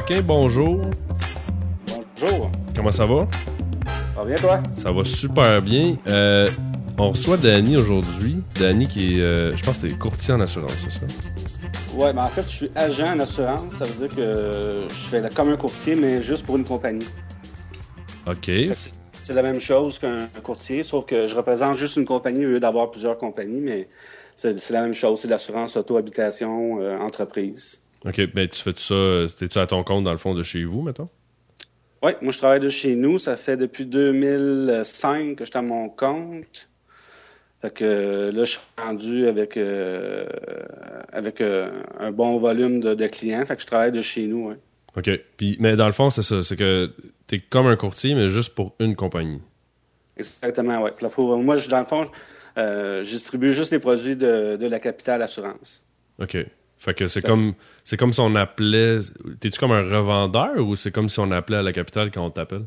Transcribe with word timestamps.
Paquin, 0.00 0.22
bonjour. 0.22 0.80
Bonjour. 2.16 2.50
Comment 2.74 2.90
ça 2.90 3.04
va? 3.04 3.28
Ça 4.14 4.22
va 4.22 4.24
bien, 4.24 4.36
toi? 4.36 4.62
Ça 4.74 4.92
va 4.92 5.04
super 5.04 5.60
bien. 5.60 5.94
Euh, 6.06 6.48
on 6.96 7.10
reçoit 7.10 7.36
Danny 7.36 7.76
aujourd'hui. 7.76 8.42
Danny 8.54 8.88
qui 8.88 9.18
est, 9.18 9.20
euh, 9.20 9.54
je 9.54 9.62
pense 9.62 9.76
que 9.76 9.90
c'est 9.90 9.98
courtier 9.98 10.32
en 10.32 10.40
assurance, 10.40 10.72
c'est 10.88 11.00
ça? 11.00 11.06
Ouais, 11.94 12.14
mais 12.14 12.22
en 12.22 12.28
fait, 12.28 12.44
je 12.44 12.48
suis 12.48 12.70
agent 12.74 13.14
en 13.14 13.20
assurance. 13.20 13.62
Ça 13.78 13.84
veut 13.84 14.08
dire 14.08 14.16
que 14.16 14.86
je 14.88 15.08
fais 15.10 15.28
comme 15.34 15.50
un 15.50 15.58
courtier, 15.58 15.94
mais 15.96 16.22
juste 16.22 16.46
pour 16.46 16.56
une 16.56 16.64
compagnie. 16.64 17.06
OK. 18.26 18.50
C'est- 18.72 19.34
la 19.34 19.42
même 19.42 19.60
chose 19.60 19.98
qu'un 19.98 20.28
courtier, 20.42 20.82
sauf 20.82 21.04
que 21.04 21.26
je 21.26 21.36
représente 21.36 21.76
juste 21.76 21.96
une 21.96 22.06
compagnie 22.06 22.46
au 22.46 22.48
lieu 22.48 22.60
d'avoir 22.60 22.90
plusieurs 22.90 23.18
compagnies, 23.18 23.60
mais 23.60 23.88
c'est 24.34 24.58
c'est 24.58 24.72
la 24.72 24.80
même 24.80 24.94
chose. 24.94 25.20
C'est 25.20 25.28
l'assurance 25.28 25.76
auto-habitation, 25.76 26.80
euh, 26.80 26.98
entreprise. 26.98 27.80
OK, 28.04 28.32
ben 28.32 28.48
tu 28.48 28.62
fais 28.62 28.72
tout 28.72 28.80
ça, 28.80 28.94
euh, 28.94 29.28
t'es-tu 29.28 29.58
à 29.58 29.66
ton 29.66 29.82
compte 29.84 30.04
dans 30.04 30.10
le 30.10 30.16
fond 30.16 30.34
de 30.34 30.42
chez 30.42 30.64
vous, 30.64 30.82
mettons? 30.82 31.08
Oui, 32.02 32.12
moi 32.22 32.32
je 32.32 32.38
travaille 32.38 32.60
de 32.60 32.68
chez 32.68 32.94
nous. 32.94 33.18
Ça 33.18 33.36
fait 33.36 33.56
depuis 33.56 33.84
2005 33.84 35.36
que 35.36 35.44
je 35.44 35.50
suis 35.50 35.58
à 35.58 35.62
mon 35.62 35.88
compte. 35.88 36.68
Fait 37.60 37.70
que 37.74 37.84
euh, 37.84 38.32
là, 38.32 38.44
je 38.44 38.52
suis 38.52 38.60
rendu 38.78 39.26
avec 39.26 39.56
euh, 39.58 40.24
avec 41.12 41.42
euh, 41.42 41.82
un 41.98 42.10
bon 42.10 42.38
volume 42.38 42.80
de, 42.80 42.94
de 42.94 43.06
clients. 43.06 43.44
Fait 43.44 43.56
que 43.56 43.62
je 43.62 43.66
travaille 43.66 43.92
de 43.92 44.00
chez 44.00 44.26
nous. 44.26 44.54
OK. 44.96 45.10
Puis, 45.36 45.56
mais 45.60 45.76
dans 45.76 45.86
le 45.86 45.92
fond, 45.92 46.08
c'est 46.08 46.22
ça. 46.22 46.42
C'est 46.42 46.56
que 46.56 46.90
t'es 47.26 47.38
comme 47.38 47.66
un 47.66 47.76
courtier, 47.76 48.14
mais 48.14 48.28
juste 48.28 48.54
pour 48.54 48.74
une 48.80 48.96
compagnie. 48.96 49.42
Exactement, 50.16 50.82
oui. 50.82 50.90
Pour 51.10 51.36
moi, 51.38 51.56
je, 51.56 51.68
dans 51.68 51.80
le 51.80 51.86
fond, 51.86 52.10
euh, 52.58 53.02
je 53.02 53.10
distribue 53.10 53.52
juste 53.52 53.72
les 53.72 53.78
produits 53.78 54.16
de, 54.16 54.56
de 54.56 54.66
la 54.66 54.80
Capitale 54.80 55.22
Assurance. 55.22 55.84
OK. 56.18 56.36
Fait 56.80 56.94
que 56.94 57.08
c'est 57.08 57.20
comme 57.20 57.52
c'est 57.84 57.98
comme 57.98 58.10
si 58.12 58.20
on 58.20 58.34
appelait. 58.34 59.00
T'es-tu 59.38 59.58
comme 59.60 59.72
un 59.72 59.82
revendeur 59.82 60.56
ou 60.66 60.76
c'est 60.76 60.90
comme 60.90 61.10
si 61.10 61.20
on 61.20 61.30
appelait 61.30 61.58
à 61.58 61.62
la 61.62 61.74
capitale 61.74 62.10
quand 62.10 62.24
on 62.24 62.30
t'appelle? 62.30 62.64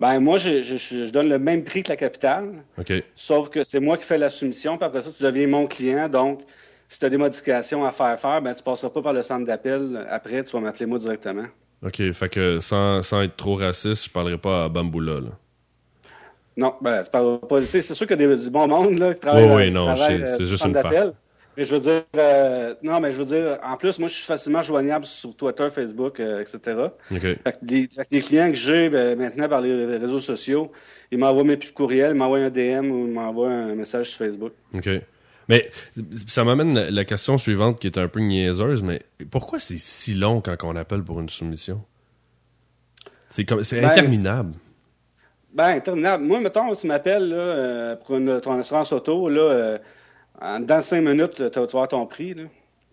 Ben 0.00 0.20
moi, 0.20 0.36
je, 0.38 0.62
je, 0.62 0.76
je- 0.76 1.06
je 1.06 1.10
donne 1.10 1.30
le 1.30 1.38
même 1.38 1.64
prix 1.64 1.82
que 1.82 1.88
la 1.88 1.96
Capitale, 1.96 2.62
OK. 2.78 2.92
sauf 3.16 3.48
que 3.48 3.64
c'est 3.64 3.80
moi 3.80 3.96
qui 3.96 4.04
fais 4.04 4.18
la 4.18 4.30
soumission, 4.30 4.76
puis 4.76 4.84
après 4.86 5.02
ça, 5.02 5.10
tu 5.16 5.22
deviens 5.22 5.48
mon 5.48 5.66
client. 5.66 6.08
Donc, 6.08 6.42
si 6.88 6.98
tu 7.00 7.04
as 7.06 7.08
des 7.08 7.16
modifications 7.16 7.84
à 7.86 7.90
faire 7.90 8.20
faire, 8.20 8.40
ben 8.42 8.54
tu 8.54 8.62
passeras 8.62 8.90
pas 8.90 9.00
par 9.02 9.12
le 9.14 9.22
centre 9.22 9.46
d'appel. 9.46 10.06
Après, 10.10 10.44
tu 10.44 10.52
vas 10.52 10.60
m'appeler 10.60 10.86
moi 10.86 10.98
directement. 10.98 11.46
OK. 11.82 12.12
Fait 12.12 12.28
que 12.28 12.60
sans, 12.60 13.02
sans 13.02 13.22
être 13.22 13.36
trop 13.36 13.54
raciste, 13.56 14.04
je 14.04 14.10
parlerai 14.10 14.36
pas 14.38 14.64
à 14.64 14.68
Bamboula, 14.68 15.20
là. 15.20 15.30
Non, 16.56 16.74
ben, 16.82 17.02
tu 17.02 17.10
parles 17.10 17.40
pas. 17.48 17.64
C'est 17.64 17.80
sûr 17.80 18.06
qu'il 18.06 18.20
y 18.20 18.24
a 18.24 18.28
des, 18.36 18.42
du 18.42 18.50
bon 18.50 18.68
monde 18.68 18.98
là, 18.98 19.14
qui 19.14 19.20
travaille, 19.20 19.46
Oui, 19.46 19.54
oui, 19.54 19.70
non, 19.70 19.96
c'est- 19.96 20.22
euh, 20.42 20.44
juste 20.44 20.64
une 20.64 20.74
farce. 20.74 21.10
Mais 21.58 21.64
je 21.64 21.74
veux 21.74 21.80
dire, 21.80 22.04
euh, 22.16 22.76
non, 22.84 23.00
mais 23.00 23.12
je 23.12 23.18
veux 23.18 23.24
dire, 23.24 23.58
en 23.64 23.76
plus, 23.76 23.98
moi, 23.98 24.06
je 24.06 24.14
suis 24.14 24.24
facilement 24.24 24.62
joignable 24.62 25.04
sur 25.04 25.34
Twitter, 25.34 25.68
Facebook, 25.70 26.20
euh, 26.20 26.40
etc. 26.40 26.60
OK. 27.10 27.20
Fait 27.20 27.36
que 27.42 27.56
les, 27.68 27.88
fait 27.88 28.04
que 28.04 28.08
les 28.12 28.20
clients 28.20 28.48
que 28.50 28.56
j'ai 28.56 28.88
ben, 28.88 29.18
maintenant 29.18 29.48
par 29.48 29.60
les 29.60 29.96
réseaux 29.96 30.20
sociaux, 30.20 30.70
ils 31.10 31.18
m'envoient 31.18 31.42
mes 31.42 31.56
petits 31.56 31.72
courriels, 31.72 32.12
ils 32.12 32.16
m'envoient 32.16 32.38
un 32.38 32.50
DM 32.50 32.92
ou 32.92 33.08
ils 33.08 33.12
m'envoient 33.12 33.50
un 33.50 33.74
message 33.74 34.10
sur 34.10 34.18
Facebook. 34.18 34.52
OK. 34.72 34.88
Mais 35.48 35.68
ça 36.28 36.44
m'amène 36.44 36.74
la, 36.76 36.92
la 36.92 37.04
question 37.04 37.36
suivante 37.38 37.80
qui 37.80 37.88
est 37.88 37.98
un 37.98 38.06
peu 38.06 38.20
niaiseuse, 38.20 38.84
mais 38.84 39.02
pourquoi 39.28 39.58
c'est 39.58 39.78
si 39.78 40.14
long 40.14 40.40
quand 40.40 40.54
on 40.62 40.76
appelle 40.76 41.02
pour 41.02 41.18
une 41.18 41.28
soumission? 41.28 41.82
C'est 43.30 43.44
comme 43.44 43.64
c'est 43.64 43.80
Ben, 43.80 43.88
interminable. 43.88 44.54
Ben, 45.52 45.74
interminable. 45.74 46.22
Moi, 46.22 46.38
mettons, 46.38 46.72
tu 46.76 46.86
m'appelles 46.86 47.32
euh, 47.34 47.96
pour 47.96 48.16
une, 48.16 48.40
ton 48.40 48.52
assurance 48.60 48.92
auto, 48.92 49.28
là, 49.28 49.80
en, 50.40 50.60
dans 50.60 50.82
cinq 50.82 51.02
minutes, 51.02 51.34
tu 51.50 51.58
vas 51.58 51.62
avoir 51.64 51.88
ton 51.88 52.06
prix. 52.06 52.34
Là. 52.34 52.44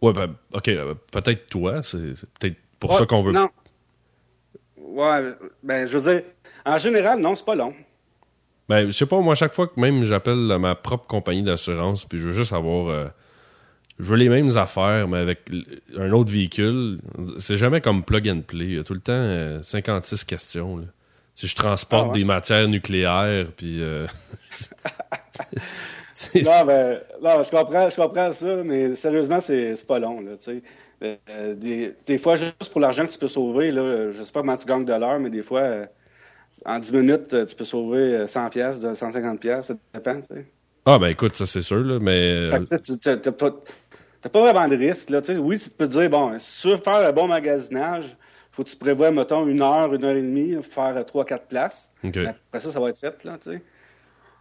Ouais, 0.01 0.13
ben, 0.13 0.35
OK, 0.53 0.67
euh, 0.69 0.93
peut-être 1.11 1.47
toi, 1.47 1.81
c'est 1.83 2.15
c'est 2.15 2.29
peut-être 2.39 2.57
pour 2.79 2.91
Ouais, 2.91 2.97
ça 2.97 3.05
qu'on 3.05 3.21
veut. 3.21 3.31
Non. 3.31 3.47
Ouais, 4.77 5.33
ben, 5.63 5.87
je 5.87 5.97
veux 5.97 6.11
dire, 6.13 6.23
en 6.65 6.77
général, 6.77 7.19
non, 7.19 7.35
c'est 7.35 7.45
pas 7.45 7.55
long. 7.55 7.73
Ben, 8.69 8.87
je 8.87 8.91
sais 8.91 9.05
pas, 9.05 9.19
moi, 9.19 9.35
chaque 9.35 9.53
fois 9.53 9.67
que 9.67 9.79
même 9.79 10.03
j'appelle 10.05 10.51
à 10.51 10.57
ma 10.59 10.75
propre 10.75 11.05
compagnie 11.07 11.43
d'assurance, 11.43 12.05
puis 12.05 12.17
je 12.17 12.27
veux 12.27 12.33
juste 12.33 12.53
avoir. 12.53 12.87
euh, 12.89 13.05
je 13.99 14.03
veux 14.05 14.17
les 14.17 14.27
mêmes 14.29 14.57
affaires, 14.57 15.07
mais 15.07 15.17
avec 15.19 15.49
un 15.97 16.11
autre 16.11 16.31
véhicule. 16.31 16.99
C'est 17.39 17.55
jamais 17.57 17.79
comme 17.79 18.03
plug 18.03 18.27
and 18.27 18.41
play. 18.41 18.65
Il 18.65 18.75
y 18.75 18.79
a 18.79 18.83
tout 18.83 18.93
le 18.93 18.99
temps 18.99 19.13
euh, 19.13 19.63
56 19.63 20.23
questions. 20.25 20.77
là. 20.77 20.83
Si 21.35 21.47
je 21.47 21.55
transporte 21.55 22.05
Ah 22.05 22.11
ouais? 22.11 22.19
des 22.19 22.25
matières 22.25 22.67
nucléaires, 22.67 23.47
puis. 23.55 23.81
euh, 23.81 24.07
Non, 26.35 26.65
ben, 26.65 27.01
non, 27.21 27.43
je 27.43 27.49
comprends, 27.49 27.89
je 27.89 27.95
comprends 27.95 28.31
ça, 28.31 28.55
mais 28.63 28.95
sérieusement, 28.95 29.39
c'est 29.39 29.75
pas 29.87 29.99
long, 29.99 30.21
là, 30.21 30.37
tu 30.37 30.61
sais. 30.61 30.61
Euh, 31.29 31.55
des, 31.55 31.93
des 32.05 32.17
fois, 32.17 32.37
juste 32.37 32.71
pour 32.71 32.79
l'argent 32.79 33.05
que 33.05 33.11
tu 33.11 33.19
peux 33.19 33.27
sauver, 33.27 33.71
là, 33.71 34.11
je 34.11 34.23
sais 34.23 34.31
pas 34.31 34.39
comment 34.39 34.55
tu 34.55 34.65
gagnes 34.65 34.85
de 34.85 34.93
l'heure, 34.93 35.19
mais 35.19 35.29
des 35.29 35.43
fois, 35.43 35.59
euh, 35.59 35.85
en 36.65 36.79
10 36.79 36.93
minutes, 36.93 37.33
euh, 37.33 37.45
tu 37.45 37.55
peux 37.55 37.65
sauver 37.65 38.15
euh, 38.15 38.27
100 38.27 38.49
pièces, 38.49 38.79
150 38.79 39.39
pièces, 39.39 39.67
ça 39.67 39.73
dépend, 39.93 40.15
tu 40.21 40.27
sais. 40.35 40.45
Ah, 40.85 40.99
ben 40.99 41.07
écoute, 41.07 41.35
ça 41.35 41.45
c'est 41.45 41.63
sûr, 41.63 41.79
là, 41.79 41.99
mais. 41.99 42.47
Fait 42.47 42.65
que, 42.65 42.75
tu 42.75 42.97
t'as 42.99 44.29
pas, 44.29 44.41
vraiment 44.41 44.67
de 44.67 44.75
risque, 44.75 45.09
là, 45.09 45.21
tu 45.21 45.33
sais. 45.33 45.39
Oui, 45.39 45.59
tu 45.59 45.69
peux 45.69 45.87
te 45.87 45.93
dire, 45.99 46.09
bon, 46.09 46.37
si 46.39 46.61
tu 46.61 46.69
veux 46.69 46.77
faire 46.77 47.07
un 47.07 47.11
bon 47.11 47.27
magasinage, 47.27 48.15
faut 48.51 48.63
que 48.63 48.69
tu 48.69 48.77
prévois, 48.77 49.11
mettons, 49.11 49.45
une 49.47 49.61
heure, 49.61 49.93
une 49.93 50.05
heure 50.05 50.15
et 50.15 50.21
demie, 50.21 50.55
faire 50.63 50.95
euh, 50.95 51.03
trois, 51.03 51.25
quatre 51.25 51.47
places. 51.47 51.91
OK. 52.03 52.15
Mais 52.15 52.27
Après 52.27 52.59
ça, 52.59 52.71
ça 52.71 52.79
va 52.79 52.89
être 52.89 52.99
fait, 52.99 53.23
là, 53.23 53.37
tu 53.37 53.51
sais. 53.51 53.61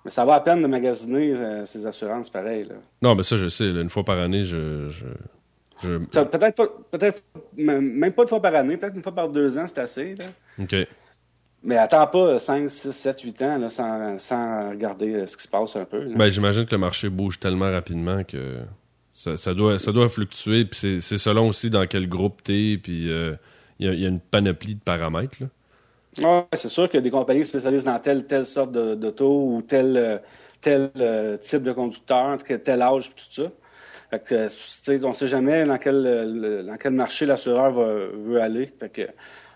Mais 0.05 0.11
ça 0.11 0.25
va 0.25 0.35
à 0.35 0.41
peine 0.41 0.63
de 0.63 0.67
magasiner 0.67 1.33
euh, 1.33 1.65
ces 1.65 1.87
assurances, 1.87 2.29
pareil, 2.29 2.65
là. 2.65 2.75
Non, 3.01 3.15
ben 3.15 3.23
ça, 3.23 3.37
je 3.37 3.49
sais. 3.49 3.65
là, 3.65 3.81
une 3.81 3.89
fois 3.89 4.05
par 4.05 4.19
année, 4.19 4.45
je. 4.45 4.89
je, 4.91 5.07
Peut-être 5.83 6.57
pas, 6.57 6.67
peut-être 6.93 7.23
même 7.57 8.13
pas 8.13 8.23
une 8.23 8.29
fois 8.29 8.41
par 8.41 8.55
année, 8.55 8.77
peut-être 8.77 8.97
une 8.97 9.03
fois 9.03 9.15
par 9.15 9.29
deux 9.29 9.59
ans, 9.59 9.67
c'est 9.67 9.81
assez. 9.81 10.15
Là. 10.15 10.25
OK. 10.59 10.75
Mais 11.65 11.79
attends 11.79 12.07
pas 12.07 12.39
5, 12.39 12.71
6, 12.71 12.93
7, 12.93 13.21
8 13.23 13.43
ans 13.43 13.59
là, 13.59 13.69
sans, 13.71 14.19
sans 14.19 14.71
regarder 14.71 15.15
euh, 15.15 15.27
ce 15.27 15.37
qui 15.37 15.45
se 15.45 15.49
passe 15.49 15.77
un 15.77 15.87
peu. 15.87 16.07
Ben, 16.15 16.29
j'imagine 16.29 16.67
que 16.67 16.73
le 16.73 16.79
marché 16.79 17.09
bouge 17.09 17.41
tellement 17.41 17.71
rapidement 17.71 18.23
que 18.23 18.61
ça, 19.15 19.39
ça 19.39 19.55
doit, 19.55 19.79
ça 19.79 19.91
doit 19.91 20.11
fluctuer. 20.11 20.67
Puis 20.67 21.01
c'est, 21.01 21.19
selon 21.19 21.49
aussi 21.49 21.71
dans 21.71 21.87
quel 21.87 22.07
groupe 22.07 22.43
t'es. 22.43 22.79
Puis 22.83 23.11
euh, 23.11 23.35
il 23.79 23.87
y, 23.87 23.89
a, 23.89 23.95
il 23.95 24.01
y 24.01 24.05
a 24.05 24.09
une 24.09 24.21
panoplie 24.21 24.75
de 24.75 24.81
paramètres. 24.81 25.39
Là. 25.41 25.47
Ouais, 26.23 26.45
c'est 26.53 26.69
sûr 26.69 26.87
qu'il 26.89 26.99
y 26.99 26.99
a 26.99 27.03
des 27.03 27.11
compagnies 27.11 27.41
qui 27.41 27.47
spécialisent 27.49 27.85
dans 27.85 27.99
telle 27.99 28.25
telle 28.27 28.47
sorte 28.47 28.73
de- 28.73 28.95
d'auto 28.95 29.27
ou 29.57 29.63
tel, 29.63 29.97
euh, 29.97 30.19
tel 30.61 30.91
euh, 30.97 31.37
type 31.39 31.63
de 31.63 31.73
conducteur, 31.73 32.39
tel 32.43 32.83
âge, 32.83 33.11
tout 33.11 33.25
ça. 33.43 33.51
Fait 34.11 34.23
que, 34.23 34.35
euh, 34.35 34.49
tu 34.99 35.05
on 35.05 35.13
sait 35.15 35.27
jamais 35.27 35.65
dans 35.65 35.79
quel, 35.79 36.03
le- 36.03 36.63
dans 36.63 36.77
quel 36.77 36.93
marché 36.93 37.27
l'assureur 37.27 37.73
veut 37.73 38.41
aller. 38.41 38.73
Fait 38.79 38.89
que, 38.91 39.03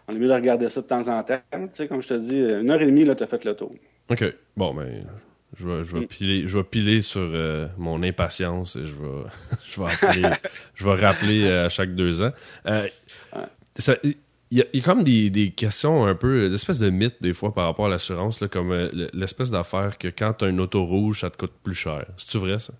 on 0.08 0.12
est 0.14 0.18
mieux 0.18 0.26
de 0.28 0.32
regarder 0.32 0.68
ça 0.68 0.80
de 0.80 0.86
temps 0.86 1.06
en 1.08 1.22
temps. 1.22 1.38
Tu 1.52 1.58
sais, 1.72 1.86
comme 1.86 2.00
je 2.02 2.08
te 2.08 2.14
dis, 2.14 2.38
une 2.40 2.70
heure 2.70 2.80
et 2.82 2.86
demie, 2.86 3.04
là, 3.04 3.14
t'as 3.14 3.26
fait 3.26 3.44
le 3.44 3.54
tour. 3.54 3.72
OK. 4.10 4.24
Bon, 4.56 4.74
ben, 4.74 5.04
je 5.56 5.68
vais, 5.68 5.84
je 5.84 5.94
vais, 5.94 6.00
Mm. 6.00 6.06
piler, 6.06 6.42
je 6.48 6.58
vais 6.58 6.64
piler 6.64 7.02
sur 7.02 7.20
euh, 7.20 7.68
mon 7.76 8.02
impatience 8.02 8.74
et 8.76 8.86
je 8.86 8.94
vais, 8.94 9.24
je 9.70 9.80
vais, 9.80 9.86
appeler- 9.86 10.36
je 10.74 10.84
vais 10.84 10.94
rappeler 10.94 11.44
euh, 11.44 11.66
à 11.66 11.68
chaque 11.68 11.94
deux 11.94 12.22
ans. 12.22 12.32
Euh, 12.66 12.88
ça- 13.76 13.96
Il 14.50 14.58
y, 14.58 14.62
a, 14.62 14.64
il 14.72 14.80
y 14.80 14.82
a 14.82 14.84
comme 14.84 15.04
des, 15.04 15.28
des 15.28 15.50
questions 15.50 16.06
un 16.06 16.14
peu, 16.14 16.48
d'espèces 16.48 16.78
de 16.78 16.88
mythes 16.88 17.20
des 17.20 17.34
fois 17.34 17.52
par 17.52 17.66
rapport 17.66 17.86
à 17.86 17.88
l'assurance, 17.90 18.38
comme 18.50 18.72
euh, 18.72 19.08
l'espèce 19.12 19.50
d'affaire 19.50 19.98
que 19.98 20.08
quand 20.08 20.32
tu 20.38 20.46
as 20.46 20.48
une 20.48 20.60
auto 20.60 20.84
rouge, 20.84 21.20
ça 21.20 21.30
te 21.30 21.36
coûte 21.36 21.52
plus 21.62 21.74
cher. 21.74 22.06
C'est-tu 22.16 22.38
vrai, 22.38 22.58
ça? 22.58 22.72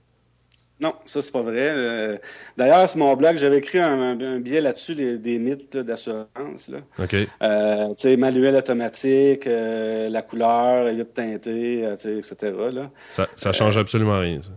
Non, 0.80 0.94
ça, 1.04 1.20
c'est 1.20 1.32
pas 1.32 1.42
vrai. 1.42 1.70
Euh, 1.70 2.16
D'ailleurs, 2.56 2.88
sur 2.88 2.98
mon 2.98 3.14
blog, 3.16 3.36
j'avais 3.36 3.58
écrit 3.58 3.80
un, 3.80 4.00
un, 4.00 4.20
un 4.20 4.40
billet 4.40 4.60
là-dessus, 4.60 4.94
des, 4.94 5.38
mythes 5.38 5.76
d'assurance. 5.76 6.70
OK. 6.98 7.14
Euh, 7.42 7.88
tu 7.88 7.94
sais, 7.96 8.16
manuel 8.16 8.54
automatique, 8.54 9.44
la 9.46 10.22
couleur, 10.22 10.92
le 10.92 11.04
teinté, 11.04 11.84
euh, 11.84 11.96
tu 11.96 12.02
sais, 12.02 12.18
etc. 12.18 12.52
Là. 12.72 12.90
Ça, 13.10 13.28
ça 13.34 13.52
change 13.52 13.76
absolument 13.76 14.20
rien, 14.20 14.40
ça. 14.40 14.50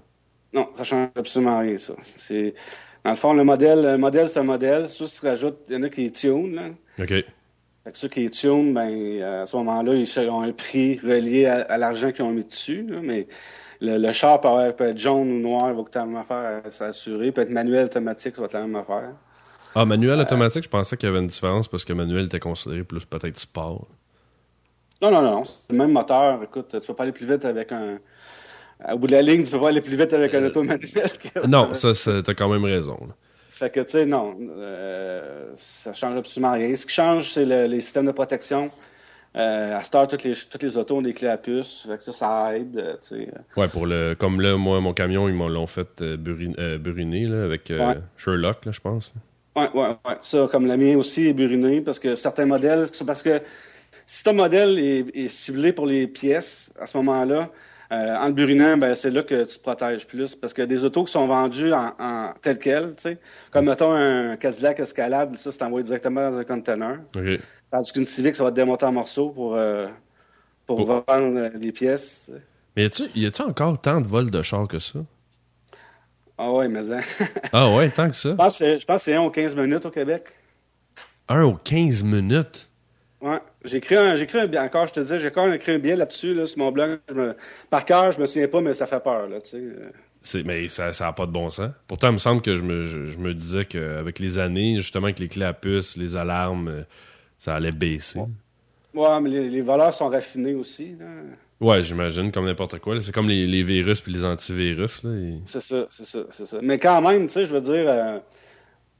Non, 0.53 0.67
ça 0.73 0.83
change 0.83 1.09
absolument 1.15 1.59
rien, 1.59 1.77
ça. 1.77 1.93
C'est... 2.15 2.53
Dans 3.03 3.11
le 3.11 3.15
fond, 3.17 3.33
le 3.33 3.43
modèle, 3.43 3.81
le 3.81 3.97
modèle 3.97 4.27
c'est 4.29 4.39
un 4.39 4.43
modèle. 4.43 4.87
Soit 4.87 5.07
tu 5.07 5.25
rajoutes, 5.25 5.57
il 5.69 5.75
y 5.75 5.77
en 5.77 5.83
a 5.83 5.89
qui 5.89 6.05
est 6.05 6.15
tune, 6.15 6.55
là. 6.55 6.69
OK. 6.99 7.07
Fait 7.09 7.91
que 7.91 7.97
ceux 7.97 8.07
qui 8.09 8.25
est 8.25 8.29
tune, 8.29 8.73
ben, 8.75 9.23
à 9.23 9.45
ce 9.47 9.55
moment-là, 9.57 9.95
ils 9.95 10.19
ont 10.29 10.41
un 10.41 10.51
prix 10.51 10.99
relié 10.99 11.47
à, 11.47 11.61
à 11.61 11.77
l'argent 11.79 12.11
qu'ils 12.11 12.23
ont 12.23 12.29
mis 12.31 12.43
dessus, 12.45 12.85
là, 12.87 12.99
mais 13.01 13.27
le, 13.79 13.97
le 13.97 14.11
char 14.11 14.39
peut, 14.39 14.49
avoir- 14.49 14.75
peut 14.75 14.83
être 14.83 14.99
jaune 14.99 15.31
ou 15.31 15.39
noir, 15.39 15.69
il 15.71 15.75
va 15.75 15.81
coûter 15.81 15.97
la 15.97 16.05
même 16.05 16.17
affaire 16.17 16.61
à 16.63 16.69
s'assurer. 16.69 17.31
Peut 17.31 17.41
être 17.41 17.49
manuel 17.49 17.85
automatique, 17.85 18.35
ça 18.35 18.41
va 18.41 18.45
être 18.45 18.53
la 18.53 18.61
même 18.61 18.75
affaire. 18.75 19.13
Ah, 19.73 19.85
manuel 19.85 20.19
automatique, 20.19 20.63
je 20.65 20.69
pensais 20.69 20.95
qu'il 20.95 21.07
y 21.07 21.09
avait 21.09 21.21
une 21.21 21.27
différence 21.27 21.67
parce 21.67 21.83
que 21.85 21.93
manuel 21.93 22.25
était 22.25 22.39
considéré 22.39 22.83
plus 22.83 23.05
peut-être 23.05 23.39
sport. 23.39 23.87
Non, 25.01 25.09
non, 25.09 25.23
non, 25.23 25.45
c'est 25.45 25.71
le 25.71 25.77
même 25.79 25.91
moteur. 25.91 26.43
Écoute, 26.43 26.75
tu 26.79 26.85
peux 26.85 26.93
pas 26.93 27.03
aller 27.03 27.11
plus 27.11 27.25
vite 27.25 27.43
avec 27.45 27.71
un. 27.71 27.97
Au 28.91 28.97
bout 28.97 29.07
de 29.07 29.11
la 29.11 29.21
ligne, 29.21 29.43
tu 29.43 29.51
peux 29.51 29.59
pas 29.59 29.69
aller 29.69 29.81
plus 29.81 29.95
vite 29.97 30.13
avec 30.13 30.33
un 30.33 30.45
auto 30.45 30.63
manuel. 30.63 31.09
que- 31.33 31.45
Non, 31.47 31.73
ça, 31.73 31.91
t'as 32.23 32.33
quand 32.33 32.49
même 32.49 32.65
raison. 32.65 32.97
là. 33.01 33.13
Fait 33.49 33.69
que, 33.71 33.79
tu 33.81 33.91
sais, 33.91 34.05
non, 34.07 34.35
euh, 34.57 35.51
ça 35.55 35.93
change 35.93 36.17
absolument 36.17 36.53
rien. 36.53 36.75
Ce 36.75 36.85
qui 36.85 36.93
change, 36.93 37.31
c'est 37.31 37.45
le- 37.45 37.67
les 37.67 37.81
systèmes 37.81 38.07
de 38.07 38.11
protection. 38.11 38.71
Euh, 39.37 39.77
à 39.77 39.83
Star, 39.83 40.07
toutes 40.09 40.23
les, 40.23 40.33
toutes 40.33 40.63
les 40.63 40.75
autos 40.77 40.97
ont 40.97 41.01
des 41.01 41.13
clés 41.13 41.27
à 41.29 41.37
puce. 41.37 41.85
Fait 41.87 41.97
que 41.97 42.03
ça, 42.03 42.11
ça 42.11 42.57
aide, 42.57 42.75
euh, 42.77 42.95
sais. 42.99 43.29
Ouais, 43.55 43.67
pour 43.69 43.85
le. 43.85 44.13
Comme 44.19 44.41
là, 44.41 44.57
moi, 44.57 44.81
mon 44.81 44.93
camion, 44.93 45.29
ils 45.29 45.33
m'ont 45.35 45.47
l'ont 45.47 45.67
fait 45.67 45.87
euh, 46.01 46.17
buri- 46.17 46.55
euh, 46.59 46.77
buriner 46.77 47.27
là, 47.27 47.43
avec 47.45 47.69
euh, 47.71 47.79
Ouais. 47.91 47.97
Sherlock, 48.17 48.65
là, 48.65 48.71
je 48.73 48.79
pense. 48.81 49.13
Oui, 49.55 49.65
oui, 49.73 49.85
oui. 50.05 50.13
Ça, 50.21 50.47
comme 50.51 50.65
la 50.67 50.75
mienne 50.75 50.97
aussi 50.97 51.27
est 51.27 51.33
burinée, 51.33 51.81
parce 51.81 51.99
que 51.99 52.15
certains 52.15 52.45
modèles, 52.45 52.87
parce 53.05 53.21
que 53.23 53.41
si 54.05 54.23
ton 54.23 54.33
modèle 54.33 54.77
est, 54.79 55.29
ciblé 55.29 55.71
pour 55.71 55.85
les 55.85 56.07
pièces, 56.07 56.73
à 56.79 56.85
ce 56.87 56.97
moment-là, 56.97 57.49
euh, 57.91 58.15
en 58.15 58.27
le 58.27 58.33
burinant, 58.33 58.77
ben, 58.77 58.95
c'est 58.95 59.11
là 59.11 59.21
que 59.21 59.43
tu 59.43 59.57
te 59.57 59.61
protèges 59.61 60.07
plus. 60.07 60.33
Parce 60.35 60.53
que 60.53 60.61
des 60.61 60.85
autos 60.85 61.03
qui 61.03 61.11
sont 61.11 61.27
vendues 61.27 61.73
en, 61.73 61.93
en 61.99 62.33
tel 62.41 62.57
quel, 62.57 62.95
tu 62.95 63.01
sais, 63.01 63.17
comme 63.51 63.65
mettons 63.65 63.91
un 63.91 64.37
Cadillac 64.37 64.79
Escalade, 64.79 65.35
ça, 65.35 65.51
c'est 65.51 65.63
envoyé 65.63 65.83
directement 65.83 66.31
dans 66.31 66.37
un 66.37 66.43
container. 66.45 66.99
OK. 67.15 67.39
Tandis 67.69 67.91
qu'une 67.91 68.05
Civic, 68.05 68.35
ça 68.35 68.43
va 68.43 68.51
te 68.51 68.55
démonter 68.55 68.85
en 68.85 68.93
morceaux 68.93 69.29
pour, 69.29 69.55
euh, 69.55 69.87
pour, 70.65 70.85
vendre 70.85 71.49
les 71.55 71.71
pièces. 71.71 72.29
Mais 72.77 72.87
y 73.15 73.25
a-tu 73.25 73.41
encore 73.41 73.79
tant 73.79 73.99
de 73.99 74.07
vols 74.07 74.31
de 74.31 74.41
chars 74.41 74.67
que 74.67 74.79
ça? 74.79 74.99
Ah 76.37 76.51
ouais, 76.51 76.67
mais 76.67 76.91
hein. 76.91 77.01
ah 77.53 77.73
ouais, 77.75 77.89
tant 77.89 78.09
que 78.09 78.15
ça? 78.15 78.31
Je 78.31 78.35
pense, 78.35 78.59
que 78.59 78.97
c'est 78.97 79.13
un 79.13 79.21
aux 79.21 79.29
15 79.29 79.55
minutes 79.55 79.85
au 79.85 79.91
Québec. 79.91 80.23
Un 81.27 81.43
aux 81.43 81.55
15 81.55 82.03
minutes? 82.03 82.69
Ouais. 83.21 83.39
J'ai 83.63 83.77
écrit 83.77 83.95
un, 83.95 84.15
j'ai 84.15 84.23
écrit 84.23 84.39
un, 84.39 84.65
encore, 84.65 84.87
je 84.87 84.93
te 84.93 84.99
disais, 84.99 85.19
j'ai 85.19 85.27
encore 85.27 85.51
écrit 85.53 85.73
un 85.73 85.79
billet 85.79 85.95
là-dessus, 85.95 86.33
là, 86.33 86.45
sur 86.45 86.59
mon 86.59 86.71
blog. 86.71 86.99
par 87.69 87.85
cœur, 87.85 88.11
je 88.11 88.19
me 88.19 88.25
souviens 88.25 88.47
pas, 88.47 88.61
mais 88.61 88.73
ça 88.73 88.87
fait 88.87 88.99
peur, 88.99 89.27
là, 89.27 89.39
tu 89.41 89.51
sais. 89.51 89.63
C'est, 90.23 90.43
mais 90.43 90.67
ça 90.67 90.91
n'a 90.99 91.13
pas 91.13 91.25
de 91.25 91.31
bon 91.31 91.49
sens. 91.49 91.71
Pourtant, 91.87 92.09
il 92.09 92.13
me 92.13 92.17
semble 92.19 92.41
que 92.41 92.55
je 92.55 92.61
me, 92.61 92.83
je, 92.83 93.17
me 93.17 93.33
disais 93.33 93.65
qu'avec 93.65 94.19
les 94.19 94.37
années, 94.37 94.77
justement, 94.77 95.05
avec 95.05 95.17
les 95.17 95.27
clés 95.27 95.45
à 95.45 95.53
puce, 95.53 95.97
les 95.97 96.15
alarmes, 96.15 96.67
euh, 96.67 96.83
ça 97.39 97.55
allait 97.55 97.71
baisser. 97.71 98.19
Ouais, 98.93 99.21
mais 99.21 99.29
les, 99.29 99.61
voleurs 99.61 99.93
sont 99.93 100.09
raffinés 100.09 100.53
aussi. 100.53 100.95
Là. 100.99 101.05
Ouais, 101.59 101.81
j'imagine, 101.81 102.31
comme 102.31 102.45
n'importe 102.45 102.79
quoi. 102.79 102.99
C'est 103.01 103.11
comme 103.11 103.29
les, 103.29 103.47
les, 103.47 103.63
virus 103.63 104.01
puis 104.01 104.11
les 104.11 104.23
antivirus. 104.23 105.01
Là, 105.03 105.11
C'est 105.45 105.61
ça, 105.61 105.87
c'est 105.89 106.05
ça, 106.05 106.19
c'est 106.29 106.45
ça. 106.45 106.59
Mais 106.61 106.77
quand 106.77 107.01
même, 107.01 107.27
tu 107.27 107.33
sais, 107.33 107.45
je 107.45 107.53
veux 107.53 107.61
dire, 107.61 107.85
euh, 107.87 108.19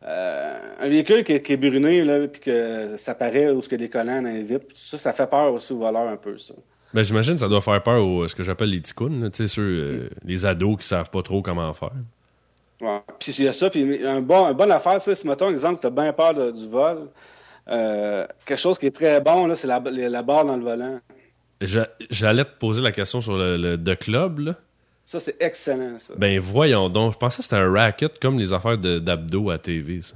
euh, 0.04 0.58
un 0.80 0.90
véhicule 0.90 1.24
qui, 1.24 1.34
est 1.34 1.58
bruné, 1.58 2.04
là, 2.04 2.28
puis 2.28 2.42
que 2.42 2.98
ça 2.98 3.14
paraît 3.14 3.52
où 3.52 3.62
ce 3.62 3.70
que 3.70 3.76
les 3.76 3.90
collants 3.90 4.26
invitent, 4.26 4.68
ça, 4.74 4.98
ça 4.98 5.14
fait 5.14 5.30
peur 5.30 5.54
aussi 5.54 5.74
aux 5.74 5.78
voleurs 5.78 6.08
un 6.08 6.18
peu, 6.18 6.38
ça. 6.38 6.56
Ben, 6.94 7.04
j'imagine 7.04 7.36
que 7.36 7.40
ça 7.40 7.48
doit 7.48 7.62
faire 7.62 7.82
peur 7.82 8.06
aux 8.06 8.28
ce 8.28 8.36
que 8.36 8.44
j'appelle 8.44 8.70
les 8.70 8.82
ticounes, 8.82 9.30
tu 9.32 9.38
sais, 9.38 9.48
ceux, 9.48 9.62
euh, 9.62 10.10
mm. 10.24 10.28
les 10.28 10.46
ados 10.46 10.78
qui 10.78 10.88
savent 10.88 11.10
pas 11.10 11.22
trop 11.22 11.42
comment 11.42 11.72
faire. 11.74 11.92
Ouais. 12.82 13.00
Puis 13.20 13.34
il 13.38 13.46
y 13.46 13.48
a 13.48 13.54
ça, 13.54 13.70
puis 13.70 14.06
un 14.06 14.22
bon, 14.22 14.46
un 14.46 14.54
bon 14.54 14.72
affaire, 14.72 14.98
tu 14.98 15.02
sais, 15.02 15.16
si 15.16 15.28
mettons, 15.28 15.52
exemple, 15.52 15.80
tu 15.80 15.88
as 15.88 15.92
bien 15.92 16.12
peur 16.14 16.34
du 16.52 16.68
vol, 16.68 17.10
euh, 17.70 18.26
quelque 18.46 18.60
chose 18.60 18.80
qui 18.80 18.88
est 18.88 18.96
très 18.96 19.22
bon, 19.22 19.46
là, 19.46 19.56
c'est 19.56 19.68
la, 19.68 19.80
la, 19.80 20.24
barre 20.24 20.46
dans 20.46 20.58
le 20.58 20.64
volant. 20.64 21.00
J'allais 21.62 22.44
te 22.44 22.58
poser 22.58 22.82
la 22.82 22.92
question 22.92 23.22
sur 23.22 23.38
le, 23.38 23.56
le 23.56 23.78
The 23.78 23.98
Club, 24.00 24.40
là. 24.40 24.56
Ça, 25.06 25.20
c'est 25.20 25.36
excellent, 25.42 25.98
ça. 25.98 26.14
Ben 26.18 26.40
voyons 26.40 26.90
donc. 26.90 27.14
Je 27.14 27.18
pensais 27.18 27.38
que 27.38 27.44
c'était 27.44 27.56
un 27.56 27.72
racket 27.72 28.20
comme 28.20 28.38
les 28.38 28.54
affaires 28.54 28.78
d'abdos 28.78 29.50
à 29.50 29.58
TV, 29.58 30.02
ça. 30.02 30.16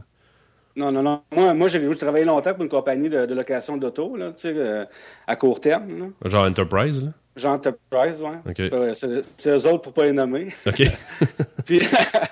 Non, 0.75 0.91
non, 0.91 1.03
non. 1.03 1.21
Moi, 1.33 1.53
moi 1.53 1.67
j'ai 1.69 1.95
travaillé 1.95 2.25
longtemps 2.25 2.53
pour 2.53 2.63
une 2.63 2.69
compagnie 2.69 3.07
de, 3.07 3.33
location 3.33 3.77
d'auto, 3.77 4.17
là, 4.17 4.31
tu 4.31 4.41
sais, 4.41 4.53
euh, 4.55 4.85
à 5.25 5.35
court 5.35 5.61
terme. 5.61 5.99
Là. 5.99 6.29
Genre 6.29 6.45
Enterprise, 6.45 7.03
là? 7.03 7.11
Genre 7.37 7.53
Enterprise, 7.53 8.21
ouais. 8.21 8.71
Euh, 8.73 8.93
c'est 8.93 9.49
eux 9.49 9.67
autres 9.67 9.81
pour 9.81 9.93
pas 9.93 10.03
les 10.03 10.11
nommer. 10.11 10.53
OK. 10.65 10.83
puis, 11.65 11.79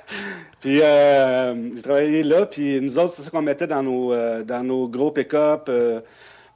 puis 0.59 0.81
euh, 0.81 1.75
j'ai 1.75 1.81
travaillé 1.81 2.23
là, 2.23 2.45
puis 2.45 2.81
nous 2.81 2.97
autres, 2.97 3.13
c'est 3.13 3.21
ça 3.23 3.29
qu'on 3.29 3.41
mettait 3.41 3.67
dans 3.67 3.83
nos, 3.83 4.13
dans 4.43 4.63
nos 4.63 4.89
gros 4.89 5.11
pick-up, 5.11 5.69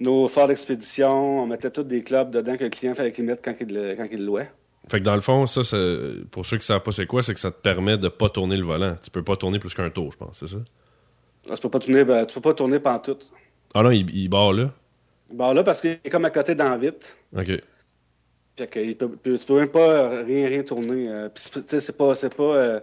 nos 0.01 0.27
Ford 0.27 0.51
Expedition. 0.51 1.43
On 1.43 1.47
mettait 1.47 1.71
tous 1.71 1.83
des 1.83 2.01
clubs 2.03 2.31
dedans 2.31 2.57
que 2.57 2.65
le 2.65 2.69
client 2.69 2.95
fallait 2.95 3.13
qu'il 3.13 3.25
mette 3.25 3.41
quand 3.43 3.53
il, 3.61 3.95
quand 3.97 4.05
il 4.11 4.25
louait. 4.25 4.49
Fait 4.89 4.99
que 4.99 5.03
dans 5.03 5.15
le 5.15 5.21
fond, 5.21 5.45
ça, 5.45 5.61
pour 6.31 6.45
ceux 6.45 6.57
qui 6.57 6.65
savent 6.65 6.81
pas 6.81 6.91
c'est 6.91 7.05
quoi, 7.05 7.21
c'est 7.21 7.33
que 7.33 7.39
ça 7.39 7.51
te 7.51 7.61
permet 7.61 7.97
de 7.97 8.07
pas 8.07 8.29
tourner 8.29 8.55
le 8.55 8.63
volant. 8.63 8.95
Tu 9.03 9.11
peux 9.11 9.23
pas 9.23 9.35
tourner 9.35 9.59
plus 9.59 9.73
qu'un 9.73 9.89
tour, 9.89 10.11
je 10.11 10.17
pense, 10.17 10.39
c'est 10.39 10.47
ça? 10.47 10.57
Ah, 11.49 11.55
tu 11.55 11.61
peux 11.61 11.69
pas 11.69 11.79
tourner, 11.79 12.03
ben, 12.03 12.25
tu 12.25 12.33
peux 12.35 12.41
pas 12.41 12.53
tourner 12.53 12.79
pendant 12.79 12.99
tout. 12.99 13.17
Ah 13.73 13.83
non, 13.83 13.91
il, 13.91 14.09
il 14.15 14.27
barre 14.29 14.53
là? 14.53 14.71
Il 15.29 15.37
barre 15.37 15.53
là 15.53 15.63
parce 15.63 15.81
qu'il 15.81 15.91
est 15.91 16.09
comme 16.09 16.25
à 16.25 16.29
côté 16.29 16.55
dans 16.55 16.77
vite. 16.77 17.17
OK. 17.35 17.51
Fait 18.57 18.67
que 18.67 18.79
il 18.79 18.97
peut, 18.97 19.11
tu 19.23 19.37
peux 19.45 19.59
même 19.59 19.69
pas 19.69 20.23
rien, 20.23 20.47
rien 20.47 20.63
tourner. 20.63 21.09
Euh, 21.09 21.29
puis 21.29 21.43
c'est 21.67 21.97
pas, 21.97 22.15
c'est 22.15 22.35
pas, 22.35 22.43
euh, 22.43 22.79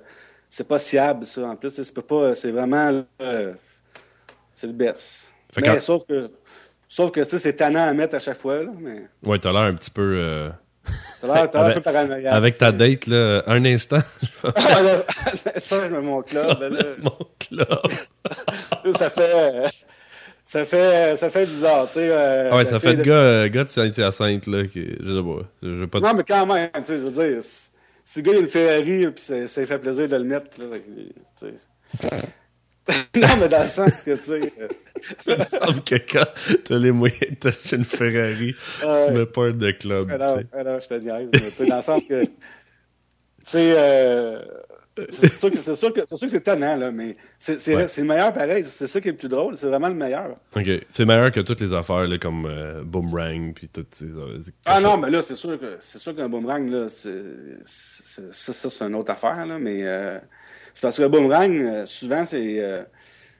c'est 0.48 0.68
pas 0.68 0.78
siable, 0.78 1.24
ça. 1.24 1.48
En 1.48 1.56
plus, 1.56 1.70
c'est 1.70 2.06
pas, 2.06 2.34
c'est 2.34 2.52
vraiment, 2.52 3.04
euh, 3.20 3.54
c'est 4.54 4.68
le 4.68 4.72
best. 4.72 5.34
mais 5.56 5.80
sauf 5.80 6.06
que, 6.06 6.30
sauf 6.86 7.10
que, 7.10 7.24
c'est 7.24 7.56
tannant 7.56 7.86
à 7.86 7.92
mettre 7.92 8.14
à 8.14 8.20
chaque 8.20 8.36
fois, 8.36 8.62
là, 8.62 8.70
mais... 8.78 9.08
Ouais, 9.24 9.38
t'as 9.38 9.50
l'air 9.52 9.62
un 9.62 9.74
petit 9.74 9.90
peu, 9.90 10.52
avec, 11.22 12.26
avec 12.26 12.58
ta 12.58 12.72
date, 12.72 13.06
là, 13.06 13.42
un 13.46 13.64
instant. 13.64 14.00
ça, 15.56 15.86
je 15.86 15.92
mets 15.92 16.00
mon 16.00 16.22
club. 16.22 16.58
mon 17.02 17.18
club. 17.38 17.78
ça 18.96 19.10
fait. 19.10 19.70
Ça 20.46 20.64
fait, 20.66 21.16
ça 21.16 21.30
fait 21.30 21.46
bizarre, 21.46 21.86
tu 21.86 21.94
sais. 21.94 22.10
Euh, 22.10 22.50
ah 22.52 22.56
ouais, 22.56 22.66
ça 22.66 22.78
fait 22.78 22.96
de 22.96 23.02
gars, 23.02 23.14
euh, 23.14 23.48
gars 23.48 23.64
de 23.64 23.70
Saint-Hyacinthe, 23.70 24.46
là, 24.46 24.66
qui, 24.66 24.84
je 25.00 25.16
sais 25.16 25.22
pas. 25.22 25.48
Je 25.62 25.84
pas 25.86 26.00
Non, 26.00 26.12
mais 26.14 26.22
quand 26.22 26.44
même, 26.44 26.68
tu 26.74 26.84
sais, 26.84 26.98
je 26.98 27.02
veux 27.02 27.10
dire, 27.10 27.42
si, 27.42 28.18
le 28.18 28.22
gars, 28.22 28.32
il 28.32 28.36
a 28.36 28.40
une 28.40 28.48
Ferrari, 28.48 29.06
puis 29.10 29.24
ça, 29.24 29.46
ça 29.46 29.64
fait 29.64 29.78
plaisir 29.78 30.06
de 30.06 30.16
le 30.16 30.24
mettre, 30.24 30.48
là, 30.58 30.76
tu 31.38 31.46
sais. 31.46 31.54
non, 33.16 33.28
mais 33.40 33.48
dans 33.48 33.62
le 33.62 33.68
sens 33.68 34.02
que, 34.02 34.12
tu 34.12 34.22
sais. 34.22 34.52
Euh, 34.60 34.68
Il 35.26 35.36
me 35.36 35.44
semble 35.44 35.82
que 35.82 35.94
quand 35.94 36.26
t'as 36.64 36.78
les 36.78 36.92
moyens 36.92 37.30
de 37.30 37.34
t'acheter 37.36 37.76
une 37.76 37.84
Ferrari, 37.84 38.54
tu 38.80 39.12
mets 39.12 39.26
pas 39.26 39.50
de 39.50 39.70
club. 39.72 40.10
Alors, 40.10 40.40
alors, 40.52 40.80
je 40.80 40.88
te 40.88 40.94
niaise, 40.94 41.30
mais, 41.32 41.66
dans 41.66 41.76
le 41.76 41.82
sens 41.82 42.04
que. 42.06 42.24
Tu 42.24 42.30
sais, 43.44 43.74
euh, 43.76 44.42
c'est 45.10 45.38
sûr 45.38 45.50
que 45.50 45.58
c'est 45.58 45.74
sûr 45.74 45.90
que 45.92 46.28
c'est 46.28 46.40
tannant 46.40 46.76
là, 46.76 46.90
mais 46.90 47.16
c'est 47.38 47.58
c'est 47.58 47.98
le 47.98 48.04
meilleur 48.04 48.32
pareil. 48.32 48.64
C'est 48.64 48.86
ça 48.86 49.00
qui 49.00 49.08
est 49.08 49.12
le 49.12 49.16
plus 49.16 49.28
drôle. 49.28 49.56
C'est 49.56 49.66
vraiment 49.66 49.88
le 49.88 49.94
meilleur. 49.94 50.36
Ok, 50.54 50.68
c'est 50.88 51.04
meilleur 51.04 51.32
que 51.32 51.40
toutes 51.40 51.60
les 51.60 51.74
affaires 51.74 52.06
là, 52.06 52.18
comme 52.18 52.46
euh, 52.46 52.82
boomerang 52.84 53.52
puis 53.54 53.68
toutes 53.68 53.94
ces. 53.94 54.06
ah 54.66 54.80
non, 54.80 54.96
mais 54.96 55.10
là 55.10 55.20
c'est 55.20 55.34
sûr 55.34 55.58
que 55.58 55.76
c'est 55.80 55.98
sûr 55.98 56.14
qu'un 56.14 56.28
boomerang 56.28 56.70
là, 56.70 56.88
c'est 56.88 57.22
ça, 57.62 58.22
ça 58.52 58.70
c'est 58.70 58.84
une 58.84 58.94
autre 58.94 59.10
affaire 59.10 59.44
là, 59.44 59.58
mais 59.58 59.80
euh, 59.82 60.18
c'est 60.74 60.82
parce 60.82 60.96
que 60.96 61.02
le 61.02 61.08
boomerang 61.08 61.56
euh, 61.56 61.86
souvent 61.86 62.24
c'est 62.24 62.60
euh, 62.60 62.82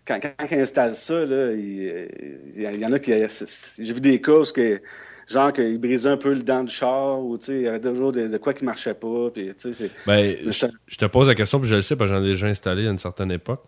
quand, 0.07 0.19
quand 0.21 0.47
ils 0.51 0.61
installent 0.61 0.95
ça 0.95 1.25
là, 1.25 1.53
il, 1.53 2.09
il 2.55 2.81
y 2.81 2.87
en 2.87 2.93
a 2.93 2.99
qui 2.99 3.13
j'ai 3.13 3.93
vu 3.93 4.01
des 4.01 4.21
cas 4.21 4.33
où 4.33 4.45
que 4.45 4.81
genre 5.27 5.53
qu'il 5.53 5.79
brisait 5.79 6.09
un 6.09 6.17
peu 6.17 6.33
le 6.33 6.43
dent 6.43 6.65
du 6.65 6.73
char 6.73 7.21
ou 7.21 7.37
tu 7.39 7.47
sais 7.47 7.57
il 7.57 7.63
y 7.63 7.69
avait 7.69 7.81
toujours 7.81 8.13
de, 8.13 8.37
quoi 8.39 8.55
qui 8.55 8.65
marchait 8.65 8.95
pas 8.95 9.31
puis 9.31 9.51
tu 9.55 9.75
sais 9.75 9.91
ben 10.07 10.37
je, 10.47 10.97
te 10.97 11.05
pose 11.07 11.29
la 11.29 11.35
question 11.35 11.61
puis 11.61 11.69
je 11.69 11.75
le 11.75 11.81
sais 11.83 11.97
parce 11.97 12.11
que 12.11 12.17
j'en 12.17 12.23
ai 12.23 12.29
déjà 12.29 12.47
installé 12.47 12.87
à 12.87 12.91
une 12.91 12.99
certaine 12.99 13.31
époque. 13.31 13.65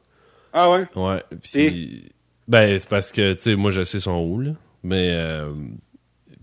Ah 0.52 0.70
ouais? 0.70 0.87
Ouais 0.94 1.23
puis 1.42 2.12
ben 2.49 2.78
c'est 2.78 2.88
parce 2.88 3.12
que 3.12 3.35
tu 3.35 3.40
sais 3.40 3.56
moi 3.56 3.70
je 3.70 3.82
sais 3.82 4.00
son 4.00 4.18
où 4.20 4.40
là. 4.40 4.52
Mais 4.87 5.11
euh, 5.14 5.52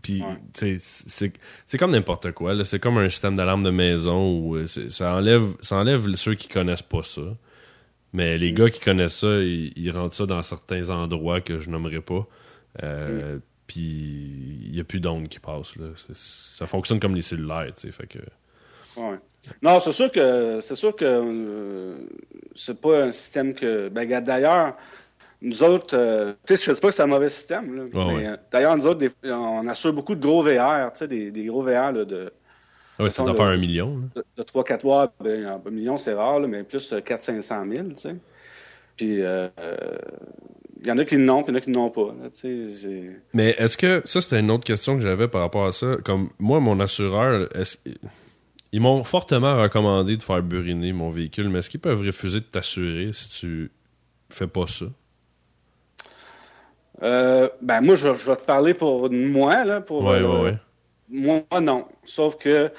puis, 0.03 0.22
tu 0.53 0.77
sais, 0.77 1.31
c'est 1.65 1.77
comme 1.77 1.91
n'importe 1.91 2.33
quoi. 2.33 2.62
C'est 2.65 2.79
comme 2.79 2.98
un 2.98 3.07
système 3.07 3.36
d'alarme 3.36 3.63
de 3.63 3.69
maison 3.69 4.38
où 4.38 4.57
euh, 4.57 4.67
ça 4.67 5.15
enlève, 5.15 5.53
ça 5.62 5.77
enlève 5.77 6.13
ceux 6.15 6.36
qui 6.36 6.50
connaissent 6.50 6.81
pas 6.81 7.03
ça. 7.03 7.22
Mais 8.12 8.38
les 8.38 8.51
mm. 8.51 8.55
gars 8.55 8.69
qui 8.69 8.81
connaissent 8.81 9.19
ça, 9.19 9.39
ils, 9.39 9.91
rentrent 9.91 10.13
ça 10.13 10.25
dans 10.25 10.41
certains 10.41 10.89
endroits 10.89 11.39
que 11.39 11.57
je 11.60 11.69
nommerai 11.69 12.01
pas. 12.01 12.27
Euh, 12.83 13.38
mm. 13.38 13.41
Puis 13.65 13.81
il 14.65 14.72
n'y 14.74 14.79
a 14.81 14.83
plus 14.83 15.00
d'ondes 15.00 15.29
qui 15.29 15.39
passent. 15.39 15.77
Là. 15.77 15.86
Ça 15.95 16.67
fonctionne 16.67 17.00
comme 17.00 17.15
les 17.15 17.22
cellulaires, 17.22 17.72
tu 17.74 17.88
sais. 17.88 17.91
Fait 17.93 18.07
que... 18.07 18.19
Ouais. 18.98 19.17
Non, 19.62 19.79
c'est 19.79 19.93
sûr 19.93 20.12
que 20.12 20.60
c'est 20.62 20.75
sûr 20.75 20.95
que 20.95 21.05
euh, 21.05 21.95
c'est 22.55 22.79
pas 22.79 23.05
un 23.05 23.12
système 23.12 23.53
que. 23.53 23.89
Ben, 23.89 24.07
d'ailleurs, 24.22 24.75
nous 25.44 25.62
autres, 25.62 25.96
euh, 25.96 26.34
je 26.50 26.56
sais 26.56 26.74
pas 26.74 26.88
que 26.88 26.96
c'est 26.96 27.04
un 27.04 27.08
mauvais 27.08 27.30
système, 27.30 27.76
là, 27.76 27.84
mais 27.94 28.28
euh, 28.28 28.38
d'ailleurs, 28.50 28.78
nous 28.78 28.88
autres, 28.88 29.06
on 29.26 29.68
assure 29.68 29.92
beaucoup 29.92 30.16
de 30.16 30.22
gros 30.22 30.42
VR, 30.42 30.92
tu 30.94 31.00
sais, 31.00 31.08
des, 31.08 31.32
des, 31.32 31.46
gros 31.46 31.62
VR 31.62 31.92
là, 31.92 32.06
de. 32.06 32.32
Ah 32.98 33.04
oui, 33.04 33.12
ça 33.12 33.24
doit 33.24 33.36
faire 33.36 33.48
un 33.48 33.58
million. 33.58 34.02
De, 34.16 34.24
de 34.38 34.44
3-4 34.44 34.86
watts, 34.86 35.14
ben, 35.22 35.60
un 35.66 35.70
million, 35.70 35.98
c'est 35.98 36.14
rare, 36.14 36.40
là, 36.40 36.48
mais 36.48 36.64
plus 36.64 36.94
400-500 36.94 37.76
000, 37.76 37.88
tu 37.90 37.94
sais. 37.98 38.16
Puis, 38.96 39.22
euh, 39.22 39.50
il 40.80 40.88
y 40.88 40.92
en 40.92 40.98
a 40.98 41.04
qui 41.04 41.18
l'ont, 41.18 41.44
puis 41.44 41.52
il 41.52 41.56
y 41.56 41.58
en 41.58 41.60
a 41.60 41.62
qui 41.62 41.72
n'ont 41.72 41.90
pas. 41.90 42.14
Mais 43.34 43.56
est-ce 43.58 43.78
que, 43.78 44.02
ça 44.06 44.22
c'était 44.22 44.40
une 44.40 44.52
autre 44.52 44.64
question 44.64 44.96
que 44.96 45.02
j'avais 45.02 45.28
par 45.28 45.42
rapport 45.42 45.66
à 45.66 45.72
ça, 45.72 45.98
comme 46.06 46.30
moi, 46.40 46.62
mon 46.62 46.80
assureur, 46.80 47.50
ils 48.72 48.80
m'ont 48.80 49.04
fortement 49.04 49.62
recommandé 49.62 50.16
de 50.16 50.24
faire 50.24 50.42
buriner 50.42 50.94
mon 50.94 51.10
véhicule, 51.10 51.50
mais 51.50 51.60
est-ce 51.60 51.70
qu'ils 51.70 51.80
peuvent 51.82 52.02
refuser 52.02 52.40
de 52.40 52.46
t'assurer 52.46 53.10
si 53.12 53.30
tu 53.30 53.72
fais 54.30 54.48
pas 54.48 54.68
ça? 54.68 54.86
Euh, 57.02 57.50
ben 57.62 57.82
moi, 57.82 57.96
je, 57.96 58.10
vais 58.10 58.36
te 58.36 58.46
parler 58.46 58.74
pour 58.74 59.10
moi, 59.12 59.64
là, 59.66 59.82
pour 59.82 60.10
euh, 60.10 60.52
moi, 61.10 61.44
non. 61.62 61.88
Sauf 62.04 62.38
que 62.38 62.72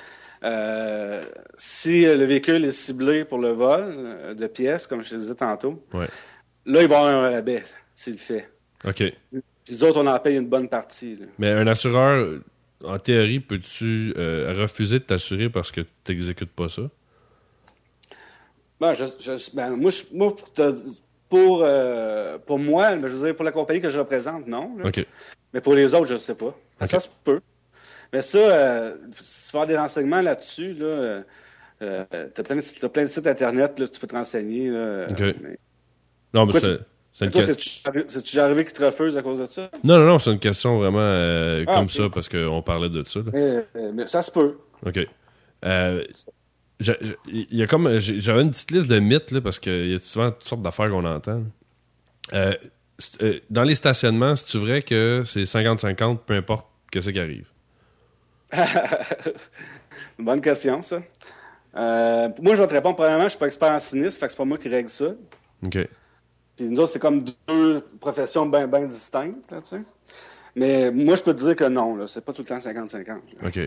euh, 0.45 1.25
si 1.55 2.05
le 2.05 2.25
véhicule 2.25 2.65
est 2.65 2.71
ciblé 2.71 3.25
pour 3.25 3.39
le 3.39 3.51
vol 3.51 4.37
de 4.37 4.47
pièces, 4.47 4.87
comme 4.87 5.03
je 5.03 5.11
te 5.11 5.15
disais 5.17 5.35
tantôt, 5.35 5.83
là, 5.93 6.07
il 6.67 6.75
va 6.75 6.81
y 6.81 6.85
avoir 6.85 7.07
un 7.07 7.31
rabais 7.31 7.65
s'il 7.95 8.15
le 8.15 8.19
fait. 8.19 8.49
OK. 8.85 9.03
Puis 9.65 9.75
les 9.75 9.83
autres, 9.83 10.01
on 10.01 10.07
en 10.07 10.19
paye 10.19 10.37
une 10.37 10.49
bonne 10.49 10.69
partie. 10.69 11.19
Mais 11.39 11.51
un 11.51 11.67
assureur, 11.67 12.39
en 12.85 12.99
théorie, 12.99 13.41
peux-tu 13.41 14.13
euh, 14.17 14.55
refuser 14.59 14.99
de 14.99 15.05
t'assurer 15.05 15.49
parce 15.49 15.73
que 15.73 15.81
tu 15.81 16.13
n'exécutes 16.13 16.51
pas 16.51 16.69
ça? 16.69 16.83
Ben, 18.81 18.93
je, 18.93 19.57
ben, 19.57 19.77
moi, 19.77 19.91
pour, 20.37 20.53
pour, 21.35 21.63
euh, 21.65 22.39
pour 22.39 22.59
moi, 22.59 22.93
je 22.93 23.07
veux 23.09 23.27
dire, 23.27 23.35
pour 23.37 23.45
la 23.45 23.53
compagnie 23.53 23.81
que 23.81 23.91
je 23.91 23.99
représente, 23.99 24.47
non. 24.47 24.77
là. 24.79 24.85
Mais 25.53 25.61
pour 25.61 25.75
les 25.75 25.93
autres, 25.95 26.07
je 26.07 26.15
ne 26.15 26.19
sais 26.19 26.35
pas. 26.35 26.57
Ça 26.87 27.01
se 27.01 27.09
peut. 27.25 27.41
Mais 28.13 28.23
ça, 28.23 28.39
euh, 28.39 28.95
si 29.21 29.51
tu 29.51 29.53
veux 29.57 29.61
avoir 29.61 29.67
des 29.67 29.77
renseignements 29.77 30.21
là-dessus, 30.21 30.75
là, 30.75 30.87
euh, 30.87 31.23
euh, 31.83 32.05
t'as 32.33 32.43
plein, 32.45 32.57
de 32.57 32.61
sites- 32.61 32.81
t'as 32.81 32.89
plein 32.89 33.03
de 33.03 33.09
sites 33.09 33.27
Internet, 33.27 33.79
là, 33.81 33.89
tu 33.89 33.99
peux 33.99 34.07
te 34.07 34.15
renseigner. 34.15 34.71
Là, 34.71 35.07
Ok. 35.11 35.21
mais- 35.21 35.59
Non, 36.33 36.47
mais 36.47 36.53
c'est 36.53 36.79
c'est 37.13 38.21
déjà 38.23 38.45
arrivé 38.45 38.65
qu'ils 38.65 38.75
te 38.75 38.85
refusent 38.85 39.17
à 39.17 39.23
cause 39.23 39.39
de 39.41 39.47
ça? 39.47 39.71
Non, 39.85 39.99
non, 39.99 40.07
non, 40.07 40.19
c'est 40.19 40.33
une 40.33 40.39
question 40.41 40.79
vraiment 40.79 40.99
euh, 41.01 41.65
Ah, 41.67 41.77
comme 41.77 41.89
ça 41.89 42.05
parce 42.13 42.29
qu'on 42.29 42.63
parlait 42.63 42.89
de 42.89 43.03
ça. 43.05 43.21
Mais, 43.33 43.65
euh, 43.77 43.93
mais 43.95 44.07
ça 44.09 44.23
se 44.23 44.31
peut. 44.33 44.57
OK. 44.85 44.99
Euh, 45.65 46.05
Il 47.27 47.47
y 47.51 47.63
a 47.63 47.67
comme. 47.67 47.99
J'avais 47.99 48.43
une 48.43 48.51
petite 48.51 48.71
liste 48.71 48.89
de 48.89 48.99
mythes, 48.99 49.31
là, 49.31 49.41
parce 49.41 49.59
qu'il 49.59 49.91
y 49.91 49.95
a 49.95 49.99
souvent 49.99 50.31
toutes 50.31 50.49
sortes 50.49 50.63
d'affaires 50.63 50.91
qu'on 50.91 51.05
entend. 51.05 51.43
Euh, 52.33 52.55
euh, 53.23 53.41
dans 53.51 53.65
les 53.65 53.75
stationnements, 53.75 54.37
c'est-tu 54.37 54.59
vrai 54.59 54.83
que 54.83 55.23
c'est 55.25 55.43
50-50, 55.43 56.19
peu 56.27 56.35
importe 56.35 56.67
ce 56.95 57.11
qui 57.11 57.19
arrive? 57.19 57.47
Bonne 60.19 60.41
question, 60.41 60.81
ça. 60.83 61.03
Euh, 61.77 62.29
moi, 62.41 62.55
je 62.55 62.63
vais 62.63 62.69
te 62.69 62.75
répondre. 62.75 62.97
Premièrement, 62.97 63.25
je 63.25 63.31
suis 63.31 63.39
pas 63.39 63.47
expert 63.47 63.71
en 63.71 63.81
sinistre, 63.81 64.21
fait 64.21 64.27
que 64.27 64.33
c'est 64.33 64.39
pas 64.39 64.45
moi 64.45 64.59
qui 64.59 64.69
règle 64.69 64.91
ça. 64.91 65.07
OK. 65.65 65.79
Puis 66.57 66.67
nous 66.67 66.79
autres, 66.79 66.93
c'est 66.93 67.01
comme 67.01 67.25
deux 67.49 67.85
professions 68.01 68.47
bien 68.47 68.87
distinctes, 68.87 69.51
là, 69.51 69.61
tu 69.61 69.71
sais. 69.71 69.83
Mais 70.55 70.93
moi, 70.93 71.17
je 71.17 71.23
peux 71.23 71.35
te 71.35 71.41
dire 71.41 71.57
que 71.57 71.65
non, 71.65 71.97
là, 71.97 72.07
c'est 72.07 72.25
pas 72.25 72.33
tout 72.33 72.43
le 72.43 72.49
temps 72.49 72.59
50-50. 72.59 73.07
là. 73.07 73.19
OK. 73.45 73.59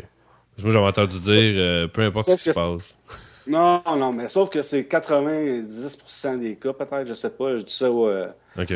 Parce 0.58 0.64
que 0.64 0.64
moi, 0.64 0.72
j'avais 0.72 0.88
entendu 0.88 1.20
dire, 1.20 1.54
euh, 1.58 1.88
peu 1.88 2.02
importe 2.02 2.32
ce 2.32 2.36
qui 2.36 2.42
se 2.44 2.50
passe. 2.52 2.96
Non, 3.46 3.82
non, 3.96 4.12
mais 4.12 4.28
sauf 4.28 4.50
que 4.50 4.62
c'est 4.64 4.82
90% 4.82 6.40
des 6.40 6.56
cas, 6.56 6.74
peut-être, 6.74 7.08
je 7.08 7.14
sais 7.14 7.30
pas, 7.30 7.58
je 7.58 7.64
dis 7.64 7.74
ça. 7.74 7.86
euh, 7.86 8.28
OK. 8.60 8.74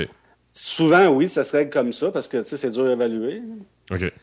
souvent, 0.53 1.07
oui, 1.09 1.27
ça 1.27 1.43
se 1.43 1.57
règle 1.57 1.71
comme 1.71 1.91
ça, 1.91 2.11
parce 2.11 2.27
que, 2.27 2.37
tu 2.37 2.45
sais, 2.49 2.57
c'est 2.57 2.69
dur 2.69 2.85
à 2.85 2.91
évaluer. 2.91 3.41
OK. 3.91 4.13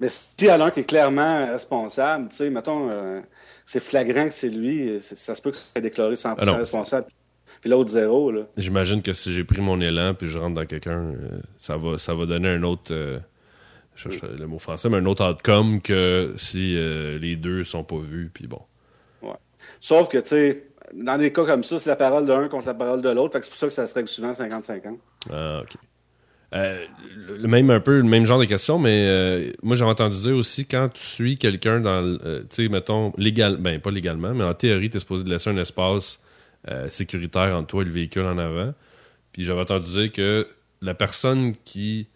Mais 0.00 0.08
s'il 0.08 0.48
y 0.48 0.50
en 0.50 0.60
a 0.60 0.64
un 0.66 0.70
qui 0.70 0.80
est 0.80 0.84
clairement 0.84 1.46
responsable, 1.46 2.28
tu 2.30 2.36
sais, 2.36 2.50
mettons, 2.50 2.90
euh, 2.90 3.20
c'est 3.64 3.80
flagrant 3.80 4.26
que 4.26 4.34
c'est 4.34 4.50
lui, 4.50 5.00
ça 5.00 5.34
se 5.36 5.40
peut 5.40 5.52
que 5.52 5.56
ça 5.56 5.62
soit 5.72 5.80
déclaré 5.80 6.16
100% 6.16 6.34
Ah 6.36 6.52
responsable, 6.56 7.06
puis 7.60 7.70
l'autre 7.70 7.90
zéro, 7.90 8.32
là. 8.32 8.42
J'imagine 8.56 9.02
que 9.02 9.12
si 9.12 9.32
j'ai 9.32 9.44
pris 9.44 9.60
mon 9.62 9.80
élan 9.80 10.12
puis 10.14 10.26
je 10.28 10.36
rentre 10.38 10.54
dans 10.54 10.66
quelqu'un, 10.66 10.98
euh, 10.98 11.38
ça 11.58 11.76
va, 11.76 11.96
ça 11.96 12.12
va 12.12 12.26
donner 12.26 12.48
un 12.48 12.62
autre. 12.64 12.92
Je 13.96 14.10
cherche 14.10 14.22
le 14.22 14.46
mot 14.46 14.58
français, 14.58 14.88
mais 14.88 14.96
un 14.96 15.06
autre 15.06 15.24
outcome 15.28 15.80
que 15.80 16.32
si 16.36 16.76
euh, 16.76 17.18
les 17.18 17.36
deux 17.36 17.64
sont 17.64 17.84
pas 17.84 17.98
vus, 17.98 18.30
puis 18.32 18.46
bon. 18.46 18.60
Sauf 19.80 20.08
que, 20.08 20.18
tu 20.18 20.28
sais, 20.28 20.66
dans 20.92 21.16
des 21.18 21.32
cas 21.32 21.44
comme 21.46 21.64
ça, 21.64 21.78
c'est 21.78 21.88
la 21.88 21.96
parole 21.96 22.26
d'un 22.26 22.48
contre 22.48 22.66
la 22.66 22.74
parole 22.74 23.00
de 23.00 23.08
l'autre, 23.08 23.38
c'est 23.42 23.48
pour 23.48 23.56
ça 23.58 23.66
que 23.66 23.72
ça 23.72 23.86
se 23.86 23.94
règle 23.94 24.08
souvent 24.08 24.32
50-50. 24.32 24.98
Ah, 25.32 25.60
ok. 25.62 25.76
Euh, 26.54 26.84
le 27.40 27.48
même 27.48 27.70
un 27.70 27.80
peu 27.80 27.96
le 27.96 28.04
même 28.04 28.26
genre 28.26 28.38
de 28.38 28.44
question, 28.44 28.78
mais 28.78 29.06
euh, 29.08 29.50
moi 29.62 29.74
j'avais 29.74 29.90
entendu 29.90 30.16
dire 30.18 30.36
aussi 30.36 30.66
quand 30.66 30.88
tu 30.92 31.02
suis 31.02 31.36
quelqu'un 31.36 31.80
dans, 31.80 32.00
le- 32.00 32.46
tu 32.48 32.64
sais, 32.64 32.68
mettons 32.68 33.12
légal, 33.16 33.56
ben 33.56 33.80
pas 33.80 33.90
légalement, 33.90 34.32
mais 34.34 34.44
en 34.44 34.54
théorie 34.54 34.88
t'es 34.90 35.00
supposé 35.00 35.24
de 35.24 35.30
laisser 35.30 35.50
un 35.50 35.56
espace 35.56 36.20
sécuritaire 36.88 37.56
entre 37.56 37.66
toi 37.68 37.82
et 37.82 37.86
le 37.86 37.90
véhicule 37.90 38.24
en 38.24 38.38
avant. 38.38 38.72
Puis 39.32 39.44
j'avais 39.44 39.60
entendu 39.62 39.90
dire 39.90 40.12
que 40.12 40.46
la 40.80 40.94
personne 40.94 41.54
qui 41.64 42.06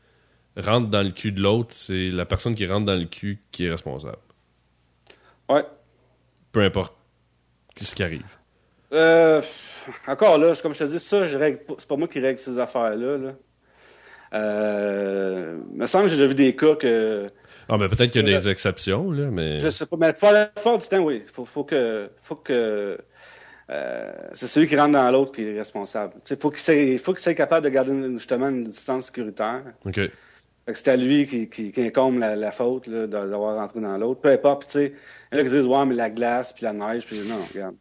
rentre 0.58 0.88
dans 0.88 1.02
le 1.02 1.10
cul 1.10 1.32
de 1.32 1.40
l'autre, 1.40 1.70
c'est 1.72 2.10
la 2.10 2.24
personne 2.26 2.54
qui 2.54 2.66
rentre 2.66 2.84
dans 2.86 2.96
le 2.98 3.04
cul 3.06 3.40
qui 3.50 3.66
est 3.66 3.70
responsable. 3.70 4.18
Ouais. 5.48 5.64
Peu 6.52 6.62
importe 6.62 6.94
ce 7.76 7.94
qui 7.94 8.02
arrive. 8.02 8.24
Euh, 8.92 9.40
encore 10.06 10.38
là, 10.38 10.54
comme 10.60 10.74
je 10.74 10.80
te 10.80 10.84
dis, 10.84 10.98
ça, 10.98 11.26
je 11.26 11.36
règle 11.38 11.58
pas- 11.58 11.74
c'est 11.78 11.88
pas 11.88 11.96
moi 11.96 12.08
qui 12.08 12.20
règle 12.20 12.38
ces 12.38 12.58
affaires-là. 12.58 13.18
Là. 13.18 13.32
Euh, 14.34 15.58
me 15.74 15.86
semble 15.86 16.04
que 16.04 16.10
j'ai 16.10 16.16
déjà 16.16 16.28
vu 16.28 16.34
des 16.34 16.54
cas 16.56 16.74
que 16.74 17.26
Ah 17.68 17.78
ben 17.78 17.88
peut-être 17.88 18.10
qu'il 18.10 18.26
y 18.28 18.34
a 18.34 18.38
des 18.38 18.48
exceptions 18.48 19.10
là, 19.10 19.26
mais 19.30 19.58
je 19.58 19.70
sais 19.70 19.86
pas, 19.86 19.96
mais 19.98 20.12
pour 20.12 20.30
la 20.32 20.46
du 20.46 20.88
temps, 20.88 20.98
oui. 21.04 21.22
Faut, 21.32 21.44
faut 21.44 21.64
que 21.64 22.10
faut 22.16 22.36
que 22.36 22.98
euh, 23.70 24.12
c'est 24.32 24.46
celui 24.46 24.66
qui 24.66 24.76
rentre 24.76 24.92
dans 24.92 25.10
l'autre 25.10 25.32
qui 25.32 25.44
est 25.44 25.56
responsable. 25.58 26.14
Tu 26.16 26.20
sais, 26.34 26.36
faut 26.40 26.50
qu'il 26.50 26.60
soit, 26.60 26.98
faut 26.98 27.12
qu'il 27.12 27.22
soit 27.22 27.34
capable 27.34 27.64
de 27.64 27.70
garder 27.70 27.90
une- 27.92 28.18
justement 28.18 28.48
une 28.48 28.64
distance 28.64 29.06
sécuritaire. 29.06 29.62
ok. 29.86 30.00
C'est 30.74 30.88
à 30.88 30.96
lui 30.96 31.26
qui, 31.26 31.48
qui, 31.48 31.72
qui 31.72 31.80
incombe 31.82 32.18
la, 32.18 32.36
la 32.36 32.52
faute 32.52 32.86
là, 32.86 33.06
d'avoir 33.06 33.56
rentré 33.56 33.80
dans 33.80 33.96
l'autre. 33.96 34.20
Peu 34.20 34.30
importe. 34.30 34.66
Tu 34.66 34.72
sais, 34.72 34.92
il 35.32 35.38
y 35.38 35.40
en 35.40 35.42
a 35.42 35.44
qui 35.44 35.50
disent, 35.50 35.64
ouais, 35.66 35.86
mais 35.86 35.94
la 35.94 36.10
glace, 36.10 36.52
puis 36.52 36.64
la 36.64 36.72
neige, 36.72 37.06
puis 37.06 37.18
non, 37.20 37.38
regarde. 37.52 37.74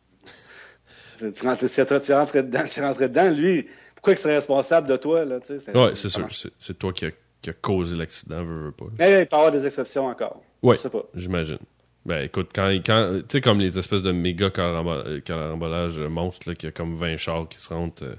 Tu 1.18 1.48
rentres, 1.48 1.68
si 1.68 1.84
tu 1.86 2.12
es 2.12 2.16
rentré 2.16 2.44
dedans, 2.44 2.64
tu 2.70 2.80
es 2.80 2.84
rentré 2.84 3.10
dedans, 3.10 3.30
lui, 3.32 3.68
pourquoi 3.96 4.14
il 4.14 4.18
serait 4.20 4.36
responsable 4.36 4.88
de 4.88 4.98
toi, 4.98 5.26
là, 5.26 5.40
tu 5.40 5.58
sais? 5.60 5.76
Ouais, 5.78 5.92
c'est 5.96 6.10
sûr. 6.10 6.28
C'est, 6.60 6.78
toi 6.78 6.94
qui 6.94 7.06
a, 7.08 7.12
qui 7.42 7.50
a 7.50 7.54
causé 7.54 7.96
l'accident, 7.96 8.44
veux, 8.44 8.66
veux 8.66 8.72
pas. 8.72 8.86
Mais 9.00 9.22
il 9.22 9.26
peut 9.28 9.36
y 9.36 9.40
avoir 9.40 9.52
des 9.52 9.66
exceptions 9.66 10.06
encore. 10.06 10.42
Ouais. 10.62 10.76
Je 10.76 10.82
sais 10.82 10.90
pas. 10.90 11.04
J'imagine. 11.16 11.58
Ben 12.06 12.22
écoute, 12.22 12.52
quand, 12.56 12.70
quand 12.86 13.16
tu 13.20 13.26
sais, 13.30 13.42
comme 13.42 13.60
les 13.60 13.78
espèces 13.78 14.02
de 14.02 14.12
méga 14.14 14.50
carambolages 14.50 16.00
monstres, 16.00 16.50
là, 16.50 16.56
y 16.62 16.68
a 16.68 16.72
comme 16.72 16.94
20 16.96 17.18
chars 17.18 17.50
qui 17.50 17.60
se 17.60 17.70
rentrent 17.74 18.04
euh, 18.04 18.16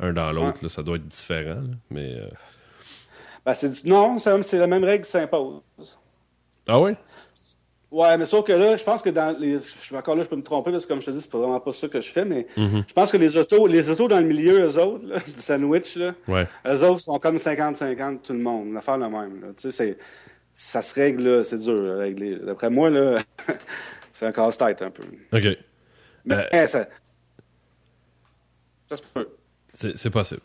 un 0.00 0.12
dans 0.12 0.32
l'autre, 0.32 0.60
là, 0.62 0.68
ça 0.68 0.82
doit 0.82 0.96
être 0.96 1.06
différent. 1.08 1.60
là, 1.60 1.76
mais. 1.90 2.14
euh, 2.16 2.28
Ben, 3.46 3.54
c'est 3.54 3.70
du- 3.82 3.88
non, 3.88 4.18
c'est 4.18 4.58
la 4.58 4.66
même 4.66 4.82
règle 4.84 5.04
qui 5.04 5.10
s'impose. 5.10 5.62
Ah 6.66 6.80
ouais? 6.80 6.96
Ouais, 7.92 8.16
mais 8.18 8.26
sauf 8.26 8.44
que 8.44 8.52
là, 8.52 8.76
je 8.76 8.82
pense 8.82 9.00
que 9.00 9.10
dans 9.10 9.38
les. 9.38 9.52
Je 9.52 9.78
suis 9.78 9.94
encore 9.96 10.16
là, 10.16 10.24
je 10.24 10.28
peux 10.28 10.34
me 10.34 10.42
tromper 10.42 10.72
parce 10.72 10.84
que 10.84 10.88
comme 10.88 11.00
je 11.00 11.06
te 11.06 11.10
dis, 11.12 11.20
c'est 11.20 11.30
pas 11.30 11.38
vraiment 11.38 11.60
pas 11.60 11.72
ça 11.72 11.86
que 11.86 12.00
je 12.00 12.10
fais, 12.10 12.24
mais 12.24 12.48
Mhm. 12.56 12.82
je 12.88 12.92
pense 12.92 13.12
que 13.12 13.16
les 13.16 13.36
autos, 13.36 13.68
les 13.68 13.88
autos 13.88 14.08
dans 14.08 14.18
le 14.18 14.26
milieu, 14.26 14.58
eux 14.66 14.78
autres, 14.82 15.06
là, 15.06 15.18
du 15.26 15.30
sandwich, 15.40 15.94
là, 15.96 16.12
Ouais. 16.26 16.48
eux 16.66 16.82
autres 16.82 17.00
sont 17.00 17.18
comme 17.20 17.36
50-50 17.38 18.22
tout 18.24 18.32
le 18.32 18.40
monde. 18.40 18.72
L'affaire 18.72 18.98
la 18.98 19.08
même. 19.08 19.54
Tu 19.56 19.62
sais, 19.62 19.70
c'est. 19.70 19.98
Ça 20.52 20.82
se 20.82 20.92
règle, 20.94 21.22
là, 21.22 21.44
c'est 21.44 21.58
dur 21.58 21.92
à 21.94 21.98
régler. 21.98 22.34
D'après 22.36 22.70
moi, 22.70 22.90
là, 22.90 23.20
c'est 24.12 24.26
un 24.26 24.32
casse-tête 24.32 24.82
un 24.82 24.90
peu. 24.90 25.04
Ok. 25.32 25.56
Mais 26.24 26.48
Euh, 26.54 26.66
ça. 26.66 26.88
Ça 28.88 28.96
se 28.96 29.02
peut. 29.02 29.28
C'est, 29.74 30.10
possible. 30.10 30.40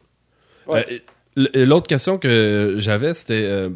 Ouais. 0.67 0.85
Euh, 0.91 0.99
l'autre 1.35 1.87
question 1.87 2.17
que 2.17 2.75
j'avais, 2.77 3.13
c'était. 3.13 3.45
euh, 3.45 3.69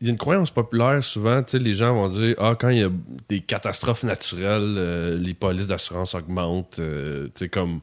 il 0.00 0.06
y 0.06 0.10
a 0.10 0.12
une 0.12 0.18
croyance 0.18 0.52
populaire, 0.52 1.02
souvent, 1.02 1.42
tu 1.42 1.52
sais, 1.52 1.58
les 1.58 1.72
gens 1.72 1.92
vont 1.94 2.06
dire 2.08 2.36
Ah, 2.38 2.54
quand 2.58 2.68
il 2.68 2.78
y 2.78 2.82
a 2.84 2.90
des 3.28 3.40
catastrophes 3.40 4.04
naturelles, 4.04 4.74
euh, 4.78 5.18
les 5.18 5.34
polices 5.34 5.66
d'assurance 5.66 6.14
augmentent. 6.14 6.78
euh, 6.78 7.24
tu 7.26 7.30
sais, 7.40 7.48
comme. 7.48 7.80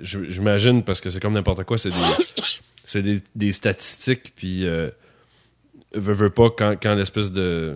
J'imagine, 0.00 0.82
parce 0.84 1.00
que 1.00 1.10
c'est 1.10 1.20
comme 1.20 1.34
n'importe 1.34 1.64
quoi, 1.64 1.76
c'est 1.78 1.90
des, 1.90 3.02
des, 3.02 3.22
des 3.34 3.52
statistiques, 3.52 4.32
puis. 4.36 4.66
Euh, 4.66 4.90
veux, 5.94 6.12
veux 6.12 6.30
pas, 6.30 6.50
quand, 6.50 6.74
quand 6.82 6.94
l'espèce 6.94 7.30
de. 7.30 7.74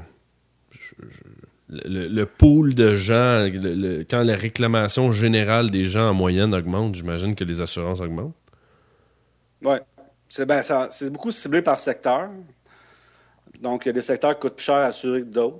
le, 1.68 2.24
pool 2.24 2.74
de 2.74 2.94
gens, 2.96 3.46
le- 3.48 3.74
le- 3.74 4.04
quand 4.08 4.22
la 4.22 4.36
réclamation 4.36 5.12
générale 5.12 5.70
des 5.70 5.84
gens 5.84 6.10
en 6.10 6.14
moyenne 6.14 6.54
augmente, 6.54 6.94
j'imagine 6.96 7.34
que 7.34 7.44
les 7.44 7.60
assurances 7.60 8.00
augmentent. 8.00 8.34
Ouais. 9.62 9.80
C'est 10.30 10.46
ben, 10.46 10.62
c'est 10.90 11.10
beaucoup 11.10 11.30
ciblé 11.32 11.60
par 11.60 11.78
secteur. 11.78 12.30
Donc, 13.60 13.84
il 13.84 13.88
y 13.88 13.90
a 13.90 13.92
des 13.92 14.00
secteurs 14.00 14.34
qui 14.34 14.40
coûtent 14.40 14.54
plus 14.56 14.64
cher 14.64 14.76
à 14.76 14.86
assurer 14.86 15.20
que 15.20 15.26
d'autres. 15.26 15.58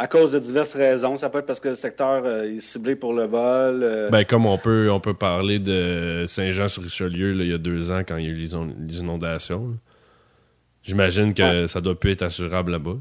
À 0.00 0.06
cause 0.06 0.30
de 0.30 0.38
diverses 0.38 0.74
raisons. 0.74 1.16
Ça 1.16 1.28
peut 1.30 1.38
être 1.38 1.46
parce 1.46 1.58
que 1.58 1.70
le 1.70 1.74
secteur 1.74 2.22
euh, 2.24 2.44
est 2.44 2.60
ciblé 2.60 2.94
pour 2.94 3.12
le 3.14 3.24
vol. 3.24 3.82
euh, 3.82 4.10
Ben, 4.10 4.24
comme 4.24 4.46
on 4.46 4.56
peut, 4.56 4.88
on 4.92 5.00
peut 5.00 5.14
parler 5.14 5.58
de 5.58 6.24
Saint-Jean-sur-Richelieu 6.28 7.34
il 7.34 7.48
y 7.48 7.52
a 7.52 7.58
deux 7.58 7.90
ans 7.90 8.02
quand 8.06 8.16
il 8.18 8.24
y 8.24 8.28
a 8.28 8.30
eu 8.30 8.34
les, 8.36 8.54
on- 8.54 8.72
les 8.78 8.98
inondations. 9.00 9.76
J'imagine 10.84 11.34
que 11.34 11.66
ça 11.66 11.80
doit 11.80 11.98
plus 11.98 12.12
être 12.12 12.22
assurable 12.22 12.72
là-bas. 12.72 12.96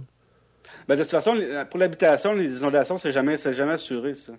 ben, 0.87 0.95
de 0.95 1.01
toute 1.03 1.11
façon, 1.11 1.35
pour 1.69 1.79
l'habitation, 1.79 2.33
les 2.33 2.57
inondations, 2.59 2.97
c'est 2.97 3.11
jamais, 3.11 3.37
c'est 3.37 3.53
jamais 3.53 3.73
assuré, 3.73 4.15
ça. 4.15 4.33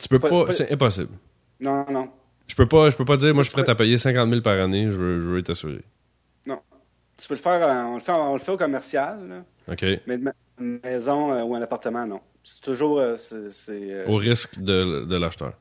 Tu 0.00 0.08
peux 0.08 0.18
pas- 0.18 0.28
pas, 0.30 0.50
c'est 0.50 0.72
impossible. 0.72 1.12
Non, 1.60 1.86
non. 1.90 2.08
Je 2.48 2.54
peux 2.54 2.66
pas, 2.66 2.90
je 2.90 2.96
peux 2.96 3.04
pas 3.04 3.16
dire, 3.16 3.34
moi 3.34 3.42
je 3.44 3.50
suis 3.50 3.60
prêt 3.60 3.70
à 3.70 3.74
payer 3.74 3.98
50 3.98 4.28
000 4.30 4.40
par 4.42 4.58
année, 4.60 4.90
je 4.90 4.96
veux, 4.96 5.20
je 5.22 5.28
veux 5.28 5.38
être 5.38 5.50
assuré. 5.50 5.82
Non. 6.46 6.60
Tu 7.16 7.28
peux 7.28 7.34
le 7.34 7.40
faire, 7.40 7.62
euh, 7.62 7.82
on 7.90 7.94
le 7.94 8.00
fait, 8.00 8.12
on 8.12 8.32
le 8.32 8.38
fait 8.38 8.52
au 8.52 8.56
commercial, 8.56 9.18
là, 9.28 9.44
OK? 9.72 9.84
mais 10.06 10.14
une 10.16 10.22
ma- 10.22 10.32
une 10.60 10.80
maison 10.82 11.32
euh, 11.32 11.42
ou 11.44 11.54
un 11.54 11.62
appartement, 11.62 12.06
non. 12.06 12.20
C'est 12.42 12.62
toujours. 12.62 12.98
euh, 12.98 13.16
c'est, 13.16 14.06
Au 14.06 14.16
risque 14.16 14.58
de, 14.58 15.04
de 15.04 15.16
l'acheteur. 15.16 15.52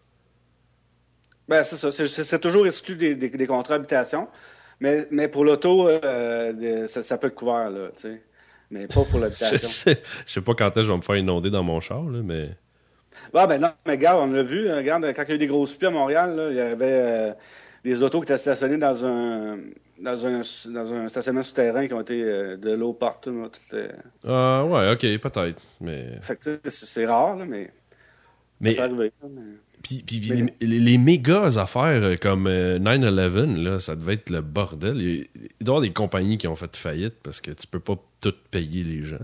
Ben, 1.50 1.64
c'est 1.64 1.76
ça. 1.76 1.92
C'est, 1.92 2.40
toujours 2.40 2.66
exclu 2.66 2.96
des, 2.96 3.16
des, 3.16 3.30
des 3.30 3.48
contrats 3.48 3.76
d'habitation. 3.78 4.28
Mais, 4.80 5.08
mais 5.12 5.28
pour 5.28 5.44
l'auto, 5.46 5.88
euh, 5.90 6.88
ça, 6.88 7.04
ça 7.04 7.18
peut 7.18 7.28
être 7.28 7.36
couvert, 7.36 7.70
là, 7.70 7.90
tu 7.96 8.02
sais. 8.04 8.24
Mais 8.70 8.88
pas 8.88 9.04
pour 9.04 9.14
Je 9.16 9.20
l'habitation. 9.20 9.68
sais, 9.70 10.02
je 10.26 10.32
sais 10.34 10.42
pas 10.42 10.54
quand 10.56 10.68
est-ce 10.68 10.76
que 10.76 10.82
je 10.84 10.92
vais 10.92 10.98
me 10.98 11.02
faire 11.02 11.16
inonder 11.18 11.50
dans 11.50 11.64
mon 11.64 11.80
char, 11.80 12.04
là, 12.04 12.20
mais. 12.24 12.50
Ah, 13.34 13.48
ben 13.48 13.60
non, 13.62 13.70
mais 13.86 13.94
regarde, 13.94 14.22
on 14.30 14.34
l'a 14.34 14.44
vu. 14.44 14.70
hein, 14.70 14.78
Regarde, 14.78 15.06
quand 15.16 15.24
il 15.24 15.30
y 15.30 15.32
a 15.32 15.36
eu 15.36 15.38
des 15.40 15.48
grosses 15.48 15.74
pluies 15.74 15.88
à 15.88 15.92
Montréal, 15.92 16.36
là, 16.36 16.50
il 16.50 16.56
y 16.56 16.60
avait 16.60 16.86
euh, 16.86 17.32
des 17.84 18.02
autos 18.04 18.20
qui 18.22 18.26
étaient 18.26 18.38
stationnées 18.38 18.78
dans 18.78 19.06
un, 19.06 19.58
dans 20.02 20.26
un, 20.26 20.42
dans 20.72 20.94
un 20.94 21.08
stationnement 21.08 21.44
souterrain 21.44 21.88
qui 21.88 21.94
ont 21.94 22.02
été 22.02 22.22
euh, 22.24 22.58
de 22.58 22.72
l'eau 22.72 22.94
partout. 22.94 23.32
là, 23.42 23.50
tout, 23.50 23.76
euh. 23.76 23.92
Ah, 24.26 24.66
ouais, 24.66 24.92
ok, 24.92 25.22
peut-être. 25.22 25.62
Mais. 25.82 26.20
Fait 26.22 26.38
que, 26.38 26.70
c'est, 26.70 27.06
rare, 27.06 27.36
là, 27.38 27.46
mais 27.46 27.66
ça 27.66 27.72
Mais 28.62 28.76
peut 28.76 28.82
arriver. 28.82 29.12
là, 29.22 29.30
mais- 29.30 29.42
Puis, 29.84 30.04
puis, 30.06 30.20
puis 30.20 30.44
les, 30.60 30.80
les, 30.80 30.98
méga 30.98 31.46
affaires 31.62 32.20
comme 32.20 32.48
9-11, 32.50 33.58
là, 33.64 33.80
ça 33.80 33.96
devait 33.96 34.16
être 34.16 34.30
le 34.32 34.42
bordel. 34.42 35.00
Il, 35.00 35.28
doit 35.36 35.44
y 35.62 35.64
avoir 35.68 35.82
des 35.82 35.94
compagnies 35.94 36.38
qui 36.40 36.48
ont 36.48 36.56
fait 36.56 36.76
faillite 36.76 37.16
parce 37.24 37.42
que 37.42 37.52
tu 37.52 37.68
peux 37.68 37.80
pas 37.80 37.96
tout 38.20 38.34
payer 38.52 38.84
les 38.84 39.04
gens. 39.04 39.18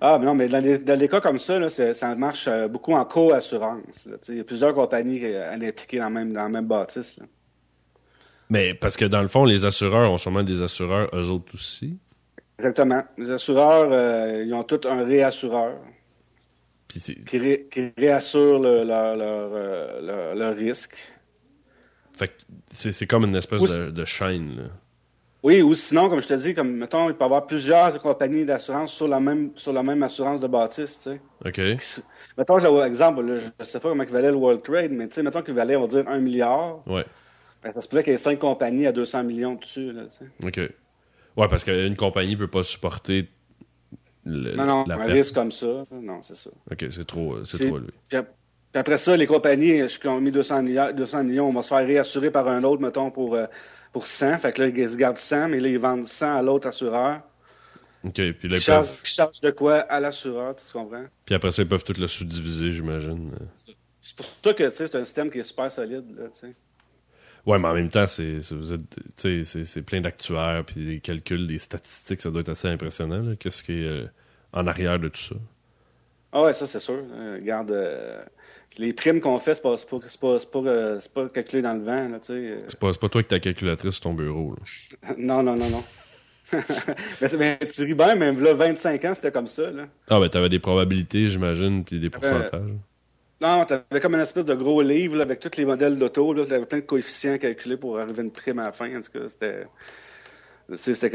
Ah, 0.00 0.18
mais 0.18 0.26
non, 0.26 0.34
mais 0.34 0.48
dans 0.48 0.98
des, 0.98 1.08
cas 1.08 1.20
comme 1.20 1.38
ça, 1.38 1.58
là, 1.58 1.68
ça 1.68 2.14
marche 2.16 2.48
beaucoup 2.70 2.92
en 2.92 3.04
co-assurance. 3.04 4.08
Il 4.28 4.36
y 4.36 4.40
a 4.40 4.44
plusieurs 4.44 4.74
compagnies 4.74 5.24
impliquées 5.34 5.98
dans, 5.98 6.10
même, 6.10 6.32
dans 6.32 6.42
la 6.42 6.48
même 6.48 6.66
bâtisse. 6.66 7.18
Mais 8.50 8.74
parce 8.74 8.96
que 8.96 9.04
dans 9.04 9.22
le 9.22 9.28
fond, 9.28 9.44
les 9.44 9.64
assureurs 9.64 10.10
ont 10.10 10.16
sûrement 10.16 10.42
des 10.42 10.62
assureurs, 10.62 11.08
eux 11.14 11.30
autres 11.30 11.54
aussi. 11.54 11.98
Exactement. 12.58 13.02
Les 13.18 13.30
assureurs, 13.30 13.88
euh, 13.92 14.44
ils 14.44 14.54
ont 14.54 14.64
tous 14.64 14.88
un 14.88 15.04
réassureur. 15.04 15.78
qui, 16.88 17.92
réassure 17.98 18.60
le, 18.60 18.84
leur, 18.84 19.16
leur, 19.16 20.34
leur, 20.34 20.56
risque. 20.56 20.96
Fait 22.14 22.32
c'est 22.70 23.06
comme 23.06 23.24
une 23.24 23.36
espèce 23.36 23.62
de, 23.62 24.04
chaîne. 24.04 24.56
Là. 24.56 24.62
Oui, 25.46 25.62
ou 25.62 25.74
sinon, 25.74 26.08
comme 26.08 26.20
je 26.20 26.26
te 26.26 26.34
dis, 26.34 26.54
comme 26.54 26.72
mettons, 26.72 27.08
il 27.08 27.14
peut 27.14 27.22
y 27.22 27.24
avoir 27.24 27.46
plusieurs 27.46 28.00
compagnies 28.00 28.44
d'assurance 28.44 28.92
sur 28.92 29.06
la 29.06 29.20
même 29.20 29.52
sur 29.54 29.72
la 29.72 29.84
même 29.84 30.02
assurance 30.02 30.40
de 30.40 30.48
bâtisse, 30.48 30.98
tu 31.04 31.12
sais. 31.12 31.20
OK. 31.44 32.02
mettons, 32.36 32.84
exemple, 32.84 33.24
je 33.38 33.46
ne 33.46 33.64
sais 33.64 33.78
pas 33.78 33.90
comment 33.90 34.02
il 34.02 34.10
valait 34.10 34.32
le 34.32 34.36
World 34.36 34.60
Trade, 34.64 34.90
mais 34.90 35.06
tu 35.06 35.14
sais, 35.14 35.22
mettons 35.22 35.42
qu'il 35.42 35.54
valait, 35.54 35.76
on 35.76 35.82
va 35.82 35.86
dire, 35.86 36.08
un 36.08 36.18
milliard. 36.18 36.82
Ouais. 36.88 37.04
Ben, 37.62 37.70
ça 37.70 37.80
se 37.80 37.86
pourrait 37.86 38.02
qu'il 38.02 38.12
y 38.12 38.16
ait 38.16 38.18
cinq 38.18 38.40
compagnies 38.40 38.88
à 38.88 38.92
200 38.92 39.22
millions 39.22 39.54
dessus. 39.54 39.92
Là, 39.92 40.02
OK. 40.42 40.56
Ouais, 40.56 41.48
parce 41.48 41.62
qu'une 41.62 41.94
compagnie 41.94 42.32
ne 42.32 42.38
peut 42.38 42.50
pas 42.50 42.64
supporter 42.64 43.28
le, 44.24 44.56
non, 44.56 44.66
non, 44.66 44.90
un 44.90 45.04
risque 45.04 45.32
comme 45.32 45.52
ça. 45.52 45.84
Non, 45.92 46.22
c'est 46.22 46.34
ça. 46.34 46.50
OK, 46.72 46.86
c'est 46.90 47.06
trop, 47.06 47.44
c'est 47.44 47.68
trop 47.68 47.78
élevé. 47.78 47.92
Puis, 48.76 48.80
après 48.80 48.98
ça, 48.98 49.16
les 49.16 49.26
compagnies 49.26 49.86
qui 49.86 50.06
ont 50.06 50.20
mis 50.20 50.30
200 50.30 50.62
millions, 50.62 50.92
200 50.92 51.24
millions, 51.24 51.48
on 51.48 51.52
va 51.54 51.62
se 51.62 51.68
faire 51.68 51.86
réassurer 51.86 52.30
par 52.30 52.46
un 52.46 52.62
autre, 52.62 52.82
mettons, 52.82 53.10
pour, 53.10 53.34
euh, 53.34 53.46
pour 53.90 54.06
100. 54.06 54.36
Fait 54.36 54.52
que 54.52 54.60
là, 54.60 54.68
ils 54.68 54.90
se 54.90 54.98
gardent 54.98 55.16
100, 55.16 55.48
mais 55.48 55.60
là, 55.60 55.68
ils 55.68 55.78
vendent 55.78 56.06
100 56.06 56.36
à 56.36 56.42
l'autre 56.42 56.68
assureur. 56.68 57.22
OK, 58.04 58.12
puis 58.12 58.48
là, 58.48 58.56
ils, 58.56 58.60
chargent, 58.60 59.00
charge 59.02 59.40
de 59.40 59.50
quoi 59.50 59.76
à 59.76 59.98
l'assureur, 59.98 60.54
tu 60.56 60.70
comprends? 60.70 61.06
Puis 61.24 61.34
après 61.34 61.52
ça, 61.52 61.62
ils 61.62 61.68
peuvent 61.68 61.84
tout 61.84 61.98
le 61.98 62.06
sous-diviser, 62.06 62.70
j'imagine. 62.70 63.30
C'est 64.02 64.14
pour 64.14 64.26
ça 64.26 64.52
que, 64.52 64.68
tu 64.68 64.76
sais, 64.76 64.86
c'est 64.88 64.98
un 64.98 65.04
système 65.04 65.30
qui 65.30 65.38
est 65.38 65.42
super 65.42 65.70
solide, 65.70 66.04
là. 66.14 66.24
Ouais, 67.46 67.58
mais 67.58 67.68
en 67.68 67.74
même 67.74 67.88
temps, 67.88 68.06
c'est 68.06 68.40
c'est 68.42 69.82
plein 69.86 70.02
d'actuaires, 70.02 70.64
puis 70.66 70.84
des 70.84 71.00
calculs, 71.00 71.46
des 71.46 71.60
statistiques, 71.60 72.20
ça 72.20 72.30
doit 72.30 72.42
être 72.42 72.50
assez 72.50 72.68
impressionnant. 72.68 73.36
Qu'est-ce 73.36 73.62
qui 73.62 73.72
est 73.72 73.86
euh, 73.86 74.06
en 74.52 74.66
arrière 74.66 74.98
de 74.98 75.08
tout 75.08 75.22
ça? 75.22 75.36
Ah 76.32 76.42
ouais, 76.42 76.52
ça 76.52 76.66
c'est 76.66 76.80
sûr. 76.80 77.02
Euh, 77.12 77.38
regarde, 77.40 77.70
euh, 77.70 78.22
les 78.78 78.92
primes 78.92 79.20
qu'on 79.20 79.38
fait, 79.38 79.54
c'est 79.54 79.62
pas, 79.62 79.76
pas, 79.76 80.38
pas, 80.52 80.98
pas, 81.14 81.28
calculé 81.28 81.62
dans 81.62 81.74
le 81.74 81.82
vent. 81.82 82.18
C'est 82.22 82.78
pas, 82.78 82.92
pas 82.92 83.08
toi 83.08 83.22
qui 83.22 83.28
ta 83.28 83.40
calculatrice 83.40 83.94
sur 83.94 84.02
ton 84.02 84.14
bureau. 84.14 84.54
non, 85.18 85.42
non, 85.42 85.56
non, 85.56 85.70
non. 85.70 85.84
mais, 87.38 87.58
tu 87.58 87.82
ris 87.82 87.94
bien, 87.94 88.14
mais 88.14 88.32
là, 88.32 88.54
25 88.54 89.04
ans, 89.04 89.14
c'était 89.14 89.32
comme 89.32 89.48
ça. 89.48 89.70
Là. 89.70 89.86
Ah, 90.08 90.20
ben 90.20 90.28
t'avais 90.28 90.48
des 90.48 90.60
probabilités, 90.60 91.28
j'imagine, 91.28 91.84
puis 91.84 91.98
des 91.98 92.10
pourcentages. 92.10 92.70
Non, 93.40 93.64
tu 93.64 93.74
avais 93.74 94.00
comme 94.00 94.14
une 94.14 94.20
espèce 94.20 94.44
de 94.44 94.54
gros 94.54 94.80
livre 94.80 95.20
avec 95.20 95.40
tous 95.40 95.58
les 95.58 95.64
modèles 95.64 95.98
d'auto. 95.98 96.32
Tu 96.34 96.52
avais 96.52 96.64
plein 96.64 96.78
de 96.78 96.84
coefficients 96.84 97.36
calculés 97.38 97.76
pour 97.76 97.98
arriver 97.98 98.20
à 98.20 98.22
une 98.22 98.30
prime 98.30 98.58
à 98.60 98.64
la 98.64 98.72
fin. 98.72 98.96
En 98.96 99.00
tout 99.00 99.12
cas, 99.12 99.28
c'était. 99.28 99.64
C'était, 100.74 101.10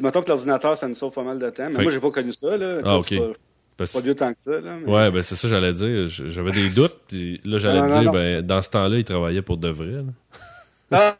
mettons 0.00 0.22
que 0.22 0.28
l'ordinateur, 0.28 0.76
ça 0.76 0.86
nous 0.86 0.94
sauve 0.94 1.12
pas 1.12 1.24
mal 1.24 1.38
de 1.38 1.50
temps. 1.50 1.68
Mais 1.68 1.82
moi, 1.82 1.90
j'ai 1.90 1.98
pas 1.98 2.12
connu 2.12 2.32
ça. 2.32 2.56
Là. 2.56 2.80
Ah, 2.84 2.98
OK. 2.98 3.12
Pas, 3.78 3.84
pas 3.86 4.00
vieux 4.00 4.14
tant 4.16 4.34
que 4.34 4.40
ça. 4.40 4.60
Là, 4.60 4.76
Ouais, 4.86 5.10
ben 5.10 5.22
c'est 5.22 5.36
ça 5.36 5.48
j'allais 5.48 5.72
dire. 5.72 6.08
J'avais 6.08 6.50
des 6.50 6.68
doutes. 6.68 7.00
Puis 7.06 7.40
là, 7.44 7.58
j'allais 7.58 8.00
dire, 8.00 8.10
ben, 8.10 8.42
dans 8.42 8.60
ce 8.60 8.70
temps-là, 8.70 8.98
il 8.98 9.04
travaillait 9.04 9.40
pour 9.40 9.56
de 9.56 9.68
vrai. 9.68 10.02
Là. 10.02 10.12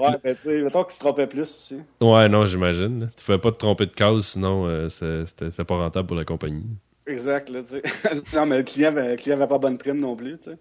ouais, 0.00 0.18
ben 0.22 0.36
tu 0.36 0.42
sais, 0.42 0.62
mettons 0.62 0.84
qu'il 0.84 0.94
se 0.94 1.00
trompait 1.00 1.26
plus 1.26 1.40
aussi. 1.40 1.78
Ouais, 2.00 2.28
non, 2.28 2.46
j'imagine. 2.46 3.10
Tu 3.16 3.22
ne 3.22 3.24
pouvais 3.24 3.38
pas 3.38 3.50
te 3.52 3.56
tromper 3.56 3.86
de 3.86 3.92
case, 3.92 4.26
sinon 4.26 4.66
euh, 4.66 4.88
c'était 4.88 5.64
pas 5.64 5.76
rentable 5.76 6.06
pour 6.06 6.16
la 6.16 6.24
compagnie. 6.24 6.66
Exact, 7.06 7.50
là, 7.50 7.62
tu 7.62 7.80
sais. 7.80 7.82
non, 8.34 8.46
mais 8.46 8.58
le 8.58 8.62
client, 8.62 8.92
le 8.92 9.16
client 9.16 9.36
n'avait 9.36 9.48
pas 9.48 9.58
bonne 9.58 9.76
prime 9.76 9.98
non 9.98 10.14
plus, 10.14 10.38
tu 10.38 10.50
sais. 10.50 10.58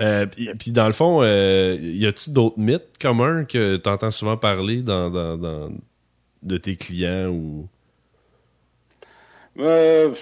Euh, 0.00 0.26
puis, 0.58 0.72
dans 0.72 0.86
le 0.86 0.92
fond, 0.92 1.20
euh, 1.22 1.76
y 1.80 2.06
a-tu 2.06 2.30
d'autres 2.30 2.58
mythes 2.58 2.98
communs 3.00 3.44
que 3.44 3.76
tu 3.76 3.88
entends 3.88 4.10
souvent 4.10 4.36
parler 4.36 4.82
dans, 4.82 5.10
dans, 5.10 5.36
dans, 5.36 5.70
de 6.42 6.56
tes 6.56 6.76
clients 6.76 7.28
ou. 7.28 7.68
Euh, 9.58 10.14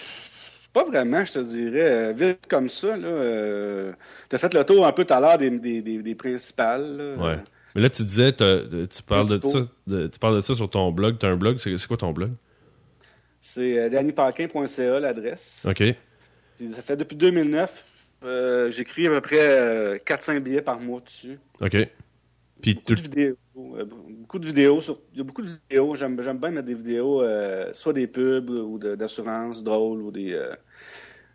pas 0.72 0.84
vraiment, 0.84 1.24
je 1.24 1.32
te 1.32 1.38
dirais. 1.40 2.12
Vite 2.12 2.46
comme 2.48 2.68
ça, 2.68 2.96
là. 2.96 3.08
Euh, 3.08 3.92
tu 4.28 4.36
as 4.36 4.38
fait 4.38 4.54
le 4.54 4.64
tour 4.64 4.86
un 4.86 4.92
peu 4.92 5.04
tout 5.04 5.14
à 5.14 5.20
l'heure 5.20 5.38
des, 5.38 5.50
des, 5.50 5.80
des, 5.80 6.14
principales. 6.14 6.96
Là. 6.96 7.16
Ouais. 7.16 7.38
Mais 7.74 7.82
là, 7.82 7.90
tu 7.90 8.02
disais, 8.02 8.32
tu 8.32 9.02
parles 9.06 9.28
de, 9.28 9.46
ça, 9.46 9.58
tu 9.88 10.18
parles 10.18 10.36
de 10.36 10.40
ça 10.40 10.54
sur 10.54 10.68
ton 10.68 10.90
blog. 10.90 11.18
Tu 11.18 11.26
as 11.26 11.30
un 11.30 11.36
blog, 11.36 11.58
c'est 11.58 11.86
quoi 11.86 11.96
ton 11.96 12.12
blog? 12.12 12.32
C'est 13.40 13.78
euh, 13.78 13.88
dannyparkin.ca 13.88 15.00
l'adresse. 15.00 15.66
OK. 15.68 15.82
ça 16.72 16.82
fait 16.82 16.96
depuis 16.96 17.16
2009. 17.16 17.86
Euh, 18.22 18.70
j'écris 18.70 19.06
à 19.06 19.10
peu 19.10 19.20
près 19.22 19.96
4-5 20.04 20.36
euh, 20.36 20.40
billets 20.40 20.62
par 20.62 20.78
mois 20.80 21.00
dessus. 21.00 21.38
OK. 21.60 21.76
Puis 22.60 22.74
beaucoup, 22.74 22.94
de 22.94 23.00
vidéos, 23.00 23.36
beaucoup 23.54 24.38
de 24.38 24.46
vidéos. 24.46 24.80
il 25.12 25.18
y 25.18 25.20
a 25.20 25.24
beaucoup 25.24 25.42
de 25.42 25.48
vidéos. 25.48 25.94
J'aime, 25.94 26.16
bien 26.16 26.50
mettre 26.50 26.66
des 26.66 26.74
vidéos, 26.74 27.22
soit 27.72 27.92
des 27.92 28.06
pubs 28.06 28.50
ou 28.50 28.78
d'assurance 28.78 29.62
drôles 29.62 30.02
ou 30.02 30.10
des, 30.10 30.36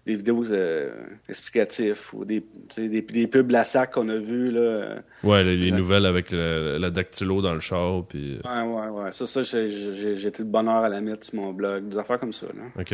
des 0.06 0.16
vidéos 0.16 0.52
euh, 0.52 0.92
explicatifs 1.28 2.14
ou 2.14 2.26
des, 2.26 2.46
des, 2.78 3.02
des, 3.02 3.28
pubs 3.28 3.50
la 3.50 3.64
sac 3.64 3.94
qu'on 3.94 4.08
a 4.10 4.18
vu 4.18 4.52
là. 4.52 4.60
Euh, 4.60 5.00
ouais, 5.24 5.44
les, 5.44 5.72
nouvelles 5.72 6.06
avec 6.06 6.32
la 6.32 6.90
dactylo 6.92 7.42
dans 7.42 7.54
le 7.54 7.60
char. 7.60 8.06
Puis... 8.08 8.38
Euh. 8.46 8.66
Ouais, 8.66 8.72
ouais, 8.72 8.90
ouais. 8.90 9.12
Ça, 9.12 9.26
ça 9.26 9.42
j'ai 9.44 10.28
été 10.28 10.44
de 10.44 10.50
bonheur 10.50 10.84
à 10.84 10.90
la 10.90 11.02
mettre 11.02 11.26
sur 11.26 11.36
mon 11.36 11.54
blog. 11.54 11.90
Des 11.90 11.98
affaires 11.98 12.20
comme 12.20 12.34
ça. 12.34 12.48
Là. 12.48 12.64
OK. 12.80 12.94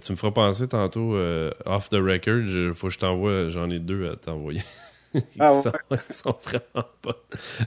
tu 0.00 0.12
me 0.12 0.16
feras 0.16 0.32
penser 0.32 0.68
tantôt, 0.68 1.16
off 1.64 1.88
the 1.88 1.94
record, 1.94 2.42
il 2.46 2.74
faut 2.74 2.88
que 2.88 2.92
je 2.92 2.98
t'envoie, 2.98 3.48
j'en 3.48 3.70
ai 3.70 3.78
deux 3.78 4.10
à 4.10 4.16
t'envoyer. 4.16 4.62
ils, 5.14 5.22
ah, 5.38 5.62
sont, 5.62 5.72
sont, 6.10 6.36
vraiment 6.44 6.86
pas. 7.02 7.16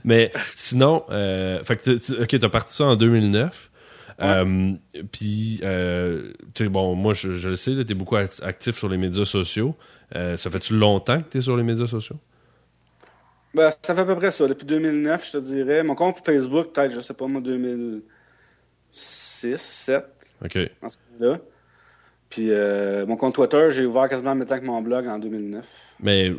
Mais 0.04 0.32
sinon, 0.56 1.04
fait 1.08 1.76
que, 1.76 2.22
ok, 2.22 2.38
t'as 2.38 2.48
parti 2.48 2.74
ça 2.74 2.84
en 2.84 2.96
2009. 2.96 3.70
Euh, 4.20 4.72
puis, 5.10 5.60
euh, 5.62 6.32
bon, 6.60 6.94
moi, 6.94 7.12
je, 7.14 7.48
le 7.48 7.56
sais, 7.56 7.72
tu 7.84 7.92
es 7.92 7.94
beaucoup 7.94 8.16
actif 8.16 8.76
sur 8.76 8.88
les 8.88 8.96
médias 8.96 9.24
sociaux. 9.24 9.74
Euh, 10.14 10.36
ça 10.36 10.50
fait-tu 10.50 10.76
longtemps 10.76 11.22
que 11.22 11.30
tu 11.30 11.38
es 11.38 11.40
sur 11.40 11.56
les 11.56 11.62
médias 11.62 11.86
sociaux? 11.86 12.16
Ben, 13.54 13.70
ça 13.82 13.94
fait 13.94 14.00
à 14.00 14.04
peu 14.04 14.16
près 14.16 14.30
ça. 14.30 14.46
Depuis 14.46 14.66
2009, 14.66 15.26
je 15.26 15.32
te 15.32 15.38
dirais. 15.38 15.82
Mon 15.82 15.94
compte 15.94 16.24
Facebook, 16.24 16.72
peut-être, 16.72 16.92
je 16.92 17.00
sais 17.00 17.14
pas, 17.14 17.26
moi, 17.26 17.40
2006, 17.40 18.02
2007. 19.42 20.34
OK. 20.44 20.58
En 20.82 20.88
ce 20.88 20.96
moment-là. 21.18 21.40
Puis 22.32 22.50
mon 23.06 23.16
compte 23.16 23.34
Twitter, 23.34 23.68
j'ai 23.70 23.84
ouvert 23.84 24.08
quasiment 24.08 24.30
en 24.30 24.34
même 24.34 24.48
temps 24.48 24.58
que 24.58 24.64
mon 24.64 24.80
blog 24.80 25.06
en 25.06 25.18
2009. 25.18 25.66
Mais 26.00 26.32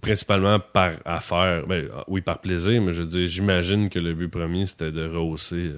principalement 0.00 0.58
par 0.60 0.92
affaire. 1.04 1.66
Ben, 1.66 1.88
oui, 2.08 2.20
par 2.20 2.40
plaisir, 2.40 2.80
mais 2.82 2.92
je 2.92 3.02
veux 3.02 3.08
dire, 3.08 3.26
j'imagine 3.26 3.88
que 3.88 3.98
le 3.98 4.14
but 4.14 4.28
premier, 4.28 4.66
c'était 4.66 4.92
de 4.92 5.08
rehausser 5.08 5.72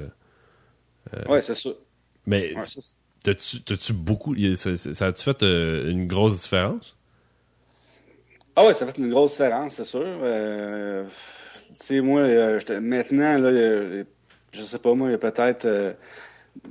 euh, 1.15 1.23
oui, 1.29 1.39
c'est 1.43 1.55
ça. 1.55 1.71
Mais 2.27 2.55
t'as-tu 3.25 3.93
beaucoup. 3.93 4.35
Ça, 4.57 5.07
a-tu 5.07 5.23
fait 5.23 5.43
euh, 5.43 5.91
une 5.91 6.07
grosse 6.07 6.43
différence? 6.43 6.97
Ah 8.55 8.67
oui, 8.67 8.75
ça 8.75 8.85
a 8.85 8.89
fait 8.89 8.99
une 8.99 9.11
grosse 9.11 9.33
différence, 9.33 9.75
c'est 9.75 9.85
sûr. 9.85 10.03
Euh, 10.05 11.05
tu 11.69 11.75
sais, 11.75 12.01
moi, 12.01 12.23
maintenant, 12.81 13.39
là, 13.39 14.05
je 14.53 14.63
sais 14.63 14.79
pas, 14.79 14.95
moi, 14.95 15.09
il 15.09 15.13
y 15.13 15.15
a 15.15 15.19
peut-être 15.19 15.97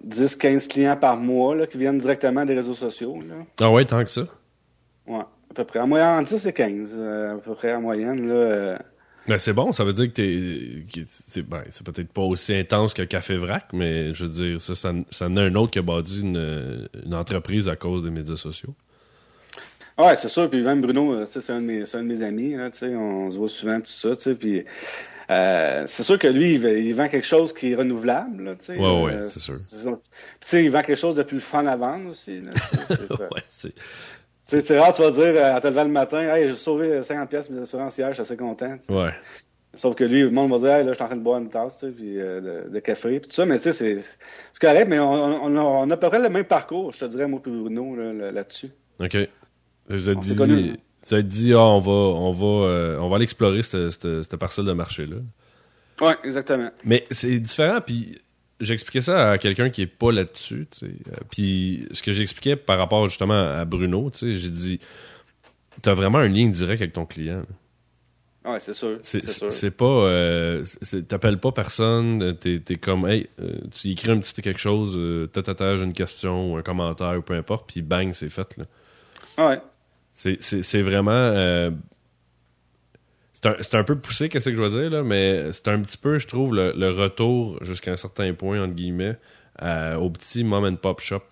10-15 0.07 0.67
clients 0.67 0.97
par 0.97 1.17
mois 1.17 1.55
là, 1.55 1.67
qui 1.67 1.77
viennent 1.77 1.99
directement 1.99 2.45
des 2.45 2.55
réseaux 2.55 2.73
sociaux. 2.73 3.19
Là. 3.27 3.35
Ah 3.59 3.71
ouais, 3.71 3.85
tant 3.85 4.03
que 4.03 4.09
ça? 4.09 4.27
Ouais, 5.07 5.19
à 5.19 5.53
peu 5.53 5.63
près. 5.63 5.79
En 5.79 5.87
moyenne, 5.87 6.19
entre 6.19 6.29
10 6.29 6.45
et 6.45 6.53
15, 6.53 6.99
à 6.99 7.37
peu 7.43 7.53
près 7.55 7.73
en 7.73 7.81
moyenne. 7.81 8.27
Là, 8.27 8.79
mais 9.27 9.37
c'est 9.37 9.53
bon, 9.53 9.71
ça 9.71 9.83
veut 9.83 9.93
dire 9.93 10.07
que 10.07 10.13
t'es. 10.13 11.03
C'est 11.05 11.43
ben, 11.43 11.61
peut-être 11.85 12.11
pas 12.11 12.23
aussi 12.23 12.55
intense 12.55 12.93
que 12.93 13.03
Café 13.03 13.35
Vrac, 13.35 13.65
mais 13.71 14.13
je 14.13 14.25
veux 14.25 14.31
dire, 14.31 14.61
ça, 14.61 14.73
ça, 14.73 14.93
ça 15.11 15.27
en 15.27 15.37
a 15.37 15.43
un 15.43 15.53
autre 15.55 15.71
qui 15.71 15.79
a 15.79 15.83
bâti 15.83 16.21
une, 16.21 16.89
une 17.05 17.13
entreprise 17.13 17.69
à 17.69 17.75
cause 17.75 18.03
des 18.03 18.09
médias 18.09 18.35
sociaux. 18.35 18.73
Ouais, 19.97 20.15
c'est 20.15 20.29
sûr. 20.29 20.49
Puis 20.49 20.61
même 20.61 20.81
Bruno, 20.81 21.13
euh, 21.13 21.25
c'est 21.25 21.51
un, 21.51 21.61
de 21.61 21.65
mes, 21.65 21.83
un 21.95 22.03
de 22.03 22.07
mes 22.07 22.21
amis. 22.23 22.55
Là, 22.55 22.69
on 22.97 23.29
se 23.29 23.37
voit 23.37 23.47
souvent, 23.47 23.79
tout 23.79 23.91
ça. 23.91 24.15
Puis 24.35 24.65
euh, 25.31 25.83
c'est 25.85 26.03
sûr 26.03 26.19
que 26.19 26.27
lui, 26.27 26.55
il, 26.55 26.93
vend 26.93 27.07
quelque 27.07 27.25
chose 27.25 27.53
qui 27.53 27.71
est 27.71 27.75
renouvelable. 27.75 28.43
Là, 28.43 28.55
ouais, 28.69 28.77
ouais, 28.77 29.13
euh, 29.13 29.27
c'est 29.29 29.39
sûr. 29.39 29.55
Puis 30.39 30.65
il 30.65 30.69
vend 30.69 30.81
quelque 30.81 30.97
chose 30.97 31.15
de 31.15 31.23
plus 31.23 31.39
fun 31.39 31.65
à 31.67 31.75
vendre 31.77 32.09
aussi. 32.09 32.41
Là, 32.41 32.51
ouais, 33.31 33.43
c'est 33.49 33.73
c'est 34.59 34.77
rare, 34.77 34.93
tu 34.93 35.01
vas 35.01 35.11
dire, 35.11 35.41
à 35.41 35.55
euh, 35.55 35.59
te 35.61 35.67
lever 35.67 35.83
le 35.83 35.89
matin, 35.89 36.19
hey, 36.27 36.47
j'ai 36.47 36.53
sauvé 36.53 37.01
50 37.01 37.29
pièces 37.29 37.49
mes 37.49 37.61
assurances 37.61 37.97
hier, 37.97 38.09
je 38.09 38.15
suis 38.15 38.21
assez 38.21 38.35
content. 38.35 38.75
Ouais. 38.89 39.13
Sauf 39.73 39.95
que 39.95 40.03
lui, 40.03 40.21
le 40.21 40.31
monde 40.31 40.51
va 40.51 40.57
dire, 40.57 40.71
hey, 40.71 40.83
là, 40.83 40.91
je 40.91 40.95
suis 40.95 41.03
en 41.03 41.07
train 41.07 41.15
de 41.15 41.21
boire 41.21 41.39
une 41.39 41.49
tasse, 41.49 41.77
tu 41.77 41.85
sais, 41.85 41.91
puis 41.93 42.19
euh, 42.19 42.67
de, 42.67 42.79
café, 42.79 43.21
puis 43.21 43.29
tout 43.29 43.35
ça. 43.35 43.45
Mais 43.45 43.57
tu 43.59 43.71
sais, 43.71 43.99
c'est 44.01 44.61
correct, 44.61 44.87
mais 44.89 44.99
on, 44.99 45.13
a, 45.13 45.61
on, 45.61 45.89
a, 45.89 45.93
à 45.93 45.97
peu 45.97 46.09
près 46.09 46.19
le 46.19 46.27
même 46.27 46.43
parcours, 46.43 46.91
je 46.91 46.99
te 46.99 47.05
dirais, 47.05 47.27
moi, 47.27 47.39
puis 47.41 47.51
Bruno, 47.51 47.95
là-dessus. 47.95 48.71
OK. 48.99 49.17
Vous 49.87 50.09
avez 50.09 50.19
dit, 50.19 50.79
vous 51.07 51.13
avez 51.13 51.23
dit 51.23 51.53
ah, 51.53 51.59
on 51.59 51.79
va, 51.79 51.91
on 51.91 52.31
va, 52.31 52.67
euh, 52.67 52.99
on 52.99 53.07
va 53.07 53.15
aller 53.15 53.23
explorer 53.23 53.63
cette, 53.63 53.91
cette, 53.91 54.23
cette 54.23 54.35
parcelle 54.37 54.65
de 54.65 54.73
marché-là. 54.73 55.17
Oui, 56.01 56.13
exactement. 56.23 56.69
Mais 56.83 57.05
c'est 57.11 57.39
différent, 57.39 57.79
puis 57.81 58.19
j'expliquais 58.59 59.01
ça 59.01 59.31
à 59.31 59.37
quelqu'un 59.37 59.69
qui 59.69 59.81
est 59.81 59.87
pas 59.87 60.11
là-dessus. 60.11 60.67
Euh, 60.83 60.87
Puis 61.29 61.87
ce 61.91 62.01
que 62.01 62.11
j'expliquais 62.11 62.55
par 62.55 62.77
rapport 62.77 63.07
justement 63.07 63.33
à 63.39 63.65
Bruno, 63.65 64.09
tu 64.11 64.19
sais, 64.19 64.33
j'ai 64.33 64.49
dit, 64.49 64.79
t'as 65.81 65.93
vraiment 65.93 66.19
un 66.19 66.27
lien 66.27 66.47
direct 66.47 66.81
avec 66.81 66.93
ton 66.93 67.05
client. 67.05 67.43
Ouais, 68.43 68.59
c'est 68.59 68.73
sûr. 68.73 68.97
C'est 69.03 69.23
C'est 69.23 69.31
sûr. 69.31 69.51
c'est 69.51 69.71
pas, 69.71 69.85
euh, 69.85 70.63
t'appelles 71.07 71.39
pas 71.39 71.51
personne, 71.51 72.35
t'es 72.39 72.61
es 72.67 72.75
comme, 72.75 73.07
hey, 73.07 73.29
euh, 73.39 73.53
tu 73.71 73.89
écris 73.89 74.09
un 74.09 74.17
petit 74.19 74.41
quelque 74.41 74.59
chose, 74.59 74.95
euh, 74.97 75.27
une 75.81 75.93
question 75.93 76.51
ou 76.53 76.57
un 76.57 76.63
commentaire 76.63 77.17
ou 77.19 77.21
peu 77.21 77.35
importe, 77.35 77.69
puis 77.71 77.83
bang, 77.83 78.13
c'est 78.13 78.29
fait 78.29 78.57
là. 78.57 78.65
Ouais. 79.37 79.61
C'est- 80.13 80.81
vraiment. 80.81 81.11
euh, 81.11 81.71
c'est 83.33 83.75
un, 83.75 83.79
un 83.79 83.83
peu 83.83 83.97
poussé, 83.97 84.29
qu'est-ce 84.29 84.49
que 84.49 84.55
je 84.55 84.61
veux 84.61 84.69
dire, 84.69 84.89
là, 84.91 85.03
mais 85.03 85.51
c'est 85.51 85.67
un 85.69 85.79
petit 85.81 85.97
peu, 85.97 86.19
je 86.19 86.27
trouve, 86.27 86.53
le, 86.53 86.73
le 86.75 86.91
retour 86.91 87.57
jusqu'à 87.63 87.91
un 87.91 87.97
certain 87.97 88.33
point, 88.33 88.61
entre 88.61 88.73
guillemets, 88.75 89.17
à- 89.57 89.99
au 89.99 90.09
petit 90.11 90.43
mom 90.43 90.63
and 90.65 90.75
pop 90.75 91.01
shop. 91.01 91.23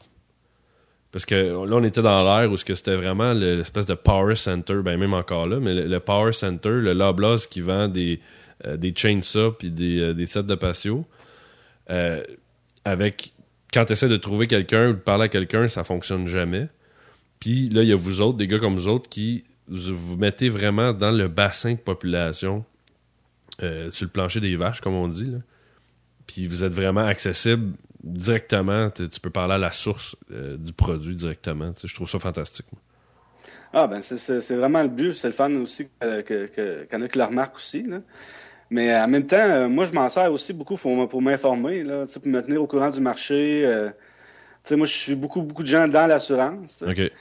Parce 1.12 1.26
que 1.26 1.36
là, 1.36 1.76
on 1.76 1.84
était 1.84 2.02
dans 2.02 2.24
l'ère 2.24 2.52
où 2.52 2.58
c'était 2.58 2.96
vraiment 2.96 3.34
le- 3.34 3.58
l'espèce 3.58 3.86
de 3.86 3.94
power 3.96 4.36
center, 4.36 4.82
ben 4.84 4.98
même 4.98 5.14
encore 5.14 5.48
là, 5.48 5.60
mais 5.60 5.74
le, 5.74 6.00
power 6.00 6.32
center, 6.34 6.70
le 6.70 6.94
Loblaws 6.94 7.48
qui 7.50 7.62
vend 7.62 7.88
des, 7.88 8.20
euh, 8.66 8.78
des 8.78 8.94
chainsaws 8.96 9.52
puis 9.54 9.70
des, 9.72 10.00
euh, 10.00 10.14
des 10.14 10.26
sets 10.26 10.44
de 10.44 10.56
patio. 10.56 11.06
euh, 11.92 12.24
avec 12.86 13.34
quand 13.74 13.86
tu 13.86 13.94
essaies 13.94 14.10
de 14.10 14.18
trouver 14.18 14.48
quelqu'un 14.48 14.90
ou 14.90 14.94
de 14.94 15.00
parler 15.00 15.26
à 15.26 15.28
quelqu'un, 15.28 15.68
ça 15.68 15.84
fonctionne 15.84 16.28
jamais. 16.28 16.68
Puis 17.40 17.70
là, 17.70 17.84
il 17.84 17.90
y 17.90 17.94
a 17.94 17.96
vous 17.96 18.22
autres, 18.22 18.38
des 18.38 18.48
gars 18.48 18.60
comme 18.60 18.76
vous 18.76 18.88
autres, 18.88 19.10
qui 19.10 19.46
vous, 19.68 20.18
mettez 20.18 20.50
vraiment 20.50 20.94
dans 20.94 21.12
le 21.12 21.28
bassin 21.28 21.74
de 21.74 21.78
population, 21.78 22.66
euh, 23.62 23.92
sur 23.92 24.06
le 24.06 24.12
plancher 24.12 24.40
des 24.40 24.56
vaches, 24.56 24.82
comme 24.82 24.94
on 24.96 25.08
dit. 25.08 25.26
Là. 25.32 25.38
Puis 26.28 26.48
vous 26.48 26.64
êtes 26.64 26.74
vraiment 26.74 27.06
accessible 27.06 27.74
directement. 28.04 28.90
Tu 28.90 29.20
peux 29.22 29.30
parler 29.30 29.56
à 29.56 29.58
la 29.58 29.72
source 29.72 30.16
euh, 30.32 30.58
du 30.58 30.74
produit 30.74 31.16
directement. 31.16 31.72
Je 31.84 31.94
trouve 31.94 32.10
ça 32.10 32.20
fantastique. 32.20 32.66
Ah, 33.74 33.88
ben, 33.88 34.02
c'est- 34.02 34.56
vraiment 34.56 34.82
le 34.82 34.90
but. 34.90 35.14
C'est 35.14 35.28
le 35.28 35.34
fun 35.34 35.54
aussi 35.56 35.88
qu'il 36.02 36.50
y 36.92 36.96
en 36.96 37.02
a 37.02 37.08
qui 37.08 37.18
le 37.18 37.24
remarquent 37.24 37.58
aussi. 37.58 37.84
Mais 38.72 38.96
en 38.96 39.08
même 39.08 39.26
temps, 39.26 39.38
euh, 39.38 39.68
moi, 39.68 39.86
je 39.86 39.94
m'en 39.94 40.10
sers 40.10 40.32
aussi 40.32 40.54
beaucoup 40.54 40.78
pour, 40.78 41.10
pour 41.10 41.22
m'informer, 41.22 41.84
pour 41.84 42.28
me 42.28 42.42
tenir 42.42 42.62
au 42.62 42.68
courant 42.68 42.90
du 42.90 43.00
marché. 43.02 43.64
euh, 43.66 43.90
sais, 44.64 44.76
moi, 44.76 44.86
je 44.86 44.94
suis 44.94 45.16
beaucoup, 45.16 45.42
beaucoup 45.42 45.64
de 45.64 45.68
gens 45.68 45.88
dans 45.88 46.08
l'assurance. 46.08 46.84
OK. 46.88 47.12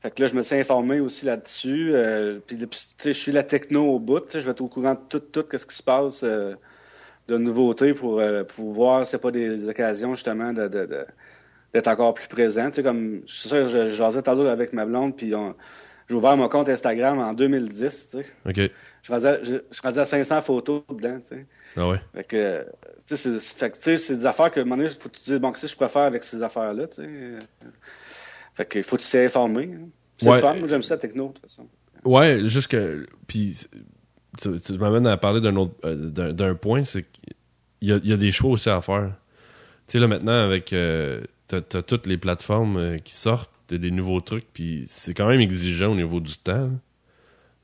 Fait 0.00 0.10
que 0.14 0.20
là, 0.22 0.28
je 0.28 0.34
me 0.34 0.42
suis 0.42 0.56
informé 0.56 1.00
aussi 1.00 1.24
là-dessus. 1.24 1.92
euh, 1.94 2.38
puis, 2.46 2.56
tu 2.58 2.66
sais, 2.98 3.12
je 3.14 3.18
suis 3.18 3.32
la 3.32 3.42
techno 3.42 3.84
au 3.94 3.98
bout. 3.98 4.22
Je 4.32 4.38
vais 4.40 4.50
être 4.50 4.60
au 4.60 4.68
courant 4.68 4.92
de 4.92 5.00
tout, 5.08 5.20
tout 5.20 5.44
ce 5.56 5.64
qui 5.64 5.74
se 5.74 5.82
passe 5.82 6.20
euh, 6.24 6.54
de 7.28 7.38
nouveautés 7.38 7.94
pour, 7.94 8.20
euh, 8.20 8.44
pour 8.44 8.70
voir 8.70 9.06
si 9.06 9.12
c'est 9.12 9.18
pas 9.18 9.30
des 9.30 9.66
occasions, 9.68 10.14
justement, 10.14 10.52
de- 10.52 10.68
d'être 11.72 11.88
encore 11.88 12.12
plus 12.12 12.28
présent. 12.28 12.68
Tu 12.68 12.76
sais, 12.76 12.82
comme, 12.82 13.22
je 13.26 13.32
suis 13.34 13.48
sûr, 13.48 13.66
je 13.66 13.88
jasais 13.90 14.20
tantôt 14.22 14.46
avec 14.46 14.72
ma 14.74 14.84
blonde, 14.84 15.16
puis 15.16 15.34
on- 15.34 15.54
j'ai 16.08 16.14
ouvert 16.14 16.36
mon 16.36 16.48
compte 16.48 16.68
Instagram 16.68 17.18
en 17.18 17.32
2010, 17.34 18.08
tu 18.10 18.22
sais. 18.22 18.26
OK. 18.46 18.56
Je 19.02 19.12
à, 19.26 19.42
je, 19.42 19.44
je 19.44 19.58
suis 19.70 19.82
rendu 19.82 19.98
à 19.98 20.04
500 20.06 20.40
photos 20.40 20.82
dedans, 20.90 21.18
tu 21.20 21.36
sais. 21.36 21.46
Ah 21.76 21.88
ouais. 21.88 22.00
Fait 22.14 22.24
que, 22.24 22.66
tu 23.06 23.16
sais, 23.16 23.16
c'est- 23.16 23.38
des 24.16 24.26
affaires 24.26 24.50
que, 24.50 24.60
à 24.60 24.62
un 24.62 24.66
moment 24.66 24.76
donné, 24.76 24.88
faut 24.88 25.08
que 25.08 25.14
tu 25.16 25.20
te 25.20 25.24
dises, 25.30 25.38
bon, 25.38 25.50
qu'est-ce 25.52 25.62
que 25.66 25.68
je 25.72 25.76
préfère 25.76 26.02
avec 26.02 26.24
ces 26.24 26.42
affaires-là, 26.42 26.86
tu 26.88 27.02
sais. 27.02 27.08
Fait 28.54 28.64
que, 28.66 28.78
il 28.78 28.84
faut 28.84 28.96
que 28.96 29.02
tu 29.02 29.08
hein. 29.64 29.88
C'est 30.18 30.28
Ouais. 30.30 30.40
fun. 30.40 30.54
Moi, 30.54 30.68
j'aime 30.68 30.82
ça, 30.82 30.96
techno, 30.96 31.28
de 31.28 31.32
toute 31.32 31.42
façon. 31.42 31.66
Ouais, 32.04 32.40
juste 32.44 32.68
que. 32.68 33.04
Puis, 33.26 33.58
tu, 34.40 34.60
tu 34.60 34.72
m'amènes 34.74 35.06
à 35.06 35.16
parler 35.16 35.40
d'un 35.40 35.56
autre 35.56 35.74
euh, 35.84 36.32
d'un 36.32 36.54
point, 36.54 36.84
c'est 36.84 37.02
qu'il 37.02 37.34
y 37.82 37.92
a, 37.92 37.96
il 37.96 38.08
y 38.08 38.12
a 38.12 38.16
des 38.16 38.30
choix 38.30 38.50
aussi 38.52 38.70
à 38.70 38.80
faire. 38.80 39.10
Tu 39.88 39.92
sais, 39.92 39.98
là, 39.98 40.06
maintenant, 40.06 40.32
avec. 40.32 40.72
euh, 40.72 41.20
t'as 41.48 41.60
t'as 41.60 41.82
toutes 41.82 42.06
les 42.06 42.16
plateformes 42.16 42.76
euh, 42.76 42.98
qui 42.98 43.14
sortent, 43.14 43.50
t'as 43.66 43.78
des 43.78 43.90
nouveaux 43.90 44.20
trucs, 44.20 44.46
puis 44.52 44.84
c'est 44.86 45.14
quand 45.14 45.28
même 45.28 45.40
exigeant 45.40 45.92
au 45.92 45.96
niveau 45.96 46.20
du 46.20 46.36
temps. 46.36 46.70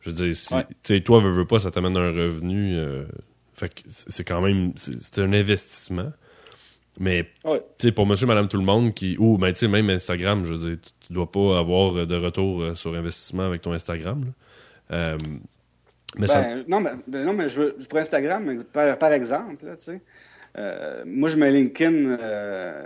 Je 0.01 0.11
veux 0.11 0.17
dire, 0.17 0.35
si. 0.37 0.55
Ouais. 0.55 1.01
Toi, 1.01 1.21
veux, 1.21 1.31
veux 1.31 1.45
pas, 1.47 1.59
ça 1.59 1.71
t'amène 1.71 1.97
un 1.97 2.11
revenu. 2.11 2.77
euh, 2.77 3.05
fait 3.55 3.69
que 3.69 3.81
c'est 3.89 4.25
quand 4.25 4.41
même. 4.41 4.73
C'est 4.77 5.19
un 5.21 5.33
investissement. 5.33 6.13
Mais 6.99 7.29
Ouais. 7.45 7.63
tu 7.79 7.89
sais, 7.89 7.93
pour 7.93 8.07
monsieur, 8.07 8.27
madame, 8.27 8.49
tout 8.49 8.57
le 8.57 8.65
monde 8.65 8.95
qui. 8.95 9.17
Ou, 9.19 9.39
ben, 9.39 9.55
même 9.69 9.91
Instagram, 9.91 10.45
je 10.45 10.55
veux 10.55 10.71
dire, 10.71 10.79
tu, 11.07 11.13
dois 11.13 11.31
pas 11.31 11.59
avoir 11.59 12.07
de 12.07 12.17
retour 12.17 12.63
euh, 12.63 12.75
sur 12.75 12.95
investissement 12.95 13.45
avec 13.45 13.63
ton 13.63 13.73
Instagram. 13.73 14.25
là. 14.25 14.97
Euh, 14.97 15.19
mais 16.17 16.27
ça. 16.27 16.43
Ben, 16.43 16.65
non, 16.67 16.81
mais, 16.81 16.91
ben, 17.07 17.25
non, 17.25 17.33
mais 17.33 17.49
je 17.49 17.61
veux, 17.63 17.77
pour 17.89 17.99
Instagram, 17.99 18.65
par, 18.73 18.99
par 18.99 19.13
exemple, 19.13 19.65
tu 19.79 19.85
sais, 19.85 20.03
euh, 20.59 21.03
moi, 21.07 21.29
je 21.29 21.37
mets 21.37 21.51
LinkedIn 21.51 22.17
euh, 22.21 22.83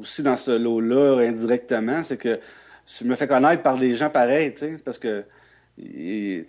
aussi 0.00 0.22
dans 0.22 0.36
ce 0.36 0.50
lot-là 0.50 1.20
indirectement. 1.26 2.02
C'est 2.02 2.16
que 2.18 2.38
je 2.86 3.04
me 3.04 3.14
fais 3.14 3.26
connaître 3.26 3.62
par 3.62 3.76
des 3.78 3.94
gens 3.94 4.10
pareils, 4.10 4.52
tu 4.52 4.60
sais, 4.60 4.76
parce 4.84 4.98
que 4.98 5.24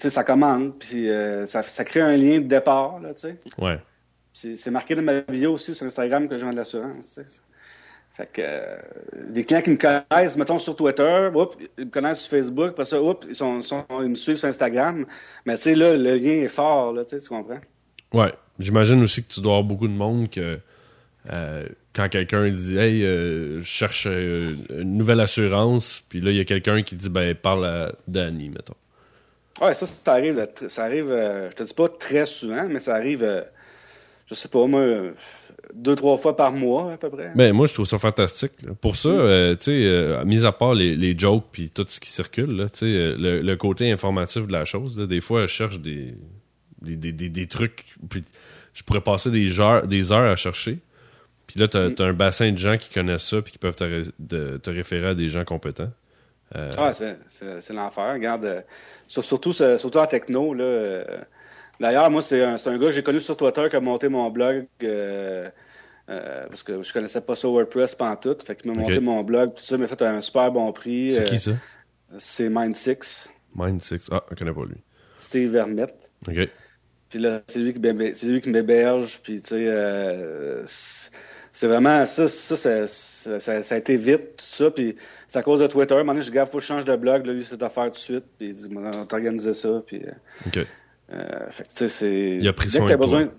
ça 0.10 0.24
commande, 0.24 0.78
puis 0.80 1.10
euh, 1.10 1.46
ça, 1.46 1.62
ça 1.64 1.84
crée 1.84 2.02
un 2.02 2.16
lien 2.18 2.40
de 2.40 2.48
départ, 2.48 3.00
là, 3.00 3.14
tu 3.14 3.22
sais. 3.22 3.38
Ouais. 3.58 3.80
C'est 4.34 4.72
marqué 4.72 4.96
dans 4.96 5.02
ma 5.02 5.22
bio 5.22 5.54
aussi 5.54 5.76
sur 5.76 5.86
Instagram 5.86 6.28
que 6.30 6.38
je 6.38 6.46
vends 6.46 6.52
de 6.52 6.58
l'assurance. 6.58 7.20
Fait 8.14 8.32
que 8.32 9.28
des 9.32 9.44
clients 9.44 9.62
qui 9.62 9.70
me 9.72 9.78
connaissent, 9.78 10.38
mettons 10.38 10.60
sur 10.60 10.76
Twitter, 10.76 11.30
oups, 11.34 11.58
ils 11.78 11.86
me 11.86 11.90
connaissent 11.90 12.22
sur 12.22 12.38
Facebook, 12.38 12.70
après 12.70 12.86
ça, 12.86 13.02
oups, 13.02 13.26
ils, 13.30 13.36
sont, 13.36 13.62
sont- 13.62 13.86
ils 14.02 14.10
me 14.10 14.16
suivent 14.16 14.36
sur 14.38 14.48
Instagram. 14.50 15.06
Mais 15.46 15.56
tu 15.58 15.64
sais, 15.64 15.76
là, 15.76 15.96
le 15.96 16.16
lien 16.16 16.44
est 16.44 16.48
fort, 16.50 16.94
là, 16.94 17.06
tu 17.06 17.18
comprends? 17.28 17.60
Ouais. 18.14 18.34
J'imagine 18.60 19.02
aussi 19.04 19.24
que 19.24 19.32
tu 19.34 19.40
dois 19.42 19.54
avoir 19.54 19.64
beaucoup 19.64 19.88
de 19.88 19.94
monde 19.94 20.30
que. 20.30 20.60
euh, 21.32 21.66
quand 21.94 22.08
quelqu'un 22.10 22.50
dit 22.50 22.78
Hey, 22.78 23.04
euh, 23.04 23.60
je 23.62 23.66
cherche 23.66 24.06
euh, 24.10 24.56
une 24.70 24.98
nouvelle 24.98 25.20
assurance, 25.20 26.04
puis 26.08 26.22
là, 26.22 26.32
il 26.32 26.38
y 26.38 26.40
a 26.40 26.46
quelqu'un 26.46 26.82
qui 26.84 26.96
dit 26.96 27.10
Ben, 27.10 27.34
parle 27.36 27.66
à 27.66 27.92
Danny, 28.08 28.50
mettons. 28.50 28.76
Ouais, 29.62 29.74
ça, 29.74 29.86
ça 29.86 30.14
arrive, 30.14 30.46
ça 30.68 30.84
arrive, 30.84 31.10
euh, 31.12 31.50
je 31.52 31.56
te 31.56 31.64
dis 31.64 31.74
pas 31.74 31.90
très 31.90 32.26
souvent, 32.26 32.68
mais 32.70 32.80
ça 32.80 32.96
arrive, 32.96 33.46
je 34.28 34.36
sais 34.36 34.48
pas, 34.48 34.66
moi, 34.68 34.82
deux, 35.74 35.96
trois 35.96 36.18
fois 36.18 36.36
par 36.36 36.52
mois, 36.54 36.94
à 36.94 36.98
peu 36.98 37.10
près. 37.10 37.32
Ben, 37.36 37.52
moi, 37.54 37.66
je 37.68 37.74
trouve 37.74 37.86
ça 37.88 37.98
fantastique. 37.98 38.54
là. 38.62 38.72
Pour 38.80 38.96
ça, 38.96 39.10
euh, 39.10 39.56
tu 39.56 39.66
sais, 39.66 39.72
euh, 39.72 40.24
mis 40.26 40.46
à 40.46 40.52
part 40.52 40.74
les, 40.76 40.96
les 40.96 41.18
jokes 41.18 41.46
puis 41.52 41.70
tout 41.70 41.86
ce 41.90 42.00
qui 42.00 42.10
circule, 42.10 42.52
là, 42.56 42.70
tu 42.70 42.80
sais, 42.80 43.16
le, 43.18 43.42
le 43.42 43.56
côté 43.58 43.92
informatif 43.92 44.48
de 44.48 44.54
la 44.54 44.64
chose, 44.66 44.98
là, 44.98 45.06
des 45.08 45.20
fois, 45.20 45.42
je 45.42 45.48
cherche 45.52 45.80
des, 45.80 46.16
des, 46.82 46.96
des, 46.96 47.12
des, 47.12 47.30
des 47.30 47.48
trucs, 47.48 47.86
puis 48.10 48.24
je 48.74 48.84
pourrais 48.84 49.02
passer 49.02 49.32
des 49.32 49.60
heures, 49.60 49.86
des 49.88 50.12
heures 50.12 50.30
à 50.32 50.36
chercher. 50.36 50.80
Puis 51.48 51.60
là, 51.60 51.68
t'as 51.68 51.88
as 51.98 52.04
un 52.04 52.14
bassin 52.14 52.52
de 52.52 52.58
gens 52.58 52.78
qui 52.78 52.90
connaissent 52.94 53.28
ça 53.28 53.42
puis 53.42 53.52
qui 53.52 53.58
peuvent 53.58 53.76
te, 53.76 53.84
ré- 53.84 54.04
de- 54.20 54.58
te 54.58 54.70
référer 54.70 55.08
à 55.08 55.16
des 55.16 55.30
gens 55.30 55.44
compétents. 55.46 55.92
Euh, 56.56 56.70
Ah, 56.78 56.94
c'est, 56.94 57.74
l'enfer. 57.74 58.14
Regarde, 58.14 58.46
euh, 58.46 58.62
sur- 59.08 59.24
surtout, 59.24 59.52
surtout 59.54 59.98
en 59.98 60.06
techno. 60.08 60.54
Là, 60.54 60.64
euh, 60.64 61.04
d'ailleurs, 61.80 62.10
moi, 62.12 62.22
c'est 62.22 62.44
un, 62.44 62.56
gars 62.58 62.78
que 62.78 62.92
j'ai 62.92 63.04
connu 63.04 63.20
sur 63.20 63.36
Twitter 63.36 63.68
qui 63.70 63.76
a 63.76 63.80
monté 63.80 64.10
mon 64.10 64.30
blog 64.30 64.66
parce 66.08 66.64
que 66.64 66.82
je 66.82 66.92
connaissais 66.94 67.22
pas 67.22 67.36
ça 67.36 67.48
WordPress 67.48 67.96
pantoute. 67.96 68.44
Fait 68.44 68.56
qu'il 68.56 68.72
m'a 68.72 68.80
monté 68.80 69.00
mon 69.00 69.24
blog, 69.24 69.54
tout 69.56 69.64
ça, 69.64 69.78
m'a 69.78 69.88
fait 69.88 70.02
un 70.02 70.22
super 70.22 70.52
bon 70.52 70.72
prix. 70.72 71.14
c'est 71.14 71.24
qui 71.24 71.40
ça? 71.40 71.52
c'est 72.18 72.50
Mind6, 72.50 73.30
Mind 73.56 73.82
Six. 73.82 74.08
Ah, 74.12 74.24
je 74.32 74.36
connais 74.36 74.54
pas 74.54 74.66
lui. 74.66 74.78
Steve 75.18 75.52
Vermette. 75.52 76.10
OK. 76.28 76.50
Puis 77.10 77.20
là, 77.20 77.42
c'est 77.48 77.60
lui 77.60 77.74
qui 78.42 78.50
m'héberge. 78.50 79.20
Puis 79.24 79.42
tu 79.42 79.50
sais, 79.50 79.66
euh, 79.68 80.62
c'est 80.66 81.68
vraiment 81.68 82.06
ça, 82.06 82.28
ça, 82.28 82.56
ça, 82.56 82.88
ça, 82.88 83.40
ça- 83.40 83.64
ça 83.64 83.76
a 83.76 83.78
été 83.78 83.98
vite, 83.98 84.38
tout 84.38 84.46
ça. 84.46 84.70
Puis 84.72 84.96
c'est 85.28 85.40
à 85.40 85.42
cause 85.44 85.60
de 85.60 85.68
Twitter. 85.68 85.94
À 85.96 85.98
un 85.98 86.00
moment 86.02 86.14
donné, 86.14 86.24
je 86.26 86.30
dis, 86.30 86.36
gars, 86.36 86.46
faut 86.46 86.58
que 86.60 86.64
je 86.64 86.68
change 86.68 86.86
de 86.86 86.96
blog. 86.96 87.26
Là, 87.26 87.34
lui, 87.34 87.44
c'est 87.44 87.58
faire 87.60 87.86
tout 87.86 87.90
de 87.92 87.98
suite. 87.98 88.26
Puis 88.38 88.50
il 88.50 88.56
dit, 88.56 88.68
on 88.76 88.82
va 88.82 89.06
t'organiser 89.06 89.54
ça. 89.54 89.82
Puis, 89.86 90.04
euh, 90.06 90.12
OK. 90.48 90.58
euh, 91.14 91.50
fait 91.50 91.64
tu 91.64 91.70
sais, 91.70 91.88
c'est. 91.88 92.38
Il 92.40 92.48
a 92.48 92.54
pris 92.54 92.68
dès 92.68 92.78
soin 92.78 92.86
de 92.88 92.94
toi. 92.96 92.98
besoin. 93.06 93.32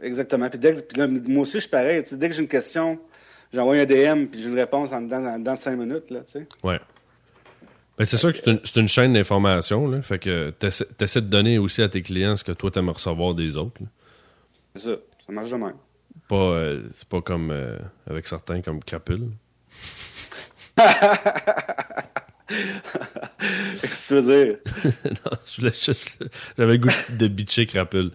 Exactement. 0.00 0.50
Puis, 0.50 0.58
dès 0.58 0.72
que- 0.72 0.80
puis 0.82 0.98
là, 1.00 1.06
moi 1.06 1.42
aussi, 1.42 1.54
je 1.54 1.60
suis 1.60 1.70
pareil. 1.70 2.02
Tu 2.02 2.10
sais, 2.10 2.16
dès 2.16 2.28
que 2.28 2.34
j'ai 2.34 2.42
une 2.42 2.48
question, 2.48 2.98
j'envoie 3.52 3.76
un 3.76 3.84
DM. 3.86 4.26
Puis 4.26 4.42
j'ai 4.42 4.48
une 4.50 4.58
réponse 4.58 4.92
en 4.92 5.00
dedans, 5.00 5.24
en 5.24 5.38
dedans 5.38 5.54
de 5.54 5.58
cinq 5.58 5.76
minutes. 5.78 6.10
Là, 6.10 6.20
tu 6.20 6.32
sais. 6.32 6.46
Ouais. 6.62 6.78
Ben, 7.96 8.04
c'est 8.04 8.16
sûr 8.16 8.32
que 8.32 8.38
c'est 8.64 8.80
une, 8.80 8.88
chaîne 8.88 9.12
d'information. 9.12 10.02
Fait 10.02 10.18
que 10.18 10.50
t'essaies 10.50 10.86
t'essaies 10.98 11.22
de 11.22 11.28
donner 11.28 11.58
aussi 11.58 11.80
à 11.80 11.88
tes 11.88 12.02
clients 12.02 12.34
ce 12.34 12.42
que 12.42 12.52
toi 12.52 12.70
t'aimes 12.70 12.90
recevoir 12.90 13.34
des 13.34 13.56
autres. 13.56 13.80
C'est 14.74 14.90
ça. 14.90 14.96
Ça 15.26 15.32
marche 15.32 15.50
de 15.50 15.56
même. 15.56 15.76
Pas, 16.28 16.36
euh, 16.36 16.82
c'est 16.92 17.08
pas 17.08 17.20
comme 17.20 17.50
euh, 17.50 17.78
avec 18.08 18.26
certains 18.26 18.62
comme 18.62 18.82
Crapule. 18.82 19.28
Qu'est-ce 23.80 24.08
que 24.08 24.20
tu 24.20 24.20
veux 24.20 24.44
dire? 24.44 24.58
non, 25.04 25.38
je 25.46 25.60
voulais 25.60 25.72
juste. 25.72 26.24
J'avais 26.58 26.78
goût 26.78 26.88
de 27.10 27.28
bitcher 27.28 27.66
Crapule. 27.66 28.10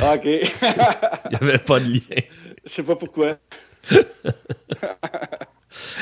Ah, 0.00 0.14
OK. 0.16 0.24
Il 0.24 1.32
y 1.32 1.36
avait 1.36 1.58
pas 1.58 1.78
de 1.78 1.92
lien. 1.92 2.22
Je 2.64 2.70
sais 2.70 2.82
pas 2.82 2.96
pourquoi. 2.96 3.38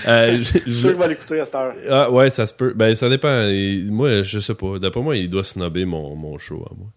Euh, 0.07 0.39
je 0.39 0.43
suis 0.43 0.75
sûr 0.75 0.89
qu'il 0.91 0.99
va 0.99 1.09
l'écouter 1.09 1.41
à 1.41 1.45
cette 1.45 1.55
heure. 1.55 1.75
Ah 1.89 2.11
ouais, 2.11 2.31
ça 2.31 2.47
se 2.47 2.55
peut. 2.55 2.73
Ben 2.75 2.95
ça 2.95 3.09
dépend. 3.09 3.49
moi, 3.87 4.23
je 4.23 4.39
sais 4.39 4.55
pas. 4.55 4.79
D'après 4.79 5.01
moi, 5.03 5.17
il 5.17 5.29
doit 5.31 5.45
snobber 5.45 5.85
mon, 5.85 6.17
mon 6.17 6.39
show 6.39 6.67
à 6.71 6.75
moi. 6.75 6.89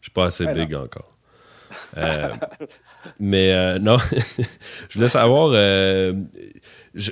Je 0.00 0.06
suis 0.06 0.12
pas 0.12 0.26
assez 0.26 0.44
Ben 0.44 0.54
big 0.54 0.74
encore. 0.74 1.16
Euh, 1.96 2.30
mais 3.18 3.52
euh, 3.52 3.78
non, 3.78 3.96
je 4.88 4.94
voulais 4.94 5.08
savoir. 5.08 5.50
euh, 5.54 6.12
je, 6.94 7.10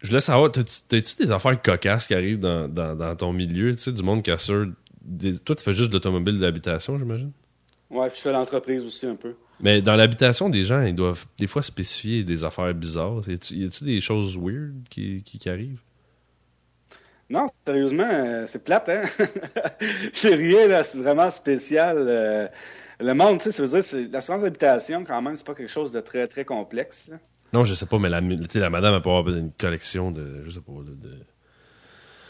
je 0.00 0.08
voulais 0.08 0.20
savoir, 0.20 0.50
t'as-tu 0.50 0.80
t'as-tu 0.88 1.16
des 1.16 1.30
affaires 1.30 1.60
cocasses 1.60 2.06
qui 2.06 2.14
arrivent 2.14 2.38
dans, 2.38 2.66
dans, 2.68 2.96
dans 2.96 3.14
ton 3.16 3.32
milieu, 3.32 3.74
tu 3.76 3.82
sais, 3.82 3.92
du 3.92 4.02
monde 4.02 4.22
qui 4.22 4.30
assure. 4.30 4.66
Des... 5.02 5.38
Toi, 5.38 5.56
tu 5.56 5.64
fais 5.64 5.72
juste 5.72 5.88
de 5.88 5.94
l'automobile 5.94 6.38
d'habitation, 6.38 6.96
j'imagine? 6.98 7.32
Ouais, 7.90 8.08
puis 8.08 8.18
je 8.18 8.22
fais 8.22 8.32
l'entreprise 8.32 8.84
aussi 8.84 9.06
un 9.06 9.16
peu. 9.16 9.34
Mais 9.60 9.82
dans 9.82 9.96
l'habitation, 9.96 10.48
des 10.48 10.62
gens, 10.62 10.82
ils 10.82 10.94
doivent 10.94 11.26
des 11.38 11.46
fois 11.46 11.62
spécifier 11.62 12.24
des 12.24 12.44
affaires 12.44 12.72
bizarres. 12.72 13.22
Y 13.28 13.64
a-tu 13.64 13.84
des 13.84 14.00
choses 14.00 14.38
weird 14.38 14.72
qui, 14.88 15.22
qui, 15.22 15.38
qui 15.38 15.50
arrivent? 15.50 15.82
Non, 17.28 17.46
sérieusement, 17.66 18.08
euh, 18.10 18.44
c'est 18.46 18.64
plate, 18.64 18.88
hein? 18.88 19.02
J'ai 20.12 20.34
rien 20.34 20.66
là, 20.66 20.82
c'est 20.82 20.98
vraiment 20.98 21.30
spécial. 21.30 21.96
euh, 21.98 22.48
le 22.98 23.12
monde, 23.14 23.38
tu 23.38 23.44
sais, 23.44 23.52
ça 23.52 23.62
veut 23.62 23.68
dire, 23.68 23.82
c'est 23.84 24.08
l'assurance 24.10 24.42
d'habitation, 24.42 25.04
quand 25.04 25.22
même, 25.22 25.36
c'est 25.36 25.46
pas 25.46 25.54
quelque 25.54 25.70
chose 25.70 25.92
de 25.92 26.00
très, 26.00 26.26
très 26.26 26.44
complexe. 26.44 27.08
là. 27.08 27.18
Non, 27.52 27.64
je 27.64 27.74
sais 27.74 27.86
pas, 27.86 27.98
mais 27.98 28.08
la, 28.08 28.20
la 28.20 28.70
madame, 28.70 29.00
peut 29.02 29.10
avoir 29.10 29.28
une 29.28 29.52
collection 29.52 30.10
de. 30.10 30.42
Je 30.44 30.50
sais 30.50 30.60
pas, 30.60 30.72
de. 30.84 31.18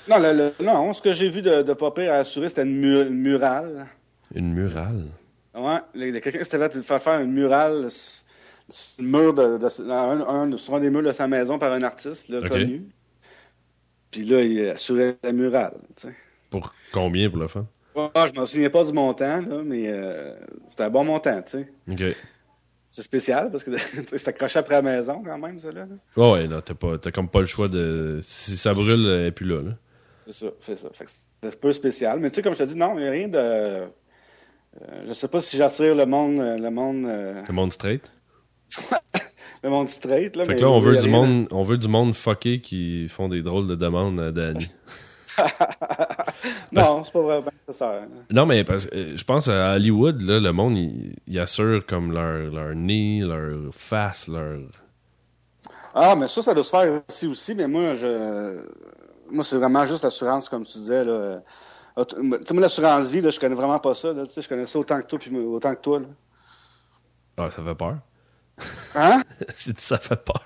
Non, 0.08 0.18
le- 0.18 0.52
le- 0.58 0.64
non, 0.64 0.92
ce 0.94 1.00
que 1.02 1.12
j'ai 1.12 1.28
vu 1.28 1.42
de, 1.42 1.62
de 1.62 1.72
pas 1.74 1.90
pire 1.92 2.12
à 2.12 2.16
assurer, 2.16 2.48
c'était 2.48 2.62
une, 2.62 2.76
mu- 2.80 3.02
une 3.06 3.18
murale. 3.20 3.86
Une 4.34 4.52
murale? 4.52 5.06
Ouais, 5.54 5.78
il 5.94 6.14
y 6.14 6.16
a 6.16 6.20
quelqu'un 6.20 6.38
qui 6.38 6.44
s'était 6.44 6.70
fait 6.70 6.82
faire 6.82 7.02
faire 7.02 7.20
une 7.20 7.32
murale 7.32 7.88
sur 7.90 9.02
le 9.02 9.06
mur 9.08 9.34
de, 9.34 9.58
de- 9.58 9.90
un, 9.90 10.20
un- 10.52 10.56
sur 10.56 10.74
un 10.76 10.80
des 10.80 10.90
murs 10.90 11.02
de 11.02 11.12
sa 11.12 11.26
maison 11.26 11.58
par 11.58 11.72
un 11.72 11.82
artiste 11.82 12.28
là, 12.28 12.40
connu. 12.48 12.84
Puis 14.10 14.24
là, 14.24 14.42
il 14.42 14.68
assurait 14.70 15.16
la 15.22 15.32
murale. 15.32 15.74
tu 15.96 16.08
sais. 16.08 16.14
Pour 16.50 16.72
combien 16.92 17.28
pour 17.30 17.38
le 17.38 17.48
fun? 17.48 17.66
Ah, 18.14 18.26
je 18.32 18.38
me 18.40 18.44
souviens 18.46 18.70
pas 18.70 18.84
du 18.84 18.92
montant, 18.92 19.40
là, 19.42 19.62
mais 19.64 19.84
euh, 19.88 20.34
c'était 20.66 20.84
un 20.84 20.90
bon 20.90 21.04
montant, 21.04 21.42
tu 21.42 21.58
sais. 21.58 21.72
Ok. 21.90 22.16
C'est 22.78 23.02
spécial 23.02 23.50
parce 23.50 23.62
que 23.62 23.70
c'est 24.16 24.28
accroché 24.28 24.58
après 24.58 24.74
la 24.76 24.82
maison 24.82 25.22
quand 25.24 25.38
même, 25.38 25.58
ça 25.58 25.70
là. 25.70 25.86
là. 25.86 25.96
Ouais, 26.16 26.32
ouais, 26.32 26.46
là, 26.46 26.60
t'as 26.62 26.74
pas, 26.74 26.98
t'as 26.98 27.10
comme 27.12 27.28
pas 27.28 27.40
le 27.40 27.46
choix 27.46 27.68
de. 27.68 28.20
Si 28.24 28.56
ça 28.56 28.72
brûle, 28.72 29.06
elle 29.06 29.26
est 29.26 29.32
plus 29.32 29.46
là, 29.46 29.62
là. 29.62 29.72
C'est 30.26 30.32
ça, 30.32 30.46
fait 30.60 30.76
ça. 30.76 30.88
Fait 30.92 31.04
que 31.04 31.10
c'est 31.10 31.48
un 31.48 31.50
peu 31.50 31.72
spécial. 31.72 32.18
Mais 32.20 32.30
tu 32.30 32.36
sais, 32.36 32.42
comme 32.42 32.54
je 32.54 32.58
te 32.58 32.64
dis, 32.68 32.76
non, 32.76 32.94
il 32.96 33.02
n'y 33.02 33.08
a 33.08 33.10
rien 33.10 33.28
de. 33.28 33.86
Euh, 34.76 35.04
je 35.08 35.12
sais 35.12 35.28
pas 35.28 35.40
si 35.40 35.56
j'attire 35.56 35.94
le 35.94 36.06
monde, 36.06 36.38
euh, 36.38 36.56
le 36.56 36.70
monde, 36.70 37.04
euh, 37.06 37.34
Le 37.46 37.52
monde 37.52 37.72
straight? 37.72 38.12
le 39.64 39.70
monde 39.70 39.88
straight 39.88 40.36
là. 40.36 40.44
Fait 40.44 40.52
mais 40.52 40.56
que 40.56 40.62
là, 40.62 40.70
on 40.70 40.78
veut 40.78 40.96
du 40.96 41.08
monde, 41.08 41.48
on 41.50 41.62
veut 41.62 41.78
du 41.78 41.88
monde 41.88 42.14
fucké 42.14 42.60
qui 42.60 43.08
font 43.08 43.28
des 43.28 43.42
drôles 43.42 43.66
de 43.66 43.74
demandes 43.74 44.20
à 44.20 44.30
Danny. 44.30 44.70
Non, 46.72 47.02
c'est 47.02 47.12
pas 47.12 47.20
vraiment 47.20 47.50
ça. 47.70 48.02
Non, 48.30 48.46
mais 48.46 48.62
parce, 48.62 48.88
je 48.92 49.24
pense 49.24 49.48
à 49.48 49.74
Hollywood, 49.74 50.20
là, 50.22 50.38
le 50.38 50.52
monde, 50.52 50.76
il, 50.76 51.16
il 51.26 51.38
assure 51.38 51.84
comme 51.86 52.12
leur, 52.12 52.52
leur 52.52 52.74
nez, 52.74 53.20
leur 53.20 53.72
face, 53.72 54.28
leur. 54.28 54.60
Ah, 55.94 56.14
mais 56.14 56.28
ça, 56.28 56.42
ça 56.42 56.52
doit 56.52 56.64
se 56.64 56.70
faire 56.70 57.00
ici 57.08 57.26
aussi, 57.26 57.54
mais 57.54 57.68
moi, 57.68 57.94
je. 57.94 58.60
Moi, 59.30 59.44
c'est 59.44 59.56
vraiment 59.56 59.86
juste 59.86 60.04
l'assurance, 60.04 60.48
comme 60.48 60.64
tu 60.64 60.78
disais. 60.78 61.04
Là. 61.04 61.40
Auto- 62.00 62.16
Tu 62.16 62.46
sais, 62.46 62.54
moi, 62.54 62.60
l'assurance 62.62 63.10
vie, 63.10 63.20
là, 63.20 63.30
je 63.30 63.38
connais 63.40 63.54
vraiment 63.54 63.78
pas 63.78 63.94
ça. 63.94 64.12
Là. 64.12 64.26
Tu 64.26 64.32
sais, 64.32 64.42
je 64.42 64.48
connais 64.48 64.66
ça 64.66 64.78
autant 64.78 65.00
que 65.00 65.06
toi, 65.06 65.18
puis 65.18 65.36
autant 65.36 65.74
que 65.74 65.80
toi. 65.80 66.00
Là. 66.00 66.06
Ah, 67.36 67.50
ça 67.50 67.62
fait 67.62 67.74
peur. 67.74 67.96
Hein? 68.94 69.22
J'ai 69.58 69.72
dit 69.72 69.80
ça 69.82 69.98
fait 69.98 70.16
peur. 70.22 70.44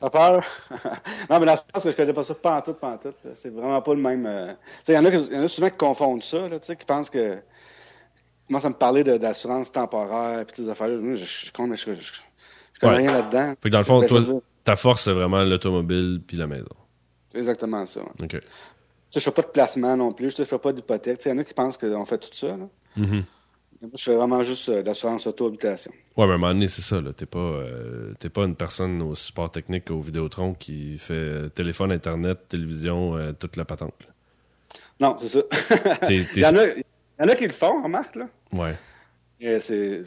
T'as 0.00 0.10
peur? 0.10 0.44
non, 1.30 1.40
mais 1.40 1.46
l'assurance, 1.46 1.82
que 1.84 1.90
je 1.90 1.96
connais 1.96 2.12
pas 2.12 2.22
ça 2.24 2.34
pas 2.34 2.58
en 2.58 2.62
tout, 2.62 2.74
pas 2.74 2.90
en 2.90 2.98
tout. 2.98 3.14
là. 3.24 3.30
C'est 3.34 3.50
vraiment 3.50 3.80
pas 3.82 3.94
le 3.94 4.00
même. 4.00 4.26
euh, 4.26 4.52
Tu 4.52 4.92
sais, 4.92 4.94
il 4.94 5.00
y, 5.00 5.34
y 5.34 5.38
en 5.38 5.42
a 5.44 5.48
souvent 5.48 5.70
qui 5.70 5.76
confondent 5.76 6.22
ça, 6.22 6.48
là, 6.48 6.58
tu 6.60 6.66
sais, 6.66 6.76
qui 6.76 6.84
pensent 6.84 7.10
que. 7.10 7.36
Ils 7.36 8.48
commencent 8.48 8.66
à 8.66 8.68
me 8.68 8.74
parler 8.74 9.02
de- 9.02 9.16
d'assurance 9.16 9.72
temporaire, 9.72 10.44
puis 10.44 10.54
toutes 10.54 10.64
ces 10.66 10.70
affaires-là. 10.70 10.96
Moi, 10.98 11.14
je, 11.14 11.24
je, 11.24 11.46
je, 11.46 11.74
je, 11.76 11.92
je- 11.92 12.12
connais 12.80 12.96
Ouais. 12.96 13.02
rien 13.08 13.12
là-dedans. 13.12 13.54
Fait 13.62 13.68
que 13.70 13.72
dans 13.72 13.78
le 13.78 13.84
fond, 13.84 14.00
Ben, 14.00 14.06
toi, 14.08 14.20
ta 14.64 14.76
force, 14.76 15.02
c'est 15.04 15.12
vraiment 15.12 15.42
l'automobile 15.42 16.20
puis 16.26 16.36
la 16.36 16.46
maison. 16.46 16.68
C'est 17.30 17.38
exactement 17.38 17.86
ça. 17.86 18.00
ouais. 18.00 18.06
OK. 18.24 18.40
Tu 19.14 19.20
sais, 19.20 19.24
je 19.26 19.30
fais 19.30 19.42
pas 19.42 19.42
de 19.42 19.52
placement 19.52 19.96
non 19.96 20.12
plus, 20.12 20.34
tu 20.34 20.42
je 20.42 20.48
fais 20.48 20.58
pas 20.58 20.72
d'hypothèque. 20.72 21.18
Tu 21.18 21.22
sais, 21.22 21.30
Il 21.30 21.34
y 21.34 21.36
en 21.36 21.40
a 21.40 21.44
qui 21.44 21.54
pensent 21.54 21.76
qu'on 21.78 22.04
fait 22.04 22.18
tout 22.18 22.30
ça. 22.32 22.48
Là. 22.48 22.68
Mhm. 22.96 23.24
Mais 23.80 23.86
Moi, 23.88 23.90
je 23.96 24.02
fais 24.02 24.16
vraiment 24.16 24.42
juste 24.42 24.68
euh, 24.70 24.82
d'assurance 24.82 25.24
auto-habitation. 25.28 25.92
Ouais, 26.16 26.26
mais 26.26 26.32
à 26.32 26.34
un 26.34 26.38
moment 26.38 26.52
donné, 26.52 26.66
c'est 26.66 26.82
ça, 26.82 27.00
là. 27.00 27.12
T'es 27.12 27.24
pas, 27.24 27.38
euh, 27.38 28.12
pas 28.32 28.42
une 28.42 28.56
personne 28.56 29.00
au 29.02 29.14
support 29.14 29.52
technique 29.52 29.88
au 29.92 30.00
Vidéotron 30.00 30.54
qui 30.54 30.98
fait 30.98 31.12
euh, 31.14 31.48
téléphone, 31.48 31.92
internet, 31.92 32.38
télévision, 32.48 33.16
euh, 33.16 33.30
toute 33.30 33.56
la 33.56 33.64
patente. 33.64 33.94
là. 34.00 34.06
Non, 34.98 35.16
c'est 35.16 35.28
ça. 35.28 35.42
Il, 36.10 36.26
y 36.36 36.44
en 36.44 36.56
a, 36.56 36.66
il 36.66 36.84
y 37.20 37.22
en 37.22 37.28
a 37.28 37.36
qui 37.36 37.46
le 37.46 37.52
font, 37.52 37.84
remarque, 37.84 38.16
là. 38.16 38.26
Ouais. 38.52 38.74
C'est, 39.60 40.02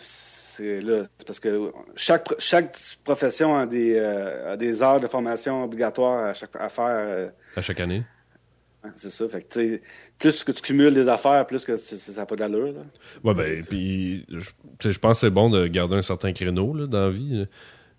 là, 0.82 1.04
c'est 1.18 1.28
parce 1.28 1.40
que 1.40 1.72
chaque, 1.96 2.28
chaque 2.40 2.76
profession 3.06 3.56
a 3.56 3.66
des, 3.66 3.98
a 3.98 4.58
des 4.58 4.84
heures 4.84 5.00
de 5.00 5.08
formation 5.08 5.64
obligatoires 5.64 6.26
à, 6.26 6.34
chaque, 6.34 6.56
à 6.60 6.68
faire. 6.68 7.32
À 7.56 7.62
chaque 7.62 7.80
année. 7.80 8.04
C'est 8.96 9.10
ça. 9.10 9.28
Fait 9.30 9.42
que, 9.42 9.54
tu 9.60 9.82
plus 10.20 10.44
que 10.44 10.52
tu 10.52 10.62
cumules 10.62 10.94
des 10.94 11.08
affaires, 11.10 11.46
plus 11.46 11.66
que 11.66 11.76
ça 11.78 12.12
n'a 12.22 12.26
pas 12.26 12.36
d'allure. 12.36 12.68
Là. 12.74 12.82
Ouais, 13.24 13.34
ben, 13.34 13.64
puis 13.64 14.26
je 14.30 14.50
tu 14.80 15.00
pense 15.00 15.18
que 15.18 15.22
c'est 15.22 15.30
bon 15.30 15.50
de 15.50 15.68
garder 15.68 15.96
un 15.96 16.02
certain 16.02 16.32
créneau 16.34 16.74
là, 16.74 16.88
dans 16.88 17.02
la 17.02 17.10
vie. 17.10 17.46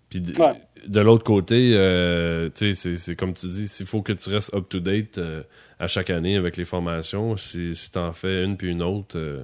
Puis 0.09 0.21
de, 0.21 0.41
Ouais. 0.41 0.59
de 0.87 0.99
l'autre 1.01 1.23
côté, 1.23 1.73
euh, 1.75 2.49
tu 2.53 2.73
c'est- 2.73 3.15
comme 3.15 3.33
tu 3.33 3.47
dis, 3.47 3.67
s'il 3.67 3.85
faut 3.85 4.01
que 4.01 4.13
tu 4.13 4.29
restes 4.29 4.53
up-to-date 4.55 5.19
euh, 5.19 5.43
à 5.77 5.85
chaque 5.87 6.09
année 6.09 6.35
avec 6.35 6.57
les 6.57 6.65
formations, 6.65 7.37
si, 7.37 7.75
si 7.75 7.91
t'en 7.91 8.11
fais 8.11 8.43
une 8.43 8.57
puis 8.57 8.69
une 8.71 8.81
autre, 8.81 9.17
euh, 9.17 9.43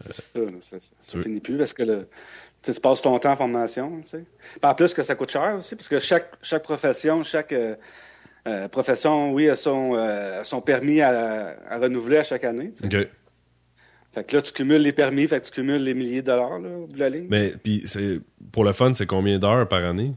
C'est 0.00 0.12
ça, 0.12 0.40
ça, 0.60 0.76
ça, 1.00 1.12
tu- 1.18 1.22
finit 1.22 1.40
plus 1.40 1.56
parce 1.58 1.72
que 1.72 1.82
le, 1.82 2.06
tu 2.62 2.72
tu 2.72 2.80
passes 2.80 3.02
ton 3.02 3.18
temps 3.18 3.32
en 3.32 3.36
formation. 3.36 4.00
Tu 4.08 4.16
En 4.62 4.74
plus 4.74 4.94
que 4.94 5.02
ça 5.02 5.14
coûte 5.16 5.30
cher 5.30 5.56
aussi, 5.58 5.74
parce 5.74 5.88
que 5.88 5.98
chaque, 5.98 6.30
chaque 6.42 6.62
profession, 6.62 7.22
chaque 7.24 7.52
euh, 8.46 8.68
profession, 8.68 9.32
oui, 9.32 9.48
a 9.48 9.56
son, 9.56 9.94
euh, 9.94 10.42
son 10.44 10.60
permis 10.60 11.00
à, 11.00 11.56
à 11.68 11.78
renouveler 11.78 12.18
à 12.18 12.22
chaque 12.22 12.44
année. 12.44 12.72
tu 12.72 12.88
sais. 12.88 13.00
OK. 13.04 13.08
Fait 14.16 14.24
que 14.24 14.36
là, 14.36 14.40
tu 14.40 14.52
cumules 14.52 14.80
les 14.80 14.92
permis, 14.92 15.28
fait 15.28 15.40
que 15.40 15.44
tu 15.44 15.52
cumules 15.52 15.82
les 15.82 15.92
milliers 15.92 16.22
de 16.22 16.26
dollars 16.26 16.58
là, 16.58 16.70
au 16.70 16.86
bout 16.86 16.94
de 16.94 17.00
la 17.00 17.10
ligne. 17.10 17.26
Mais 17.28 17.50
puis 17.62 17.82
c'est 17.84 18.18
pour 18.50 18.64
le 18.64 18.72
fun, 18.72 18.92
c'est 18.94 19.04
combien 19.04 19.38
d'heures 19.38 19.68
par 19.68 19.84
année? 19.84 20.14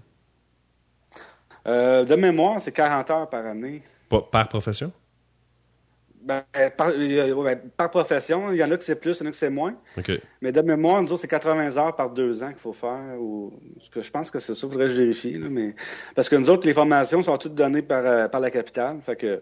Euh, 1.68 2.06
de 2.06 2.16
mémoire, 2.16 2.62
c'est 2.62 2.72
40 2.72 3.10
heures 3.10 3.30
par 3.30 3.46
année. 3.46 3.82
Par 4.08 4.48
profession? 4.48 4.94
Ben, 6.22 6.44
par, 6.78 6.90
euh, 6.90 7.32
ouais, 7.34 7.56
par 7.78 7.90
profession, 7.90 8.52
il 8.52 8.58
y 8.58 8.64
en 8.64 8.70
a 8.72 8.78
que 8.78 8.84
c'est 8.84 9.00
plus, 9.00 9.18
il 9.20 9.24
y 9.24 9.26
en 9.26 9.30
a 9.30 9.32
que 9.32 9.38
c'est 9.38 9.50
moins. 9.50 9.76
Mais 10.42 10.52
de 10.52 10.62
mémoire, 10.62 11.02
nous 11.02 11.10
autres, 11.12 11.22
c'est 11.22 11.28
80 11.30 11.78
heures 11.78 11.96
par 11.96 12.10
deux 12.10 12.44
ans 12.44 12.50
qu'il 12.50 12.60
faut 12.60 12.74
faire. 12.74 13.16
Ou, 13.18 13.54
ce 13.82 13.90
que 13.90 14.02
je 14.02 14.12
pense 14.12 14.30
que 14.30 14.38
c'est 14.40 14.54
ça, 14.54 14.68
il 14.68 14.70
faudrait 14.72 14.88
que 14.88 14.94
je 14.94 15.02
vérifie. 15.02 15.34
Là, 15.34 15.48
mais, 15.50 15.76
parce 16.16 16.28
que 16.28 16.36
nous 16.36 16.50
autres, 16.50 16.68
les 16.68 16.74
formations 16.74 17.24
sont 17.24 17.38
toutes 17.38 17.56
données 17.56 17.82
par, 17.82 18.06
euh, 18.06 18.28
par 18.28 18.42
la 18.42 18.52
capitale. 18.52 19.00
Fait 19.06 19.16
que 19.16 19.42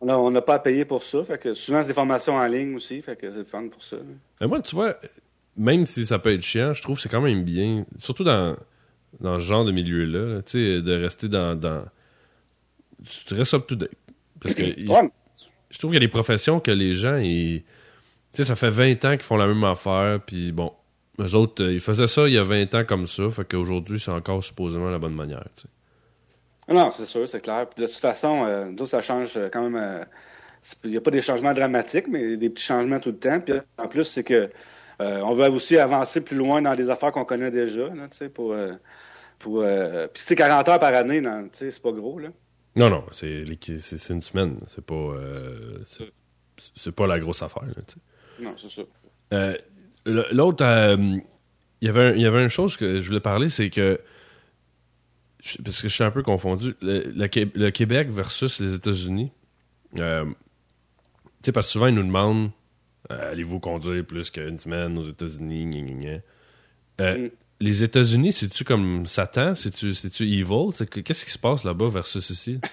on 0.00 0.30
n'a 0.30 0.40
pas 0.42 0.54
à 0.54 0.58
payer 0.60 0.84
pour 0.84 1.02
ça. 1.02 1.24
Fait 1.24 1.38
que 1.38 1.54
souvent, 1.54 1.82
c'est 1.82 1.88
des 1.88 1.94
formations 1.94 2.34
en 2.36 2.46
ligne 2.46 2.74
aussi. 2.76 3.02
Fait 3.02 3.16
que 3.16 3.30
c'est 3.30 3.38
le 3.38 3.44
fun 3.44 3.66
pour 3.68 3.82
ça. 3.82 3.96
moi, 4.42 4.60
tu 4.60 4.74
vois, 4.76 4.96
même 5.56 5.86
si 5.86 6.06
ça 6.06 6.18
peut 6.20 6.32
être 6.32 6.42
chiant, 6.42 6.72
je 6.72 6.82
trouve 6.82 6.96
que 6.96 7.02
c'est 7.02 7.08
quand 7.08 7.20
même 7.20 7.42
bien, 7.42 7.84
surtout 7.98 8.24
dans, 8.24 8.56
dans 9.18 9.38
ce 9.40 9.44
genre 9.44 9.64
de 9.64 9.72
milieu-là, 9.72 10.34
là, 10.36 10.42
tu 10.42 10.52
sais, 10.52 10.82
de 10.82 10.92
rester 11.02 11.28
dans, 11.28 11.54
dans. 11.58 11.84
Tu 13.26 13.34
restes 13.34 13.54
up-to-date. 13.54 13.90
Parce 14.40 14.54
que 14.54 14.62
il- 14.76 14.88
Ouais, 14.90 15.10
je 15.70 15.78
trouve 15.78 15.90
qu'il 15.90 16.02
y 16.02 16.04
a 16.04 16.06
des 16.06 16.08
professions 16.08 16.60
que 16.60 16.70
les 16.70 16.94
gens, 16.94 17.16
ils. 17.18 17.62
Tu 18.32 18.42
sais, 18.42 18.44
ça 18.44 18.56
fait 18.56 18.70
20 18.70 19.04
ans 19.06 19.12
qu'ils 19.12 19.22
font 19.22 19.36
la 19.36 19.46
même 19.46 19.64
affaire, 19.64 20.20
puis 20.24 20.52
bon. 20.52 20.72
Eux 21.20 21.34
autres, 21.34 21.64
euh, 21.64 21.72
ils 21.74 21.80
faisaient 21.80 22.06
ça 22.06 22.28
il 22.28 22.34
y 22.34 22.38
a 22.38 22.42
20 22.44 22.74
ans 22.74 22.84
comme 22.84 23.06
ça, 23.06 23.30
fait 23.30 23.44
qu'aujourd'hui, 23.44 24.00
c'est 24.00 24.10
encore 24.10 24.42
supposément 24.44 24.90
la 24.90 24.98
bonne 24.98 25.14
manière, 25.14 25.44
tu 25.56 25.62
sais. 25.62 25.68
Non, 26.68 26.90
c'est 26.90 27.06
sûr, 27.06 27.28
c'est 27.28 27.40
clair. 27.40 27.68
Puis 27.68 27.82
de 27.84 27.88
toute 27.88 27.98
façon, 28.00 28.44
euh, 28.46 28.86
ça 28.86 29.02
change 29.02 29.36
euh, 29.36 29.48
quand 29.52 29.62
même. 29.68 29.76
euh, 29.76 30.04
Il 30.84 30.90
n'y 30.90 30.96
a 30.96 31.00
pas 31.00 31.10
des 31.10 31.20
changements 31.20 31.52
dramatiques, 31.54 32.06
mais 32.08 32.36
des 32.36 32.50
petits 32.50 32.64
changements 32.64 33.00
tout 33.00 33.10
le 33.10 33.18
temps. 33.18 33.40
Puis 33.40 33.54
en 33.78 33.88
plus, 33.88 34.04
c'est 34.04 34.24
que 34.24 34.50
on 35.00 35.34
veut 35.34 35.48
aussi 35.50 35.78
avancer 35.78 36.22
plus 36.22 36.36
loin 36.36 36.60
dans 36.62 36.74
des 36.76 36.90
affaires 36.90 37.10
qu'on 37.12 37.24
connaît 37.24 37.50
déjà, 37.50 37.88
là, 37.88 38.08
tu 38.10 38.18
sais, 38.18 38.28
pour. 38.28 38.54
pour 39.38 39.62
Puis 39.62 40.22
tu 40.22 40.28
sais, 40.28 40.36
40 40.36 40.68
heures 40.68 40.78
par 40.78 40.94
année, 40.94 41.22
c'est 41.52 41.82
pas 41.82 41.92
gros, 41.92 42.18
là. 42.18 42.28
Non, 42.76 42.88
non, 42.90 43.04
c'est 43.10 43.44
une 44.10 44.22
semaine, 44.22 44.58
c'est 44.66 44.84
pas. 44.84 44.94
euh, 44.94 45.78
c'est- 45.86 46.92
pas 46.92 47.06
la 47.06 47.18
grosse 47.18 47.42
affaire, 47.42 47.64
là. 47.64 47.72
Non, 48.40 48.54
c'est 48.56 48.68
ça. 48.70 48.82
Euh, 49.32 49.54
L'autre, 50.06 50.64
euh, 50.64 51.16
il 51.80 51.86
y 51.86 51.90
avait 51.90 52.42
une 52.42 52.48
chose 52.48 52.76
que 52.76 53.00
je 53.00 53.06
voulais 53.06 53.20
parler, 53.20 53.48
c'est 53.48 53.70
que 53.70 54.00
parce 55.64 55.80
que 55.82 55.88
je 55.88 55.94
suis 55.94 56.04
un 56.04 56.10
peu 56.10 56.22
confondu, 56.22 56.74
le, 56.82 57.10
le 57.14 57.26
Qué- 57.28 57.50
le 57.54 57.70
Québec 57.70 58.08
versus 58.10 58.60
les 58.60 58.74
États-Unis. 58.74 59.32
euh, 59.98 60.24
tu 60.26 60.32
sais, 61.46 61.52
parce 61.52 61.66
que 61.68 61.72
souvent 61.72 61.86
ils 61.86 61.94
nous 61.94 62.02
demandent 62.04 62.50
allez-vous 63.08 63.58
conduire 63.60 64.04
plus 64.06 64.30
qu'une 64.30 64.58
semaine 64.58 64.96
aux 64.98 65.02
États-Unis. 65.08 66.20
Euh, 67.00 67.18
Mm. 67.18 67.30
Les 67.60 67.84
États-Unis, 67.84 68.32
c'est-tu 68.32 68.64
comme 68.64 69.04
Satan? 69.06 69.54
C'est-tu, 69.54 69.94
c'est-tu 69.94 70.24
evil? 70.24 70.72
Qu'est-ce 71.04 71.24
qui 71.24 71.30
se 71.30 71.38
passe 71.38 71.64
là-bas 71.64 71.88
versus 71.88 72.30
ici? 72.30 72.60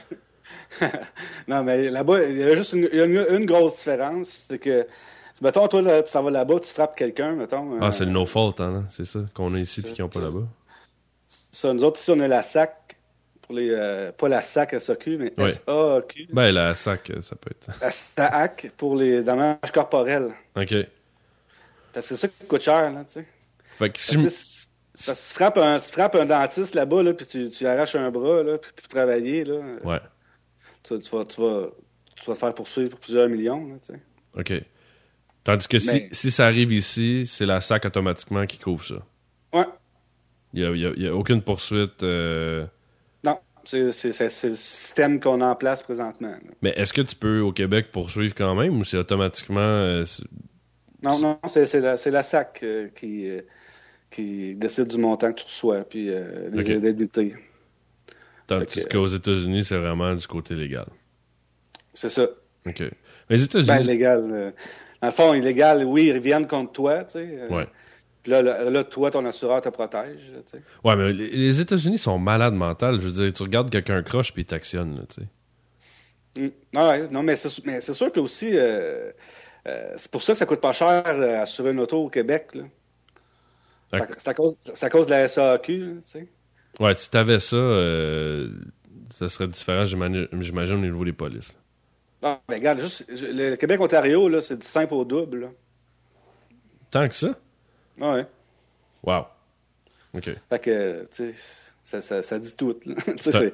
Non, 1.47 1.63
mais 1.63 1.89
là-bas, 1.89 2.23
il 2.25 2.37
y 2.37 2.43
a 2.43 2.53
juste 2.53 2.73
une, 2.73 3.45
grosse 3.45 3.77
différence. 3.77 4.45
C'est 4.49 4.59
que, 4.59 4.85
mettons, 5.41 5.65
toi, 5.67 5.81
là, 5.81 6.03
tu 6.03 6.11
s'en 6.11 6.21
vas 6.23 6.29
là-bas, 6.29 6.59
tu 6.59 6.69
frappes 6.69 6.95
quelqu'un, 6.95 7.35
mettons. 7.35 7.79
Ah, 7.79 7.85
euh, 7.85 7.91
c'est 7.91 8.03
le 8.03 8.11
no 8.11 8.25
fault, 8.25 8.59
hein, 8.59 8.85
c'est 8.89 9.05
ça, 9.05 9.21
qu'on 9.33 9.53
a 9.53 9.57
ici 9.57 9.81
puis 9.81 9.93
qu'ils 9.93 10.03
n'ont 10.03 10.09
pas 10.09 10.19
là-bas. 10.19 10.45
Ça, 11.27 11.73
nous 11.73 11.83
autres, 11.85 11.99
ici, 11.99 12.11
on 12.11 12.19
a 12.19 12.27
la 12.27 12.43
SAC, 12.43 12.97
pour 13.41 13.55
les, 13.55 13.69
euh, 13.71 14.11
pas 14.11 14.27
la 14.27 14.41
SAC 14.41 14.79
SAQ, 14.79 15.17
mais 15.17 15.33
Ouais. 15.37 15.49
S-A-Q. 15.49 16.27
Ben, 16.33 16.51
la 16.51 16.75
sac, 16.75 17.11
ça 17.21 17.35
peut 17.37 17.51
être. 17.51 17.79
La 17.79 17.91
SAC 17.91 18.71
pour 18.75 18.95
les 18.97 19.23
dommages 19.23 19.71
corporels. 19.73 20.33
OK. 20.55 20.75
Parce 21.93 22.09
que 22.09 22.15
c'est 22.15 22.17
ça 22.17 22.27
qui 22.27 22.45
coûte 22.45 22.61
cher, 22.61 22.91
là, 22.91 23.05
tu 23.05 23.13
sais. 23.13 23.25
Fait 23.77 23.89
que 23.89 23.99
si 23.99 24.66
Si 24.99 25.11
tu 25.11 25.35
frappes 25.35 25.57
un, 25.57 25.77
si 25.79 25.89
tu 25.91 25.93
frappes 25.93 26.15
un 26.15 26.25
dentiste 26.25 26.73
là-bas, 26.73 27.03
là, 27.03 27.13
puis 27.13 27.25
tu, 27.27 27.49
tu 27.49 27.67
arraches 27.67 27.95
un 27.95 28.09
bras, 28.09 28.41
là, 28.43 28.57
puis 28.57 28.71
travailler, 28.89 29.43
là, 29.43 29.59
Ouais, 29.83 29.99
tu, 30.83 30.99
tu 30.99 31.09
vas, 31.15 31.23
tu, 31.25 31.39
vas, 31.41 31.67
tu 32.19 32.25
vas 32.27 32.33
te 32.33 32.39
faire 32.39 32.53
poursuivre 32.55 32.89
pour 32.91 32.99
plusieurs 32.99 33.29
millions, 33.29 33.67
là, 33.67 33.75
tu 33.79 33.93
sais. 33.93 33.99
OK. 34.39 34.63
Tandis 35.43 35.67
que 35.67 35.77
si, 35.77 35.87
Mais- 35.93 36.09
si 36.11 36.31
ça 36.31 36.45
arrive 36.45 36.73
ici, 36.73 37.25
c'est 37.27 37.45
la 37.45 37.61
SAC 37.61 37.85
automatiquement 37.85 38.45
qui 38.45 38.57
couvre 38.57 38.83
ça. 38.83 38.95
Ouais. 39.53 39.65
Il 40.53 40.71
n'y 40.73 40.85
a, 40.85 40.89
a- 40.89 41.13
a 41.13 41.15
aucune 41.15 41.41
poursuite. 41.43 42.01
euh, 42.03 42.65
Non, 43.23 43.39
c'est 43.65 43.83
le 43.83 43.91
système 44.55 45.19
qu'on 45.19 45.41
a 45.41 45.45
en 45.45 45.55
place 45.55 45.83
présentement. 45.83 46.29
là. 46.31 46.51
Mais 46.63 46.71
est-ce 46.75 46.91
que 46.91 47.01
tu 47.01 47.15
peux 47.15 47.39
au 47.41 47.51
Québec 47.51 47.91
poursuivre 47.91 48.33
quand 48.35 48.55
même 48.55 48.77
ou 48.79 48.83
c'est 48.83 48.97
automatiquement. 48.97 49.59
euh, 49.59 50.05
Non, 51.03 51.19
non, 51.19 51.39
c'est 51.47 51.71
la, 51.79 51.95
la 52.03 52.23
SAC 52.23 52.59
euh, 52.63 52.87
qui, 52.95 53.29
qui 54.09 54.55
décide 54.55 54.87
du 54.87 54.97
montant 54.97 55.31
que 55.33 55.39
tu 55.39 55.45
reçois, 55.45 55.81
puis 55.83 56.09
euh, 56.09 56.49
les 56.51 56.63
Ok. 56.69 56.75
indemnités. 56.77 57.35
Tandis 58.47 58.85
qu'aux 58.85 59.05
États-Unis, 59.07 59.63
c'est 59.63 59.77
vraiment 59.77 60.15
du 60.15 60.25
côté 60.25 60.55
légal. 60.55 60.87
C'est 61.93 62.09
ça. 62.09 62.23
OK. 62.65 62.79
Mais 62.79 62.91
les 63.29 63.43
États-Unis. 63.43 63.67
Ben, 63.77 63.85
légal. 63.85 64.29
euh, 64.31 64.51
dans 65.01 65.07
le 65.07 65.13
fond, 65.13 65.33
illégal, 65.33 65.83
oui, 65.85 66.05
ils 66.05 66.13
reviennent 66.13 66.47
contre 66.47 66.71
toi, 66.71 67.03
tu 67.03 67.13
sais. 67.13 67.27
euh, 67.29 67.49
ouais. 67.49 67.67
Puis 68.23 68.31
là, 68.31 68.41
là, 68.41 68.69
là, 68.69 68.83
toi, 68.83 69.11
ton 69.11 69.25
assureur 69.25 69.61
te 69.61 69.69
protège, 69.69 70.31
tu 70.33 70.41
sais. 70.57 70.61
Ouais, 70.83 70.95
mais 70.95 71.11
les 71.13 71.61
États-Unis 71.61 71.97
sont 71.97 72.17
malades 72.17 72.53
mentales. 72.53 72.99
Je 73.01 73.07
veux 73.07 73.23
dire, 73.25 73.33
tu 73.33 73.43
regardes 73.43 73.69
quelqu'un 73.69 74.01
croche 74.03 74.33
puis 74.33 74.41
il 74.43 74.45
t'actionne, 74.45 75.05
tu 75.09 75.21
sais. 75.21 76.41
Mm. 76.41 76.51
Ah 76.75 76.89
ouais, 76.89 77.07
non, 77.09 77.23
mais 77.23 77.35
c'est 77.35 77.65
mais 77.65 77.81
c'est 77.81 77.93
sûr 77.93 78.11
que 78.11 78.19
aussi, 78.19 78.51
euh, 78.53 79.11
c'est 79.95 80.11
pour 80.11 80.21
ça 80.21 80.33
que 80.33 80.37
ça 80.37 80.45
coûte 80.45 80.61
pas 80.61 80.71
cher 80.73 81.03
assurer 81.41 81.71
une 81.71 81.79
auto 81.79 82.03
au 82.05 82.09
Québec. 82.09 82.49
là. 82.53 82.63
C'est 83.91 84.27
à- 84.27 84.33
cause- 84.33 84.57
c'est 84.61 84.85
à 84.85 84.89
cause 84.89 85.05
de 85.07 85.11
la 85.11 85.27
SAQ, 85.27 85.97
tu 86.01 86.01
sais. 86.01 86.27
Ouais, 86.79 86.93
si 86.93 87.09
t'avais 87.09 87.39
ça, 87.39 87.55
euh, 87.55 88.49
ça 89.09 89.29
serait 89.29 89.47
différent, 89.47 89.85
j'imagine, 89.85 90.77
au 90.77 90.77
niveau 90.81 91.05
des 91.05 91.13
polices. 91.13 91.53
Ah, 92.21 92.39
ben, 92.47 92.55
regarde, 92.55 92.81
juste, 92.81 93.05
le 93.09 93.55
Québec-Ontario, 93.55 94.27
là, 94.27 94.41
c'est 94.41 94.57
du 94.57 94.65
simple 94.65 94.93
au 94.93 95.05
double. 95.05 95.39
là. 95.41 95.47
Tant 96.91 97.07
que 97.07 97.15
ça? 97.15 97.37
Ah 98.01 98.13
Ouais. 98.15 98.25
Wow. 99.03 99.25
OK. 100.13 100.29
Fait 100.49 100.59
que, 100.59 101.07
tu 101.15 101.31
sais, 101.33 101.35
ça, 101.81 102.01
ça, 102.01 102.21
ça 102.23 102.39
dit 102.39 102.55
tout. 102.55 102.75
là. 102.85 102.95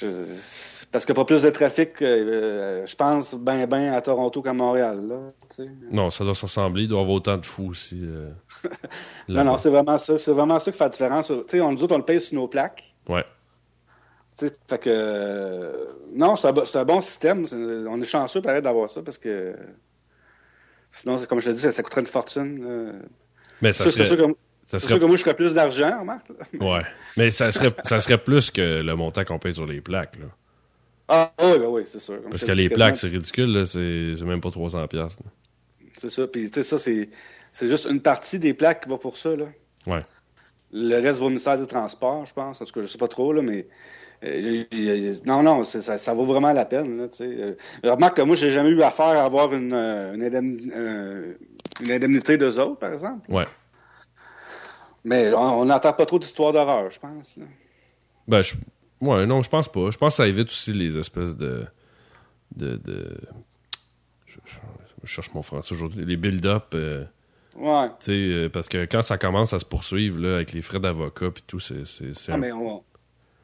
parce 0.00 1.04
qu'il 1.04 1.14
n'y 1.14 1.20
a 1.20 1.22
pas 1.22 1.24
plus 1.24 1.42
de 1.42 1.50
trafic, 1.50 2.02
euh, 2.02 2.84
je 2.86 2.96
pense, 2.96 3.34
ben, 3.34 3.66
ben 3.66 3.92
à 3.92 4.00
Toronto 4.02 4.42
qu'à 4.42 4.52
Montréal. 4.52 5.06
Là. 5.08 5.64
Non, 5.90 6.10
ça 6.10 6.24
doit 6.24 6.34
se 6.34 6.42
ressembler. 6.42 6.82
Il 6.82 6.88
doit 6.88 6.98
y 6.98 7.02
avoir 7.02 7.16
autant 7.16 7.36
de 7.38 7.44
fous 7.46 7.68
aussi. 7.70 8.00
euh, 8.02 8.30
non, 9.28 9.44
non, 9.44 9.56
c'est 9.56 9.70
vraiment 9.70 9.96
ça. 9.98 10.18
C'est 10.18 10.32
vraiment 10.32 10.58
ça 10.58 10.72
qui 10.72 10.78
fait 10.78 10.84
la 10.84 10.90
différence. 10.90 11.28
Tu 11.28 11.34
sais, 11.48 11.60
on, 11.60 11.72
nous 11.72 11.82
autres, 11.84 11.94
on 11.94 11.98
le 11.98 12.04
paye 12.04 12.20
sur 12.20 12.34
nos 12.34 12.48
plaques. 12.48 12.82
Ouais. 13.08 13.24
Fait 14.36 14.78
que, 14.80 14.90
euh, 14.90 15.86
non, 16.12 16.34
c'est 16.34 16.48
un, 16.48 16.80
un 16.80 16.84
bon 16.84 17.00
système. 17.00 17.46
On 17.88 18.00
est 18.02 18.04
chanceux, 18.04 18.42
pareil, 18.42 18.62
d'avoir 18.62 18.90
ça 18.90 19.00
parce 19.00 19.18
que 19.18 19.54
sinon, 20.90 21.18
comme 21.28 21.38
je 21.40 21.50
te 21.50 21.54
dis, 21.54 21.60
ça, 21.60 21.70
ça 21.70 21.82
coûterait 21.84 22.00
une 22.00 22.06
fortune. 22.08 22.92
Mais 23.62 23.70
ça 23.72 23.84
Ça, 23.84 23.90
c'est 23.92 24.04
serait. 24.04 24.16
sûr, 24.16 24.26
que, 24.28 24.36
Ça 24.66 24.78
c'est 24.78 24.84
serait 24.86 24.94
sûr 24.94 25.00
que 25.00 25.06
moi, 25.06 25.16
je 25.16 25.22
ferais 25.22 25.34
plus 25.34 25.52
d'argent, 25.54 26.00
remarque. 26.00 26.28
là. 26.28 26.66
Ouais. 26.66 26.82
Mais 27.16 27.30
ça 27.30 27.52
serait, 27.52 27.72
ça 27.84 27.98
serait 27.98 28.18
plus 28.18 28.50
que 28.50 28.82
le 28.82 28.94
montant 28.96 29.24
qu'on 29.24 29.38
paye 29.38 29.54
sur 29.54 29.66
les 29.66 29.80
plaques. 29.80 30.16
Là. 30.18 30.26
Ah, 31.08 31.32
oui, 31.42 31.58
ben 31.58 31.66
oui, 31.66 31.82
c'est 31.86 31.98
sûr. 32.00 32.20
Comme 32.22 32.30
Parce 32.30 32.44
que 32.44 32.52
les 32.52 32.70
plaques, 32.70 32.96
c'est 32.96 33.08
ridicule. 33.08 33.52
là. 33.52 33.64
C'est 33.66 34.14
même 34.24 34.40
pas 34.40 34.48
300$. 34.48 34.88
piastres, 34.88 35.22
là. 35.24 35.30
C'est 35.98 36.08
ça. 36.10 36.26
Puis, 36.26 36.50
tu 36.50 36.54
sais, 36.54 36.62
ça, 36.62 36.78
c'est, 36.78 37.08
juste 37.68 37.86
une 37.90 38.00
partie 38.00 38.38
des 38.38 38.54
plaques 38.54 38.84
qui 38.84 38.88
va 38.88 38.96
pour 38.96 39.16
ça, 39.18 39.36
là. 39.36 39.44
Ouais. 39.86 40.02
Le 40.72 40.98
reste 41.00 41.20
va 41.20 41.26
au 41.26 41.28
ministère 41.28 41.58
des 41.58 41.66
Transports, 41.66 42.24
je 42.26 42.32
pense. 42.34 42.60
En 42.60 42.64
tout 42.64 42.72
cas, 42.72 42.80
je 42.80 42.86
sais 42.86 42.98
pas 42.98 43.06
trop, 43.08 43.32
là, 43.34 43.42
mais. 43.42 43.66
euh, 44.24 45.12
non, 45.26 45.42
non, 45.42 45.62
ça, 45.62 45.98
ça 45.98 46.14
vaut 46.14 46.24
vraiment 46.24 46.52
la 46.52 46.64
peine. 46.64 46.96
Là. 46.96 47.06
Euh, 47.20 47.54
remarque 47.84 48.16
que 48.16 48.22
moi, 48.22 48.34
j'ai 48.34 48.50
jamais 48.50 48.70
eu 48.70 48.82
affaire 48.82 49.06
à 49.06 49.24
avoir 49.24 49.52
une, 49.52 49.72
euh, 49.74 50.14
une, 50.14 50.22
indemn- 50.24 50.72
euh, 50.74 51.34
une 51.84 51.92
indemnité 51.92 52.38
d'eux 52.38 52.58
autres, 52.58 52.78
par 52.78 52.92
exemple. 52.94 53.30
Ouais. 53.30 53.44
Mais 55.04 55.32
on 55.34 55.64
n'entend 55.66 55.92
pas 55.92 56.06
trop 56.06 56.18
d'histoires 56.18 56.52
d'horreur, 56.52 56.90
je 56.90 56.98
pense. 56.98 57.36
là. 57.36 57.44
Ben, 58.26 58.40
je... 58.42 58.54
ouais, 59.02 59.26
non, 59.26 59.42
je 59.42 59.50
pense 59.50 59.68
pas. 59.68 59.90
Je 59.90 59.98
pense 59.98 60.14
que 60.14 60.16
ça 60.16 60.26
évite 60.26 60.48
aussi 60.48 60.72
les 60.72 60.96
espèces 60.98 61.36
de. 61.36 61.66
de, 62.56 62.76
de... 62.76 63.20
Je, 64.26 64.38
cherche 65.06 65.32
mon 65.34 65.42
français 65.42 65.74
aujourd'hui. 65.74 66.04
Les 66.06 66.16
build-up. 66.16 66.72
euh, 66.74 67.04
Ouais. 67.56 67.88
tu 68.00 68.06
sais, 68.06 68.12
euh, 68.12 68.48
parce 68.48 68.68
que 68.68 68.84
quand 68.86 69.02
ça 69.02 69.16
commence 69.18 69.52
à 69.52 69.58
se 69.60 69.64
poursuivre 69.64 70.18
là, 70.18 70.36
avec 70.36 70.52
les 70.52 70.60
frais 70.62 70.80
d'avocat 70.80 71.30
puis 71.30 71.44
tout, 71.46 71.60
c'est. 71.60 71.82
Ah, 72.28 72.32
un- 72.34 72.36
mais 72.38 72.50
on, 72.50 72.82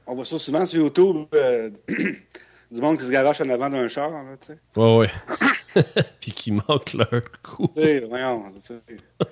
on 0.07 0.14
voit 0.14 0.25
ça 0.25 0.38
souvent 0.38 0.64
sur 0.66 0.81
YouTube. 0.83 1.27
euh, 1.35 1.70
du 2.73 2.81
monde 2.81 2.99
qui 2.99 3.05
se 3.05 3.11
garoche 3.12 3.40
en 3.42 3.49
avant 3.51 3.68
d'un 3.70 3.87
char, 3.87 4.11
là, 4.11 4.37
tu 4.40 4.46
sais. 4.49 4.59
Ouais, 4.77 4.96
ouais. 4.96 5.83
puis 6.20 6.33
qui 6.33 6.51
manquent 6.53 6.94
leur 6.94 7.23
coup. 7.42 7.68
Tu 7.68 7.83
sais, 7.83 8.01
voyons, 8.01 8.51
tu 8.53 8.61
sais. 8.62 8.81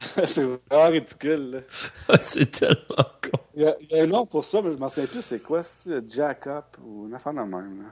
c'est 0.26 0.44
vraiment 0.44 0.90
ridicule, 0.90 1.64
c'est 2.20 2.50
tellement 2.50 3.10
con. 3.22 3.38
Il 3.54 3.62
y, 3.62 3.66
a, 3.66 3.74
il 3.80 3.96
y 3.96 4.00
a 4.00 4.04
un 4.04 4.06
nom 4.06 4.24
pour 4.26 4.44
ça, 4.44 4.62
mais 4.62 4.72
je 4.72 4.76
m'en 4.76 4.88
souviens 4.88 5.08
plus 5.08 5.22
c'est 5.22 5.40
quoi, 5.40 5.62
c'est 5.62 6.08
Jack 6.10 6.46
Up 6.46 6.64
ou 6.84 7.06
une 7.06 7.14
affaire 7.14 7.32
de 7.32 7.40
même. 7.40 7.82
Là. 7.82 7.88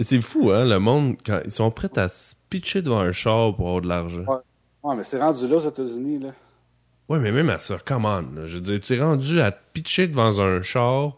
C'est 0.00 0.20
fou, 0.20 0.50
hein, 0.52 0.64
le 0.64 0.78
monde, 0.78 1.16
quand 1.26 1.40
ils 1.44 1.50
sont 1.50 1.70
prêts 1.72 1.98
à 1.98 2.08
se 2.08 2.34
pitcher 2.48 2.82
devant 2.82 3.00
un 3.00 3.12
char 3.12 3.54
pour 3.56 3.66
avoir 3.66 3.82
de 3.82 3.88
l'argent. 3.88 4.24
Ouais. 4.26 4.38
Ouais, 4.82 4.94
mais 4.96 5.02
c'est 5.02 5.18
rendu 5.18 5.48
là 5.48 5.56
aux 5.56 5.68
États-Unis, 5.68 6.20
là. 6.20 6.30
Ouais, 7.08 7.18
mais 7.18 7.32
même 7.32 7.50
à 7.50 7.58
ça, 7.58 7.78
come 7.84 8.04
on. 8.04 8.22
là. 8.34 8.46
Je 8.46 8.54
veux 8.56 8.60
dire, 8.60 8.80
tu 8.80 8.94
es 8.94 9.00
rendu 9.02 9.40
à 9.40 9.50
te 9.50 9.58
pitcher 9.72 10.06
devant 10.06 10.40
un 10.40 10.62
char 10.62 11.16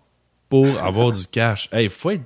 pour 0.48 0.66
avoir 0.78 1.12
du 1.12 1.26
cash. 1.26 1.68
Hey, 1.72 1.88
faut 1.88 2.10
être... 2.10 2.22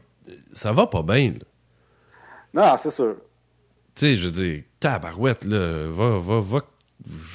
Ça 0.53 0.72
va 0.72 0.87
pas 0.87 1.03
bien, 1.03 1.33
là. 1.33 2.70
Non, 2.70 2.77
c'est 2.77 2.90
sûr. 2.90 3.16
Tu 3.96 4.00
sais, 4.07 4.16
je 4.16 4.27
veux 4.27 4.31
dire, 4.33 4.62
tabarouette, 4.79 5.44
là, 5.44 5.88
va, 5.90 6.18
va, 6.18 6.40
va, 6.40 6.61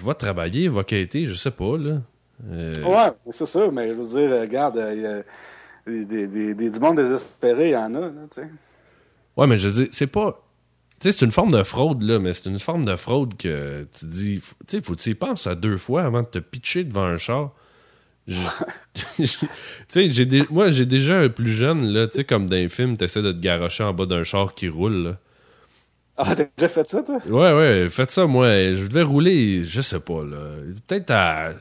va 0.03 0.13
travailler, 0.15 0.67
va 0.67 0.83
quêter, 0.83 1.25
je 1.25 1.33
sais 1.33 1.51
pas, 1.51 1.77
là. 1.77 2.01
Euh, 2.49 2.73
Ouais, 2.83 3.11
c'est 3.31 3.45
sûr, 3.45 3.71
mais 3.71 3.89
je 3.89 3.93
veux 3.93 4.07
dire, 4.07 4.39
regarde, 4.41 4.77
euh, 4.77 4.93
il 4.95 5.01
y 5.01 5.05
a 5.05 6.05
des, 6.05 6.27
des, 6.27 6.53
des, 6.55 6.69
du 6.71 6.79
monde 6.79 6.97
désespéré, 6.97 7.69
il 7.69 7.73
y 7.73 7.77
en 7.77 7.93
a, 7.95 8.01
là, 8.01 8.11
tu 8.31 8.41
sais. 8.41 8.49
Ouais, 9.37 9.47
mais 9.47 9.57
je 9.57 9.67
veux 9.67 9.83
dire, 9.83 9.87
c'est 9.91 10.07
pas. 10.07 10.43
Tu 10.99 11.11
sais, 11.11 11.17
c'est 11.17 11.25
une 11.25 11.31
forme 11.31 11.51
de 11.51 11.63
fraude, 11.63 12.01
là, 12.03 12.19
mais 12.19 12.33
c'est 12.33 12.49
une 12.49 12.59
forme 12.59 12.85
de 12.85 12.95
fraude 12.95 13.37
que 13.37 13.87
tu 13.97 14.05
dis. 14.05 14.41
Tu 14.41 14.77
sais, 14.77 14.81
faut 14.81 14.95
que 14.95 15.01
tu 15.01 15.11
y 15.11 15.15
penses 15.15 15.47
à 15.47 15.55
deux 15.55 15.77
fois 15.77 16.03
avant 16.03 16.21
de 16.23 16.27
te 16.27 16.39
pitcher 16.39 16.83
devant 16.83 17.05
un 17.05 17.17
char. 17.17 17.53
Je- 18.27 18.35
tu 19.17 19.25
sais, 19.87 20.11
j'ai 20.11 20.25
des... 20.25 20.41
moi, 20.51 20.69
j'ai 20.71 20.85
déjà 20.85 21.19
un 21.19 21.29
plus 21.29 21.49
jeune, 21.49 21.85
là, 21.85 22.07
tu 22.07 22.17
sais, 22.17 22.23
comme 22.25 22.47
dans 22.49 22.55
les 22.55 22.69
films, 22.69 22.97
t'essaies 22.97 23.21
de 23.23 23.31
te 23.31 23.39
garrocher 23.39 23.83
en 23.83 23.93
bas 23.93 24.05
d'un 24.05 24.23
char 24.23 24.53
qui 24.55 24.69
roule, 24.69 25.03
là. 25.03 25.17
Ah, 26.21 26.35
t'as 26.35 26.45
déjà 26.57 26.67
fait 26.67 26.87
ça, 26.89 27.01
toi? 27.01 27.17
Ouais, 27.27 27.53
ouais, 27.57 27.89
faites 27.89 28.11
ça, 28.11 28.27
moi. 28.27 28.73
Je 28.73 28.85
devais 28.87 29.03
rouler, 29.03 29.63
je 29.63 29.79
sais 29.79 30.01
pas, 30.01 30.21
là. 30.25 30.37
Peut-être 30.85 31.11
à 31.11 31.53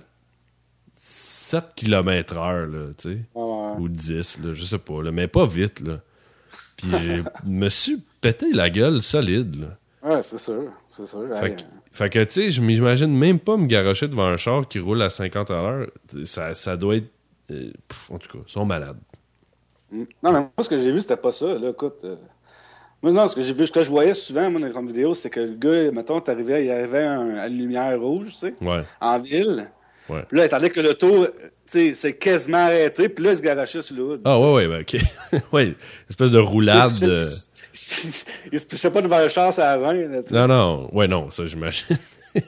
7 0.96 1.64
km 1.76 2.36
heure, 2.36 2.66
là, 2.66 2.86
tu 2.98 3.08
sais. 3.10 3.18
Ouais, 3.34 3.42
ouais. 3.44 3.72
Ou 3.78 3.88
10, 3.88 4.38
là, 4.44 4.54
je 4.54 4.64
sais 4.64 4.78
pas, 4.78 5.02
là, 5.02 5.12
mais 5.12 5.28
pas 5.28 5.46
vite, 5.46 5.80
là. 5.80 6.00
Puis 6.76 6.90
je 6.90 7.22
me 7.48 7.68
suis 7.68 8.02
pété 8.20 8.52
la 8.52 8.68
gueule 8.70 9.00
solide, 9.02 9.56
là. 9.60 9.78
Ouais, 10.10 10.22
c'est 10.22 10.38
sûr, 10.38 10.64
c'est 10.90 11.06
sûr. 11.06 11.26
Fait 11.36 11.54
que, 11.56 11.62
fait 11.92 12.10
que, 12.10 12.24
tu 12.24 12.32
sais, 12.32 12.50
je 12.50 12.60
m'imagine 12.60 13.16
même 13.16 13.38
pas 13.38 13.56
me 13.56 13.66
garocher 13.66 14.08
devant 14.08 14.26
un 14.26 14.36
char 14.36 14.66
qui 14.66 14.78
roule 14.80 15.02
à 15.02 15.08
50 15.08 15.50
à 15.50 15.54
l'heure. 15.62 15.86
Ça, 16.24 16.54
ça 16.54 16.76
doit 16.76 16.96
être... 16.96 17.10
euh, 17.50 17.70
pff, 17.88 18.10
en 18.10 18.18
tout 18.18 18.28
cas, 18.28 18.44
ils 18.46 18.52
sont 18.52 18.64
malades. 18.64 18.98
Mm. 19.92 20.02
Non, 20.22 20.32
mais 20.32 20.40
moi, 20.40 20.50
ce 20.62 20.68
que 20.68 20.78
j'ai 20.78 20.92
vu, 20.92 21.00
c'était 21.00 21.16
pas 21.16 21.32
ça. 21.32 21.46
Là, 21.46 21.70
écoute. 21.70 22.00
euh, 22.04 22.16
Moi, 23.02 23.12
non, 23.12 23.28
ce 23.28 23.36
que 23.36 23.42
j'ai 23.42 23.52
vu, 23.52 23.66
ce 23.66 23.72
que 23.72 23.82
je 23.82 23.90
voyais 23.90 24.14
souvent, 24.14 24.50
moi, 24.50 24.60
dans 24.68 24.80
les 24.80 24.86
vidéos, 24.88 25.14
c'est 25.14 25.30
que 25.30 25.38
le 25.40 25.54
gars, 25.54 25.90
mettons, 25.92 26.20
t'arrivais, 26.20 26.64
il 26.64 26.70
arrivait 26.70 27.04
un- 27.04 27.36
à 27.36 27.46
une 27.46 27.56
lumière 27.58 27.98
rouge, 28.00 28.32
tu 28.32 28.38
sais, 28.38 28.54
Ouais. 28.60 28.82
en 29.00 29.18
ville. 29.20 29.70
Ouais. 30.08 30.22
Puis 30.28 30.36
là, 30.38 30.44
il 30.44 30.46
attendait 30.46 30.70
que 30.70 30.80
l'auto, 30.80 31.26
tu 31.26 31.30
sais, 31.66 31.94
c'est 31.94 32.14
quasiment 32.14 32.58
arrêté, 32.64 33.08
puis 33.08 33.24
là, 33.24 33.32
il 33.32 33.36
se 33.36 33.42
garochait 33.42 33.82
sur 33.82 33.94
le 33.94 34.02
hood. 34.02 34.20
Ah, 34.24 34.40
ouais, 34.40 34.52
ouais, 34.54 34.66
ben, 34.68 34.80
ok. 34.80 34.96
ouais, 35.52 35.74
espèce 36.10 36.30
de 36.32 36.38
roulade. 36.40 36.90
Il 37.02 37.06
de- 37.08 37.22
se- 37.22 37.48
il 38.52 38.58
se 38.58 38.66
poussait 38.66 38.90
pas 38.90 39.02
devant 39.02 39.20
le 39.20 39.28
char, 39.28 39.56
à 39.58 39.76
20, 39.76 39.92
là, 39.92 40.22
tu 40.22 40.30
sais. 40.30 40.34
Non, 40.34 40.48
non, 40.48 40.88
ouais, 40.92 41.06
non, 41.06 41.30
ça, 41.30 41.44
j'imagine. 41.44 41.96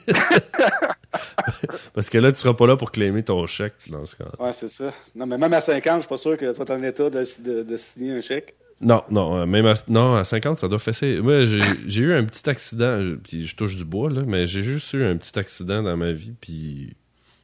Parce 1.95 2.09
que 2.09 2.19
là, 2.19 2.33
tu 2.33 2.39
seras 2.39 2.55
pas 2.55 2.67
là 2.67 2.77
pour 2.77 2.91
claimer 2.91 3.23
ton 3.23 3.47
chèque 3.47 3.75
dans 3.89 4.05
ce 4.07 4.17
cas. 4.17 4.25
Ouais, 4.39 4.53
c'est 4.53 4.69
ça. 4.69 4.91
Non, 5.15 5.27
mais 5.27 5.39
même 5.39 5.53
à 5.53 5.61
50, 5.61 5.97
je 5.97 6.01
suis 6.01 6.09
pas 6.09 6.17
sûr 6.17 6.37
que 6.37 6.47
tu 6.51 6.57
vas 6.59 6.63
être 6.63 6.71
en 6.71 6.83
état 6.83 7.11
de, 7.11 7.25
de, 7.43 7.63
de 7.63 7.77
signer 7.77 8.13
un 8.17 8.21
chèque. 8.21 8.55
Non, 8.81 9.03
non, 9.11 9.37
euh, 9.37 9.47
même 9.47 9.67
à, 9.67 9.75
non, 9.89 10.15
à 10.15 10.25
50, 10.25 10.59
ça 10.59 10.69
doit 10.69 10.79
fesser. 10.79 11.21
Moi, 11.21 11.45
j'ai 11.45 12.01
eu 12.01 12.15
un 12.15 12.25
petit 12.25 12.49
accident, 12.49 12.87
euh, 12.87 13.21
puis 13.23 13.47
je 13.47 13.55
touche 13.55 13.77
du 13.77 13.85
bois, 13.85 14.09
là, 14.11 14.23
mais 14.27 14.47
j'ai 14.47 14.63
juste 14.63 14.93
eu 14.95 15.05
un 15.05 15.17
petit 15.17 15.39
accident 15.39 15.83
dans 15.83 15.97
ma 15.99 16.13
vie, 16.13 16.33
puis 16.41 16.97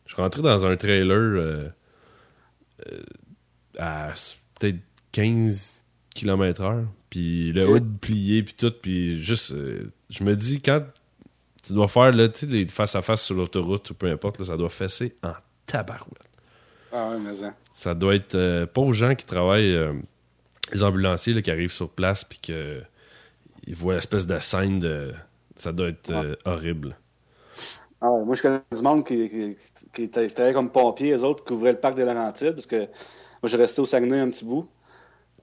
je 0.07 0.15
suis 0.15 0.23
rentré 0.23 0.41
dans 0.41 0.65
un 0.65 0.77
trailer 0.77 1.19
euh, 1.19 1.69
euh, 2.91 3.03
à 3.79 4.13
peut-être 4.59 4.79
15 5.13 5.83
km 6.15 6.63
heure, 6.63 6.85
puis 7.11 7.53
le 7.53 7.69
hood 7.69 7.99
plié, 8.01 8.43
puis 8.43 8.55
tout, 8.55 8.73
puis 8.81 9.21
juste, 9.21 9.53
euh, 9.53 9.93
je 10.09 10.25
me 10.25 10.37
dis, 10.37 10.63
quand 10.63 10.83
tu 11.63 11.73
dois 11.73 11.89
faire, 11.89 12.13
là, 12.13 12.29
tu 12.29 12.47
les 12.47 12.67
face-à-face 12.69 13.25
sur 13.25 13.35
l'autoroute, 13.35 13.91
ou 13.91 13.95
peu 13.95 14.11
importe, 14.11 14.39
là, 14.39 14.45
ça 14.47 14.57
doit 14.57 14.71
fesser 14.71 15.17
en 15.23 15.33
tabarouette. 15.67 16.23
Ah 16.93 17.11
ouais, 17.11 17.19
mais 17.19 17.35
ça. 17.35 17.55
Ça 17.71 17.95
doit 17.95 18.15
être 18.15 18.65
pas 18.67 18.81
aux 18.81 18.93
gens 18.93 19.15
qui 19.15 19.27
travaillent, 19.27 19.77
les 20.73 20.83
ambulanciers 20.83 21.35
là, 21.35 21.43
qui 21.43 21.51
arrivent 21.51 21.73
sur 21.73 21.89
place 21.91 22.25
puis 22.25 22.39
que 22.41 22.81
ils 23.67 23.75
voient 23.75 23.95
l'espèce 23.95 24.27
de 24.27 24.39
scène 24.39 24.79
de. 24.79 25.13
Ça 25.57 25.73
doit 25.73 25.89
être 25.89 26.11
euh, 26.11 26.35
horrible. 26.45 26.97
Ah 28.01 28.11
ouais, 28.11 28.25
moi, 28.25 28.35
je 28.35 28.43
connais 28.43 28.61
du 28.77 28.83
monde 28.83 29.07
qui, 29.07 29.29
qui, 29.29 29.57
qui 29.95 30.03
était- 30.05 30.27
qui 30.27 30.35
travaillait 30.35 30.55
comme 30.55 30.71
pompier, 30.71 31.13
eux 31.13 31.25
autres, 31.25 31.45
qui 31.45 31.53
ouvraient 31.55 31.73
le 31.73 31.79
parc 31.81 31.95
des 31.95 32.05
Laurentides, 32.05 32.53
parce 32.53 32.67
que 32.67 32.81
moi, 32.81 32.87
j'ai 33.45 33.57
resté 33.57 33.81
au 33.81 33.87
Saguenay 33.87 34.21
un 34.21 34.29
petit 34.31 34.45
bout. 34.45 34.69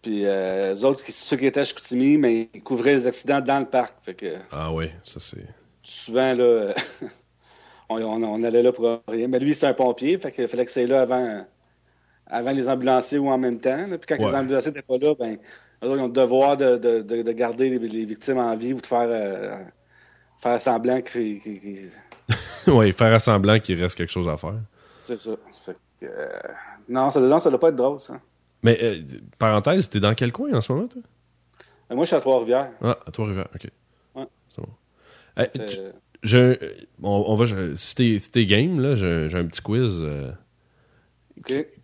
Puis, 0.03 0.25
euh, 0.25 0.75
eux 0.75 0.85
autres, 0.85 1.03
qui- 1.03 1.11
ceux 1.13 1.37
qui 1.37 1.47
étaient 1.47 1.61
à 1.61 1.65
Chicoutimi, 1.65 2.17
mais 2.17 2.49
ils 2.53 2.61
couvraient 2.63 2.93
les 2.93 3.07
accidents 3.07 3.41
dans 3.41 3.59
le 3.59 3.65
parc. 3.65 3.93
Fait 4.03 4.13
que, 4.13 4.35
Ah 4.51 4.71
ouais, 4.73 4.93
ça 5.03 5.19
c'est. 5.19 5.47
souvent, 5.81 6.33
là, 6.33 6.73
on, 7.89 8.01
on- 8.01 8.23
on 8.23 8.43
allait 8.43 8.63
là 8.63 8.71
pour 8.71 9.01
rien. 9.07 9.27
Mais 9.27 9.39
lui, 9.39 9.53
c'était 9.53 9.67
un 9.67 9.73
pompier, 9.73 10.17
fait 10.17 10.31
qu'il 10.31 10.47
fallait 10.47 10.65
que 10.65 10.71
c'est 10.71 10.87
là 10.87 11.01
avant, 11.01 11.45
avant 12.33 12.51
les 12.51 12.67
ambulanciers 12.67 13.19
ou 13.19 13.29
en 13.29 13.37
même 13.37 13.59
temps. 13.59 13.87
là. 13.87 13.97
Puis 13.97 14.07
quand 14.07 14.17
Ouais. 14.23 14.31
les 14.31 14.35
ambulanciers 14.35 14.71
n'étaient 14.71 14.81
pas 14.81 14.97
là, 14.97 15.13
ben, 15.17 15.33
autres, 15.81 15.95
ils 15.95 16.01
ont 16.01 16.07
le 16.07 16.11
devoir 16.13 16.57
de, 16.57 16.77
de, 16.77 17.01
de, 17.01 17.21
de 17.21 17.31
garder 17.31 17.69
les, 17.69 17.79
les 17.79 18.05
victimes 18.05 18.37
en 18.37 18.55
vie 18.55 18.73
ou 18.73 18.81
de 18.81 18.85
faire, 18.85 19.07
euh, 19.07 19.57
faire 20.41 20.59
semblant 20.59 21.01
qu'ils... 21.01 21.39
ouais, 22.67 22.91
faire 22.91 23.19
semblant 23.21 23.59
qu'il 23.59 23.81
reste 23.81 23.97
quelque 23.97 24.11
chose 24.11 24.27
à 24.29 24.37
faire. 24.37 24.55
C'est 24.99 25.17
ça. 25.17 25.31
Fait 25.65 25.75
que, 25.99 26.05
euh, 26.05 26.27
non, 26.89 27.09
ça, 27.09 27.39
ça 27.39 27.49
doit 27.49 27.59
pas 27.59 27.69
être 27.69 27.75
drôle, 27.75 27.99
ça. 27.99 28.19
Mais, 28.63 28.77
euh, 28.81 29.01
parenthèse, 29.37 29.89
t'es 29.89 29.99
dans 29.99 30.13
quel 30.15 30.31
coin 30.31 30.53
en 30.53 30.61
ce 30.61 30.71
moment, 30.71 30.87
toi? 30.87 31.01
Euh, 31.91 31.95
Moi, 31.95 32.05
je 32.05 32.07
suis 32.07 32.15
à 32.15 32.21
Trois-Rivières. 32.21 32.71
Ah, 32.81 32.97
à 33.05 33.11
Trois-Rivières, 33.11 33.49
ok. 33.53 33.67
Ouais. 34.15 34.27
C'est 34.47 34.61
bon. 34.61 35.67
Tu- 35.67 35.77
je, 36.23 36.57
on, 37.01 37.25
on 37.27 37.35
va. 37.35 37.43
je- 37.43 37.75
si 37.75 37.95
t'es 37.95 38.17
si 38.19 38.45
game, 38.45 38.79
là, 38.79 38.95
j'ai 38.95 39.37
un 39.37 39.45
petit 39.45 39.61
quiz 39.61 40.01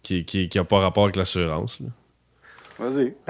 qui, 0.04 0.26
qui, 0.26 0.50
qui 0.50 0.60
a 0.60 0.64
pas 0.64 0.80
rapport 0.80 1.04
avec 1.04 1.16
l'assurance. 1.16 1.80
Vas-y. 2.78 3.14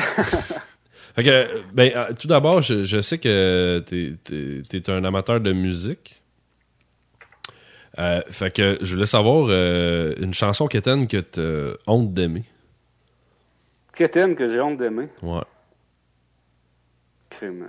Fait 1.15 1.23
que, 1.23 1.61
ben, 1.73 1.91
euh, 1.95 2.13
tout 2.17 2.27
d'abord, 2.27 2.61
je, 2.61 2.83
je 2.83 3.01
sais 3.01 3.17
que 3.17 3.83
t'es, 3.85 4.13
t'es, 4.23 4.61
t'es 4.61 4.91
un 4.91 5.03
amateur 5.03 5.41
de 5.41 5.51
musique. 5.51 6.21
Euh, 7.97 8.21
fait 8.29 8.53
que 8.53 8.77
je 8.81 8.93
voulais 8.93 9.07
savoir 9.07 9.47
euh, 9.49 10.13
une 10.19 10.33
chanson 10.33 10.67
quétaine 10.67 11.07
que 11.07 11.17
t'as 11.17 11.75
honte 11.87 12.13
d'aimer. 12.13 12.43
Quétaine 13.93 14.35
que 14.35 14.47
j'ai 14.49 14.61
honte 14.61 14.77
d'aimer? 14.77 15.09
Ouais. 15.21 15.41
Crime. 17.29 17.67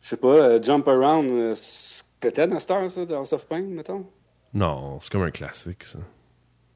Je 0.00 0.08
sais 0.08 0.16
pas, 0.18 0.60
Jump 0.62 0.86
Around, 0.86 1.54
c'est 1.56 2.04
Quétaine 2.20 2.52
à 2.52 2.60
cette 2.60 2.70
heure, 2.70 2.90
ça, 2.90 3.04
de 3.04 3.14
House 3.14 3.32
of 3.32 3.46
Pain, 3.46 3.62
mettons? 3.62 4.06
Non, 4.54 4.98
c'est 5.00 5.10
comme 5.10 5.22
un 5.22 5.30
classique, 5.30 5.84
ça. 5.84 5.98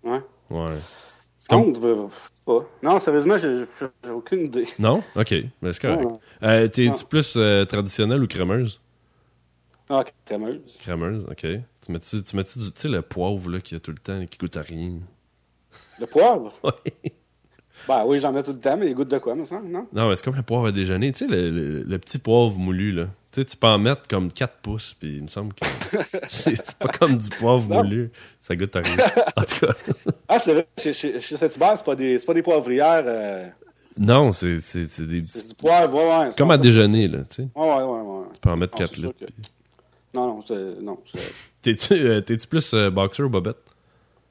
Ouais. 0.05 0.21
Ouais. 0.51 0.77
Comme- 1.49 1.61
Honte, 1.63 1.77
je 1.77 2.09
sais 2.09 2.31
pas. 2.45 2.65
Non, 2.83 2.99
sérieusement, 2.99 3.37
j'ai 3.39 3.67
aucune 4.11 4.47
idée. 4.47 4.67
Non? 4.79 5.03
Ok, 5.17 5.35
ben 5.63 5.73
c'est 5.73 5.81
correct. 5.83 6.09
Euh, 6.43 6.69
t'es-tu 6.69 7.05
plus 7.05 7.35
euh, 7.37 7.65
traditionnel 7.65 8.23
ou 8.23 8.27
crémeuse? 8.29 8.81
Ah, 9.89 10.05
crémeuse. 10.25 10.79
Crémeuse, 10.81 11.25
ok. 11.29 11.41
Tu 11.85 11.93
mets-tu, 11.93 12.23
tu 12.23 12.37
mets-tu 12.37 12.59
du, 12.61 12.71
tu 12.73 12.81
sais, 12.81 12.89
le 12.89 13.03
poivre, 13.03 13.51
là, 13.51 13.61
qu'il 13.61 13.75
y 13.75 13.79
a 13.79 13.81
tout 13.81 13.91
le 13.91 13.99
temps, 13.99 14.25
qui 14.27 14.39
goûte 14.39 14.57
à 14.57 14.63
rien? 14.63 14.99
Le 15.99 16.07
poivre? 16.07 16.53
Ouais. 16.63 17.13
Ben 17.89 18.05
oui, 18.07 18.19
j'en 18.19 18.31
mets 18.31 18.43
tout 18.43 18.53
le 18.53 18.59
temps, 18.59 18.77
mais 18.77 18.89
il 18.89 18.95
goûte 18.95 19.09
de 19.09 19.19
quoi, 19.19 19.35
me 19.35 19.45
semble, 19.47 19.69
non? 19.69 19.87
Non, 19.93 20.09
mais 20.11 20.17
c'est 20.17 20.25
comme 20.25 20.37
le 20.37 20.43
poivre 20.43 20.67
à 20.67 20.73
déjeuner. 20.73 21.13
Tu 21.13 21.21
sais, 21.21 21.27
le, 21.27 21.51
le- 21.51 21.83
le 21.83 21.99
petit 21.99 22.19
poivre 22.19 22.59
moulu, 22.59 22.93
là. 22.93 23.07
Tu 23.33 23.41
sais, 23.41 23.45
tu 23.45 23.57
peux 23.57 23.69
en 23.69 23.79
mettre 23.79 24.09
comme 24.09 24.33
4 24.33 24.55
pouces, 24.61 24.95
puis 24.95 25.17
il 25.19 25.23
me 25.23 25.29
semble 25.29 25.53
que 25.55 25.65
c'est 26.27 26.77
pas 26.79 26.89
comme 26.89 27.17
du 27.17 27.29
poivre 27.31 27.69
moulu. 27.69 28.11
Ça 28.41 28.57
goûte 28.57 28.75
à 28.75 28.81
rien. 28.81 28.97
En 29.37 29.43
tout 29.45 29.67
cas, 29.67 29.73
Ah, 30.29 30.39
c'est 30.41 30.53
vrai, 30.55 30.67
chez, 30.79 30.93
chez, 30.93 31.21
chez 31.21 31.37
Saint-Hubert, 31.37 31.79
c'est 31.79 31.85
pas 31.85 31.95
des, 31.95 32.19
pas 32.19 32.35
des 32.35 32.43
poivrières, 32.43 33.05
euh, 33.07 33.47
non, 33.99 34.33
c'est 34.33 34.55
des 34.57 34.61
c'est 35.23 35.49
du 35.49 35.55
poivre, 35.57 35.95
ouais, 35.95 36.09
ouais. 36.09 36.31
c'est 36.31 36.39
Comme 36.39 36.51
à 36.53 36.57
ça. 36.57 36.63
déjeuner, 36.63 37.07
là, 37.09 37.19
tu 37.29 37.37
sais. 37.43 37.49
Ouais, 37.55 37.67
ouais, 37.67 37.83
ouais, 37.83 38.01
ouais. 38.01 38.25
Tu 38.35 38.41
peux 38.41 38.51
en 38.51 38.57
mettre 38.57 38.75
Non, 38.81 38.87
4 38.87 38.95
c'est 38.95 39.01
sûr 39.01 39.09
litres. 39.11 39.21
que- 39.27 39.33
puis- 39.33 39.51
Non, 40.15 40.27
non, 40.27 40.41
c'est, 40.43 40.81
non, 40.83 40.99
T'es-tu 41.63 41.95
euh, 41.95 42.23
plus 42.49 42.75
euh, 42.75 42.91
boxer 42.91 43.23
ou 43.25 43.29
bobette? 43.29 43.59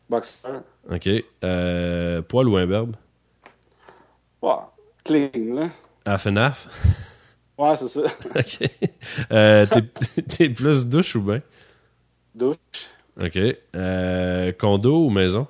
boxeur. 0.10 0.64
OK. 0.92 1.10
Euh, 1.44 2.22
poil 2.24 2.48
ou 2.50 2.58
imberbe? 2.58 2.96
Ouais, 4.42 4.54
clean, 5.04 5.30
là. 5.36 5.70
À 6.06 6.18
FNAF? 6.18 6.68
Ouais, 7.60 7.76
c'est 7.76 7.88
ça. 7.90 8.02
OK. 8.36 8.70
Euh, 9.32 9.66
t'es- 10.38 10.50
plus 10.50 10.86
douche 10.88 11.16
ou 11.16 11.22
bain? 11.22 11.42
Douche. 12.34 12.56
OK. 13.22 13.38
Euh, 13.76 14.52
condo 14.54 15.06
ou 15.06 15.10
maison? 15.10 15.46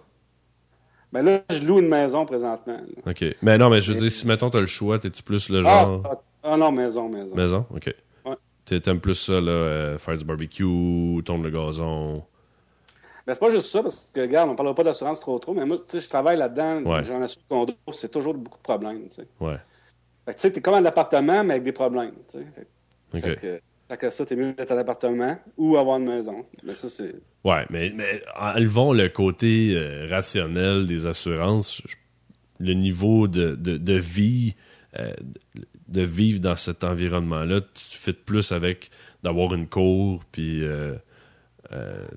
Ben 1.14 1.24
là, 1.24 1.41
je 1.51 1.62
loue 1.62 1.80
une 1.80 1.88
maison 1.88 2.26
présentement. 2.26 2.78
là. 3.05 3.12
OK. 3.12 3.24
Mais 3.41 3.57
non, 3.57 3.70
mais 3.70 3.80
je 3.82 3.91
veux 3.93 3.99
dire, 3.99 4.12
si 4.12 4.28
mettons 4.28 4.49
t'as 4.49 4.60
le 4.60 4.66
choix, 4.66 4.99
t'es-tu 4.99 5.24
plus 5.24 5.49
le 5.49 5.60
Ah, 5.66 5.86
genre... 5.86 6.01
ah, 6.05 6.22
ah 6.43 6.57
non, 6.57 6.72
maison, 6.72 7.07
maison. 7.10 7.36
Maison? 7.36 7.66
OK. 7.76 7.93
Ouais. 8.26 8.80
T'aimes 8.80 8.99
plus 8.99 9.16
ça, 9.16 9.34
là, 9.41 9.51
euh, 9.51 9.97
faire 9.97 10.18
du 10.18 10.26
barbecue, 10.26 11.22
tourner 11.26 11.43
le 11.43 11.51
gazon? 11.51 12.24
Ben, 13.26 13.34
c'est 13.34 13.39
pas 13.39 13.49
juste 13.51 13.70
ça, 13.72 13.82
parce 13.84 14.10
que, 14.14 14.22
regarde, 14.22 14.49
on 14.49 14.55
parlera 14.55 14.74
pas 14.76 14.84
d'assurance 14.84 15.20
trop 15.20 15.38
trop, 15.39 15.53
mais 15.53 15.66
moi, 15.66 15.78
tu 15.78 15.84
sais, 15.88 15.99
je 15.99 16.10
travaille 16.10 16.38
là-dedans, 16.38 16.82
Ouais. 16.84 17.03
j'en 17.03 17.22
assure 17.22 17.41
condo, 17.47 17.74
c'est 17.91 18.10
toujours 18.12 18.34
beaucoup 18.34 18.57
de 18.57 18.64
problèmes, 18.64 19.07
tu 19.10 19.16
sais. 19.18 19.28
Ouais. 19.39 19.57
Fait 20.30 20.36
que, 20.36 20.38
tu 20.38 20.42
sais, 20.42 20.52
t'es 20.52 20.62
comme 20.62 20.76
un 20.76 20.86
appartement, 20.86 21.44
mais 21.44 21.56
avec 21.56 21.64
des 21.64 21.72
problèmes, 21.72 22.14
tu 22.30 22.38
sais. 22.38 22.46
Fait, 22.56 22.68
OK. 23.18 23.22
fait 23.24 23.36
que, 23.36 23.62
fait 23.90 23.98
que 23.98 24.10
ça, 24.12 24.26
t'es 24.26 24.36
mieux 24.36 24.54
d'être 24.54 24.72
en 24.72 24.78
appartement 24.78 25.40
ou 25.58 25.76
avoir 25.78 25.98
une 25.98 26.06
maison. 26.06 26.46
Mais 26.64 26.76
ça, 26.76 26.88
c'est... 26.90 27.16
Ouais, 27.44 27.66
mais, 27.72 27.92
mais 27.96 28.22
enlevons 28.40 28.94
le 28.94 29.10
côté 29.10 29.74
euh, 29.76 30.06
rationnel 30.08 30.86
des 30.86 31.06
assurances. 31.08 31.82
Je- 31.88 31.96
Le 32.60 32.74
niveau 32.74 33.28
de, 33.28 33.56
de, 33.56 33.78
de 33.78 33.94
vie, 33.94 34.56
euh, 35.00 35.14
de 35.88 36.02
vivre 36.04 36.40
dans 36.42 36.58
cet 36.58 36.84
environnement-là, 36.84 37.62
tu 37.62 37.98
fais 37.98 38.14
plus 38.14 38.52
avec 38.52 38.92
d'avoir 39.24 39.54
une 39.56 39.68
cour, 39.68 40.24
puis 40.32 40.64
euh, 40.64 40.94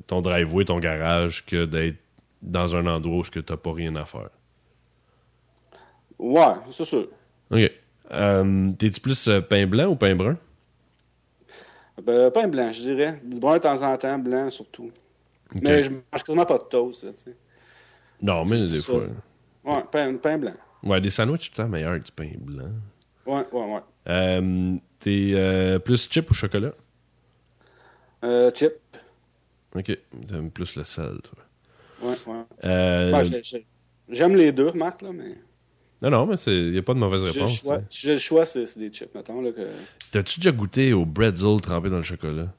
ton 0.06 0.20
driveway, 0.20 0.64
ton 0.66 0.80
garage, 0.80 1.46
que 1.46 1.64
d'être 1.64 1.96
dans 2.42 2.74
un 2.76 2.86
endroit 2.88 3.20
où 3.20 3.22
tu 3.24 3.38
n'as 3.38 3.56
pas 3.56 3.72
rien 3.72 3.94
à 3.96 4.04
faire. 4.04 4.30
Ouais, 6.18 6.54
c'est 6.70 6.84
sûr. 6.84 7.08
OK. 7.50 7.70
Euh, 8.10 8.72
T'es-tu 8.78 9.00
plus 9.00 9.28
euh, 9.28 9.40
pain 9.40 9.66
blanc 9.66 9.86
ou 9.86 9.96
pain 9.96 10.14
brun? 10.14 10.36
Ben, 12.02 12.30
pain 12.30 12.48
blanc, 12.48 12.72
je 12.72 12.80
dirais. 12.82 13.20
Du 13.22 13.38
brun 13.38 13.54
de 13.54 13.62
temps 13.62 13.82
en 13.82 13.96
temps, 13.96 14.18
blanc 14.18 14.50
surtout. 14.50 14.90
Mais 15.62 15.82
je 15.82 15.90
mange 15.90 16.22
quasiment 16.24 16.46
pas 16.46 16.58
de 16.58 16.64
toast, 16.64 17.04
là. 17.04 17.10
Non, 18.20 18.44
mais 18.44 18.60
des 18.62 18.68
ça. 18.68 18.82
fois. 18.82 19.06
Ouais, 19.64 19.84
pain, 19.90 20.14
pain 20.16 20.38
blanc. 20.38 20.54
Ouais, 20.82 21.00
des 21.00 21.10
sandwichs, 21.10 21.50
tout 21.50 21.60
le 21.60 21.64
temps 21.64 21.68
meilleur 21.68 21.98
que 21.98 22.04
du 22.04 22.12
pain 22.12 22.30
blanc. 22.38 22.70
Ouais, 23.26 23.44
ouais, 23.52 23.74
ouais. 23.74 23.80
Euh, 24.08 24.76
T'es 24.98 25.32
euh, 25.34 25.78
plus 25.78 26.08
chip 26.10 26.30
ou 26.30 26.34
chocolat? 26.34 26.72
Euh, 28.24 28.50
chip. 28.54 28.72
Ok, 29.74 29.96
t'aimes 30.28 30.50
plus 30.50 30.76
le 30.76 30.84
sel, 30.84 31.18
toi. 31.22 31.44
Ouais, 32.02 32.16
ouais. 32.26 32.44
Euh, 32.64 33.22
j'ai- 33.42 33.66
J'aime 34.08 34.34
les 34.36 34.52
deux, 34.52 34.68
remarque, 34.68 35.02
là, 35.02 35.12
mais... 35.12 35.38
non, 36.02 36.10
non, 36.10 36.26
mais 36.26 36.34
il 36.46 36.72
n'y 36.72 36.78
a 36.78 36.82
pas 36.82 36.94
de 36.94 36.98
mauvaise 36.98 37.22
réponse. 37.22 37.64
si 37.88 38.06
j'ai 38.06 38.12
le 38.12 38.18
choix, 38.18 38.44
c'est 38.44 38.76
des 38.76 38.90
chips, 38.90 39.14
mettons, 39.14 39.40
là, 39.40 39.52
que... 39.52 39.68
T'as-tu 40.10 40.40
déjà 40.40 40.50
goûté 40.50 40.92
au 40.92 41.06
bretzel 41.06 41.60
trempé 41.60 41.90
dans 41.90 41.96
le 41.96 42.02
chocolat? 42.02 42.52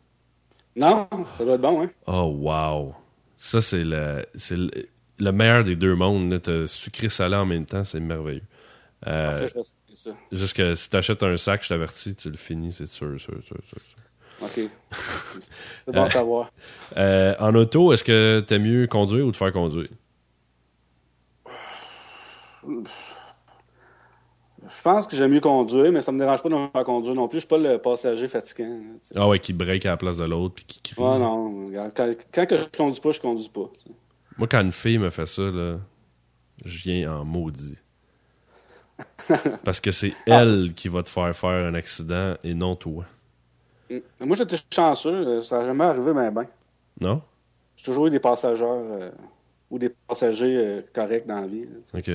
Non, 0.76 1.08
ça 1.38 1.44
doit 1.44 1.56
être 1.56 1.62
bon, 1.62 1.84
hein. 1.84 1.90
Oh, 2.08 2.34
wow! 2.40 2.96
Ça, 3.38 3.60
c'est 3.60 3.84
le, 3.84 4.26
c'est 4.36 4.56
le, 4.56 4.72
le 5.20 5.32
meilleur 5.32 5.64
des 5.66 5.76
deux 5.76 5.94
mondes. 5.94 6.42
T'as 6.42 6.68
sucré-salé 6.68 7.36
en 7.36 7.46
même 7.46 7.66
temps, 7.66 7.84
c'est 7.84 8.00
merveilleux. 8.00 8.42
Euh, 9.06 9.42
Parfait, 9.42 9.62
ça. 9.94 10.12
juste 10.32 10.56
que 10.56 10.74
si 10.76 10.90
t'achètes 10.90 11.22
un 11.24 11.36
sac, 11.36 11.64
je 11.64 11.70
t'avertis, 11.70 12.16
tu 12.16 12.30
le 12.30 12.38
finis, 12.38 12.72
c'est 12.72 12.88
sûr, 12.88 13.20
sûr, 13.20 13.34
sûr, 13.44 13.58
sûr. 13.62 13.80
sûr. 13.86 13.98
OK. 14.42 14.70
c'est 15.86 15.94
bon 15.94 16.02
à 16.04 16.08
savoir. 16.08 16.52
Euh, 16.96 17.36
en 17.40 17.54
auto, 17.56 17.92
est-ce 17.92 18.04
que 18.04 18.44
t'aimes 18.48 18.64
mieux 18.64 18.88
conduire 18.88 19.28
ou 19.28 19.32
te 19.32 19.38
faire 19.38 19.52
conduire? 19.52 19.90
Je 24.76 24.82
pense 24.82 25.08
que 25.08 25.16
j'aime 25.16 25.32
mieux 25.32 25.40
conduire, 25.40 25.92
mais 25.92 26.02
ça 26.02 26.12
me 26.12 26.18
dérange 26.18 26.42
pas 26.42 26.50
de 26.50 26.56
me 26.56 26.68
faire 26.68 26.84
conduire 26.84 27.16
non 27.16 27.28
plus. 27.28 27.38
Je 27.38 27.40
suis 27.42 27.48
pas 27.48 27.58
le 27.58 27.78
passager 27.78 28.28
fatigant. 28.28 28.80
Ah 29.16 29.28
ouais, 29.28 29.40
qui 29.40 29.54
break 29.54 29.86
à 29.86 29.90
la 29.90 29.98
place 29.98 30.18
de 30.18 30.26
l'autre 30.26 30.56
puis 30.56 30.66
qui 30.66 30.82
crie. 30.82 31.02
Ouais, 31.02 31.20
non. 31.20 31.72
Quand, 31.96 32.12
quand 32.34 32.46
que 32.46 32.58
je 32.58 32.64
conduis 32.76 33.02
pas, 33.02 33.12
je 33.12 33.22
conduis 33.22 33.50
pas. 33.50 33.70
Moi, 34.38 34.48
quand 34.48 34.62
une 34.62 34.72
fille 34.72 34.98
me 34.98 35.10
fait 35.10 35.28
ça, 35.28 35.44
là, 35.44 35.78
je 36.66 36.78
viens 36.80 37.14
en 37.14 37.26
maudit. 37.26 37.78
Parce 39.64 39.80
que 39.80 39.92
c'est 39.92 40.14
ah, 40.28 40.42
elle 40.44 40.74
qui 40.74 40.88
va 40.88 41.04
te 41.04 41.10
faire 41.10 41.36
faire 41.36 41.68
un 41.68 41.74
accident 41.76 42.36
et 42.44 42.54
non 42.54 42.76
toi. 42.76 43.06
Mm. 43.90 43.98
Moi, 44.26 44.38
j'étais 44.38 44.58
chanceux. 44.74 45.42
Ça 45.42 45.60
n'a 45.60 45.66
jamais 45.66 45.84
arrivé, 45.84 46.14
mais 46.14 46.32
ben. 46.32 46.48
Non? 47.00 47.22
J'ai 47.76 47.86
toujours 47.86 48.08
eu 48.08 48.10
des 48.10 48.20
passagers 48.20 48.66
euh, 48.66 49.12
ou 49.70 49.78
des 49.78 49.90
passagers 49.90 50.58
euh, 50.58 50.82
corrects 50.94 51.28
dans 51.28 51.42
la 51.42 51.48
vie. 51.48 51.66
OK. 51.94 52.10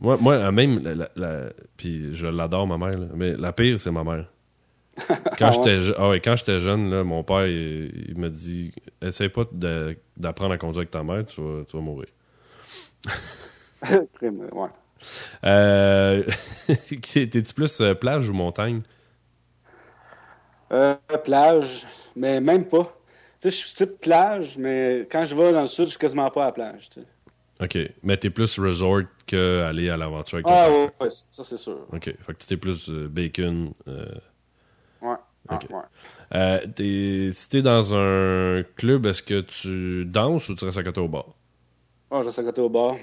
Moi, 0.00 0.16
moi 0.20 0.50
même, 0.50 0.82
la, 1.14 1.50
puis 1.76 2.14
je 2.14 2.26
l'adore, 2.26 2.66
ma 2.66 2.78
mère, 2.78 2.98
mais 3.14 3.36
la 3.36 3.52
pire, 3.52 3.78
c'est 3.78 3.90
ma 3.90 4.02
mère. 4.02 4.26
Quand 5.38 5.46
ah 5.46 5.50
j'étais 5.52 5.78
ah 5.96 6.08
ouais, 6.10 6.20
quand 6.20 6.36
j'étais 6.36 6.60
jeune, 6.60 6.90
là, 6.90 7.04
mon 7.04 7.22
père, 7.22 7.46
il, 7.46 8.14
me 8.16 8.28
dit 8.28 8.72
Essaye 9.00 9.28
pas 9.30 9.44
d'apprendre 10.16 10.52
à 10.52 10.58
conduire 10.58 10.80
avec 10.80 10.90
ta 10.90 11.02
mère, 11.02 11.24
tu 11.24 11.40
vas, 11.40 11.64
tu 11.64 11.76
vas 11.76 11.82
mourir. 11.82 12.08
ouais. 14.22 14.68
Euh, 15.44 16.22
T'es-tu 16.66 17.54
plus 17.54 17.80
euh, 17.80 17.94
plage 17.94 18.28
ou 18.28 18.34
montagne? 18.34 18.82
Euh, 20.72 20.96
plage, 21.24 21.86
mais 22.14 22.40
même 22.40 22.64
pas. 22.64 22.94
Tu 23.40 23.50
sais, 23.50 23.50
je 23.50 23.66
suis 23.66 23.74
type 23.74 24.00
plage, 24.00 24.58
mais 24.58 25.06
quand 25.10 25.24
je 25.24 25.34
vais 25.34 25.52
dans 25.52 25.62
le 25.62 25.66
sud, 25.66 25.86
je 25.86 25.90
suis 25.90 25.98
quasiment 25.98 26.30
pas 26.30 26.42
à 26.42 26.46
la 26.46 26.52
plage. 26.52 26.90
Tu 26.90 27.00
sais. 27.00 27.06
OK. 27.62 27.78
Mais 28.02 28.16
t'es 28.16 28.30
plus 28.30 28.58
resort 28.58 29.02
qu'aller 29.26 29.90
à 29.90 29.96
l'aventure 29.96 30.36
avec 30.36 30.46
Ah 30.48 30.70
ouais, 30.70 30.90
ouais, 31.00 31.08
ça 31.10 31.44
c'est 31.44 31.56
sûr. 31.56 31.86
OK. 31.92 32.04
Fait 32.04 32.34
que 32.34 32.44
t'es 32.44 32.56
plus 32.56 32.90
euh, 32.90 33.08
bacon. 33.08 33.72
Euh... 33.86 34.06
Ouais. 35.02 35.16
OK. 35.50 35.66
ouais. 35.70 35.76
Euh, 36.34 36.66
es, 36.78 37.32
si 37.32 37.48
t'es 37.48 37.62
dans 37.62 37.94
un 37.94 38.62
club, 38.76 39.06
est-ce 39.06 39.22
que 39.22 39.40
tu 39.42 40.04
danses 40.06 40.48
ou 40.48 40.54
tu 40.54 40.64
restes 40.64 40.78
à 40.78 40.84
côté 40.84 41.00
au 41.00 41.08
bar? 41.08 41.26
Ah, 42.10 42.20
je 42.20 42.26
reste 42.26 42.38
à 42.38 42.44
côté 42.44 42.60
au 42.60 42.68
bar. 42.68 42.96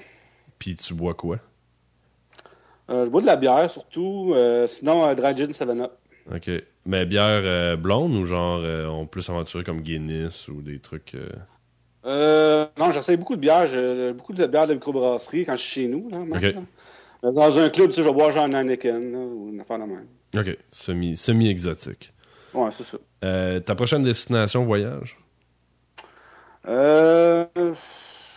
Puis 0.58 0.74
tu 0.74 0.94
bois 0.94 1.14
quoi? 1.14 1.38
Je 2.88 3.08
bois 3.10 3.20
de 3.20 3.26
la 3.26 3.36
bière 3.36 3.70
surtout. 3.70 4.34
Sinon, 4.66 5.04
un 5.04 5.14
dry 5.14 5.36
gin 5.36 5.50
7-up. 5.50 5.92
OK. 6.34 6.50
Mais 6.86 7.04
bière 7.04 7.76
blonde 7.76 8.14
ou 8.14 8.24
genre 8.24 8.60
on 8.90 9.06
peut 9.06 9.20
s'aventurer 9.20 9.62
comme 9.62 9.82
Guinness 9.82 10.48
ou 10.48 10.62
des 10.62 10.80
trucs. 10.80 11.14
Euh, 12.08 12.66
non, 12.78 12.90
j'essaie 12.90 13.16
beaucoup 13.16 13.36
de 13.36 13.40
bières. 13.40 14.14
beaucoup 14.14 14.32
de 14.32 14.46
bières 14.46 14.66
de 14.66 14.74
microbrasserie 14.74 15.44
quand 15.44 15.56
je 15.56 15.62
suis 15.62 15.82
chez 15.82 15.88
nous. 15.88 16.08
Là, 16.08 16.18
Dans 17.22 17.58
un 17.58 17.68
club, 17.68 17.88
tu 17.88 17.94
sais, 17.96 18.02
je 18.02 18.08
vais 18.08 18.14
boire 18.14 18.32
genre 18.32 18.44
un 18.44 18.52
Anakin 18.54 18.98
ou 19.00 19.50
une 19.52 19.60
affaire 19.60 19.78
de 19.78 19.84
même. 19.84 20.06
OK. 20.36 20.56
Semi-exotique. 20.70 22.12
ouais, 22.54 22.70
c'est 22.72 22.84
ça. 22.84 23.60
ta 23.60 23.74
prochaine 23.74 24.02
destination 24.02 24.64
voyage? 24.64 25.18
Euh. 26.66 27.46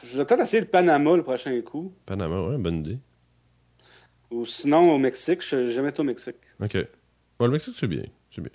Je 0.03 0.17
vais 0.17 0.25
peut-être 0.25 0.41
essayer 0.41 0.61
le 0.61 0.67
Panama 0.67 1.15
le 1.15 1.23
prochain 1.23 1.59
coup. 1.61 1.93
Panama, 2.05 2.49
ouais, 2.49 2.57
bonne 2.57 2.79
idée. 2.79 2.97
Ou 4.31 4.45
sinon, 4.45 4.91
au 4.91 4.97
Mexique, 4.97 5.41
je 5.45 5.55
n'ai 5.57 5.71
jamais 5.71 5.89
été 5.89 5.99
au 5.99 6.03
Mexique. 6.03 6.37
OK. 6.61 6.77
Bon, 7.37 7.45
le 7.45 7.51
Mexique, 7.51 7.75
c'est 7.77 7.87
bien. 7.87 8.03
C'est 8.33 8.41
bien. 8.41 8.51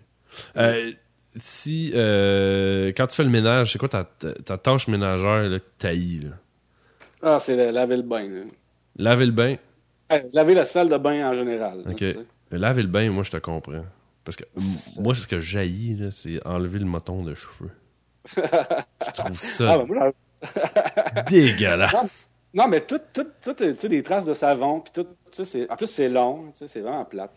Euh, 0.56 0.92
si, 1.36 1.92
euh, 1.94 2.92
quand 2.96 3.06
tu 3.06 3.16
fais 3.16 3.24
le 3.24 3.30
ménage, 3.30 3.72
c'est 3.72 3.78
quoi 3.78 3.88
ta, 3.88 4.04
ta, 4.04 4.58
tâche 4.58 4.88
ménagère 4.88 5.48
là, 5.48 5.58
que 5.58 6.26
Ah, 7.22 7.38
c'est 7.38 7.72
laver 7.72 7.96
le 7.96 8.02
bain. 8.02 8.28
Laver 8.96 9.26
le 9.26 9.32
bain? 9.32 9.56
laver 10.32 10.54
la 10.54 10.64
salle 10.64 10.88
de 10.88 10.96
bain 10.96 11.28
en 11.28 11.34
général. 11.34 11.82
OK. 11.88 12.04
laver 12.50 12.82
le 12.82 12.88
bain, 12.88 13.10
moi, 13.10 13.22
je 13.22 13.30
te 13.30 13.36
comprends. 13.36 13.84
Parce 14.24 14.36
que 14.36 14.44
moi, 15.00 15.14
ce 15.14 15.26
que 15.26 15.38
jaillit, 15.38 16.08
c'est 16.10 16.44
enlever 16.46 16.78
le 16.78 16.84
moton 16.84 17.22
de 17.22 17.34
cheveux. 17.34 17.70
je 18.36 19.12
trouve 19.12 19.38
ça 19.38 19.72
ah, 19.72 19.78
ben, 19.78 19.86
moi, 19.86 20.12
dégueulasse. 21.28 22.28
Non, 22.52 22.66
mais 22.68 22.80
tout, 22.80 23.00
tout, 23.12 23.26
tout 23.42 23.54
tu 23.54 23.74
sais, 23.76 23.88
des 23.88 24.02
traces 24.02 24.24
de 24.24 24.34
savon, 24.34 24.80
puis 24.80 24.92
tout, 24.92 25.06
c'est, 25.44 25.70
en 25.70 25.76
plus, 25.76 25.86
c'est 25.86 26.08
long, 26.08 26.52
c'est 26.54 26.80
vraiment 26.80 27.04
plate. 27.04 27.30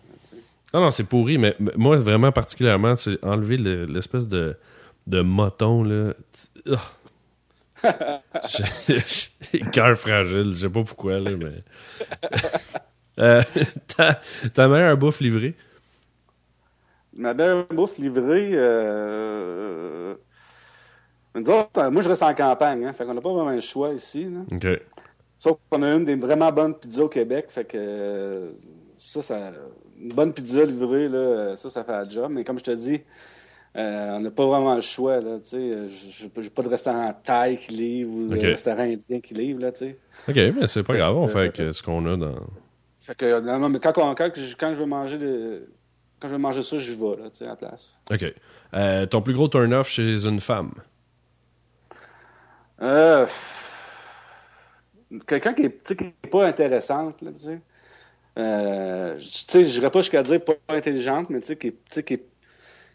Non, 0.73 0.81
non, 0.81 0.91
c'est 0.91 1.03
pourri, 1.03 1.37
mais, 1.37 1.55
moi, 1.75 1.97
vraiment 1.97 2.31
particulièrement, 2.31 2.95
c'est 2.95 3.23
enlever 3.23 3.57
l'espèce 3.57 4.27
de, 4.27 4.55
de 5.07 5.21
moton, 5.21 5.83
là. 5.83 6.13
J'ai 8.49 9.59
cœur 9.71 9.97
fragile, 9.97 10.53
je 10.53 10.61
sais 10.61 10.69
pas 10.69 10.83
pourquoi, 10.83 11.19
là, 11.19 11.31
mais. 11.37 11.63
euh, 13.19 13.41
ta, 14.53 14.67
meilleure 14.67 14.97
bouffe 14.97 15.21
livrée? 15.21 15.55
Ma 17.13 17.33
meilleure 17.33 17.65
bouffe 17.67 17.97
livrée, 17.97 18.51
euh... 18.53 20.13
moi, 21.33 22.01
je 22.01 22.09
reste 22.09 22.23
en 22.23 22.35
campagne, 22.35 22.85
hein, 22.85 22.93
fait 22.93 23.05
qu'on 23.05 23.13
n'a 23.15 23.21
pas 23.21 23.33
vraiment 23.33 23.51
le 23.51 23.61
choix 23.61 23.91
ici. 23.93 24.25
Là. 24.25 24.41
OK. 24.51 24.67
Sauf 25.39 25.57
qu'on 25.69 25.81
a 25.81 25.93
une 25.93 26.05
des 26.05 26.15
vraiment 26.15 26.51
bonnes 26.51 26.75
pizzas 26.75 27.03
au 27.03 27.09
Québec, 27.09 27.47
fait 27.49 27.65
que 27.65 28.53
ça, 28.97 29.21
ça 29.21 29.51
une 29.99 30.13
bonne 30.13 30.33
pizza 30.33 30.63
livrée, 30.63 31.09
là, 31.09 31.55
ça, 31.55 31.69
ça 31.69 31.83
fait 31.83 31.91
la 31.91 32.07
job. 32.07 32.31
Mais 32.31 32.43
comme 32.43 32.59
je 32.59 32.63
te 32.63 32.71
dis, 32.71 33.01
euh, 33.75 34.15
on 34.15 34.19
n'a 34.19 34.31
pas 34.31 34.45
vraiment 34.45 34.75
le 34.75 34.81
choix. 34.81 35.19
Là, 35.19 35.39
je 35.51 36.41
n'ai 36.41 36.49
pas 36.49 36.63
de 36.63 36.69
restaurant 36.69 37.13
thaï 37.23 37.57
qui 37.57 37.73
livre 37.73 38.11
ou 38.11 38.27
de 38.27 38.39
restaurant 38.39 38.83
indien 38.83 39.19
qui 39.19 39.33
livre. 39.33 39.61
Là. 39.61 39.69
OK, 39.69 40.35
mais 40.35 40.67
c'est 40.67 40.83
pas 40.83 40.95
grave, 40.95 41.15
on 41.15 41.27
fait 41.27 41.73
ce 41.73 41.83
qu'on 41.83 42.05
a 42.05 42.17
dans. 42.17 42.35
Fait 42.97 43.15
que, 43.15 43.39
non, 43.39 43.69
mais 43.69 43.79
quand, 43.79 43.93
quand, 43.93 44.15
quand, 44.15 44.33
je 44.35 44.79
veux 44.79 44.85
manger 44.85 45.17
de, 45.17 45.69
quand 46.19 46.27
je 46.27 46.33
veux 46.33 46.39
manger 46.39 46.63
ça, 46.63 46.77
je 46.77 46.93
vais 46.93 47.21
là, 47.21 47.29
à 47.41 47.45
la 47.45 47.55
place. 47.55 47.97
OK. 48.11 48.25
Euh, 48.73 49.05
ton 49.05 49.21
plus 49.21 49.33
gros 49.33 49.47
turn-off 49.47 49.89
chez 49.89 50.25
une 50.25 50.39
femme? 50.39 50.73
Euh 52.81 53.25
quelqu'un 55.25 55.53
qui 55.53 55.63
est, 55.63 56.29
pas 56.29 56.47
intéressante, 56.47 57.21
là, 57.21 57.31
tu 57.31 57.45
sais. 57.45 57.61
Euh, 58.37 59.17
tu 59.17 59.25
sais, 59.27 59.65
je 59.65 59.71
dirais 59.71 59.91
pas 59.91 60.01
jusqu'à 60.01 60.23
dire 60.23 60.43
pas 60.43 60.53
intelligente, 60.69 61.29
mais 61.29 61.41
tu 61.41 61.47
sais, 61.47 61.57
qui, 61.57 61.73
qui, 62.03 62.19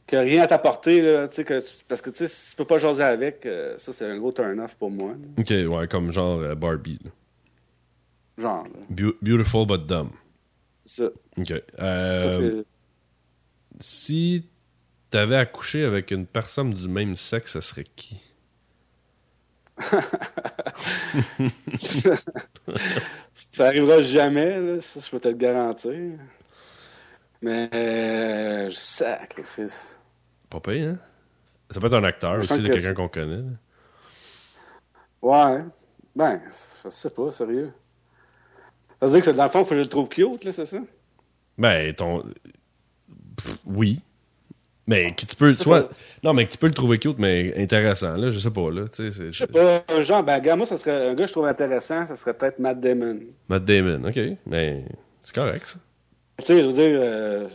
qui 0.06 0.16
a 0.16 0.20
rien 0.20 0.42
à 0.42 0.46
t'apporter, 0.46 1.02
là, 1.02 1.28
tu 1.28 1.34
sais, 1.34 1.44
que, 1.44 1.60
parce 1.88 2.00
que 2.00 2.10
tu 2.10 2.18
sais, 2.18 2.28
si 2.28 2.50
tu 2.50 2.56
peux 2.56 2.64
pas 2.64 2.78
jaser 2.78 3.02
avec, 3.02 3.44
euh, 3.46 3.76
ça, 3.78 3.92
c'est 3.92 4.06
un 4.06 4.18
gros 4.18 4.32
turn-off 4.32 4.76
pour 4.76 4.90
moi. 4.90 5.14
Ok, 5.38 5.50
ouais, 5.50 5.88
comme 5.88 6.12
genre 6.12 6.38
euh, 6.40 6.54
Barbie. 6.54 7.00
Genre. 8.38 8.66
beautiful 9.22 9.66
but 9.66 9.86
dumb. 9.86 10.10
C'est 10.84 11.04
ça. 11.04 11.10
Ok. 11.36 11.62
Euh, 11.78 12.62
si 13.80 14.46
t'avais 15.10 15.36
accouché 15.36 15.84
avec 15.84 16.10
une 16.10 16.26
personne 16.26 16.70
du 16.74 16.88
même 16.88 17.16
sexe, 17.16 17.52
ça 17.52 17.60
serait 17.60 17.84
qui? 17.96 18.20
ça 23.34 23.66
arrivera 23.66 24.00
jamais, 24.02 24.60
là, 24.60 24.80
ça, 24.80 25.00
je 25.00 25.10
peux 25.10 25.18
te 25.20 25.28
le 25.28 25.34
garantir. 25.34 26.18
Mais 27.42 27.68
euh, 27.74 28.70
sacrifice. 28.70 30.00
Pas 30.48 30.60
payé, 30.60 30.84
hein? 30.86 30.98
Ça 31.70 31.80
peut 31.80 31.86
être 31.86 31.94
un 31.94 32.04
acteur 32.04 32.38
aussi, 32.38 32.60
de 32.60 32.68
quelqu'un 32.68 32.94
qu'on 32.94 33.08
connaît. 33.08 33.42
Ouais. 35.20 35.64
Ben, 36.14 36.40
je 36.84 36.90
sais 36.90 37.10
pas, 37.10 37.32
sérieux. 37.32 37.72
Ça 39.00 39.06
veut 39.06 39.12
dire 39.12 39.32
que 39.32 39.36
dans 39.36 39.44
le 39.44 39.50
fond, 39.50 39.60
il 39.60 39.64
faut 39.64 39.70
que 39.70 39.76
je 39.76 39.80
le 39.80 39.88
trouve 39.88 40.08
cute, 40.08 40.44
là, 40.44 40.52
c'est 40.52 40.66
ça? 40.66 40.78
Ben, 41.58 41.94
ton. 41.94 42.22
oui. 43.64 44.00
Mais 44.86 45.14
tu 45.16 45.34
peux, 45.36 45.56
non, 46.22 46.34
mais 46.34 46.46
tu 46.46 46.58
peux 46.58 46.66
le 46.66 46.74
trouver 46.74 46.98
cute, 46.98 47.18
mais 47.18 47.54
intéressant, 47.56 48.16
là, 48.16 48.28
je 48.28 48.38
sais 48.38 48.50
pas, 48.50 48.70
là, 48.70 48.82
tu 48.92 49.10
sais. 49.10 49.30
Je 49.30 49.38
sais 49.38 49.46
pas, 49.46 49.82
un 49.88 50.02
genre, 50.02 50.22
ben, 50.22 50.38
gars, 50.40 50.56
moi, 50.56 50.66
ça 50.66 50.76
serait, 50.76 51.08
un 51.08 51.14
gars 51.14 51.24
que 51.24 51.28
je 51.28 51.32
trouve 51.32 51.46
intéressant, 51.46 52.04
ça 52.06 52.16
serait 52.16 52.34
peut-être 52.34 52.58
Matt 52.58 52.80
Damon. 52.80 53.18
Matt 53.48 53.64
Damon, 53.64 54.06
ok, 54.06 54.20
mais 54.46 54.84
c'est 55.22 55.34
correct, 55.34 55.66
ça. 55.68 55.78
Tu 56.38 56.44
sais, 56.44 56.58
je 56.58 56.66
veux 56.66 56.72
dire, 56.72 56.98
euh, 57.00 57.48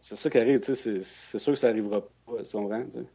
c'est 0.00 0.16
ça 0.16 0.28
qui 0.28 0.38
arrive, 0.38 0.60
tu 0.60 0.74
sais, 0.74 0.98
c'est 1.02 1.38
sûr 1.38 1.54
que 1.54 1.58
ça 1.58 1.68
arrivera 1.68 2.02
pas, 2.26 2.44
son 2.44 2.68
rang, 2.68 2.84
tu 2.84 2.98
sais. 2.98 3.06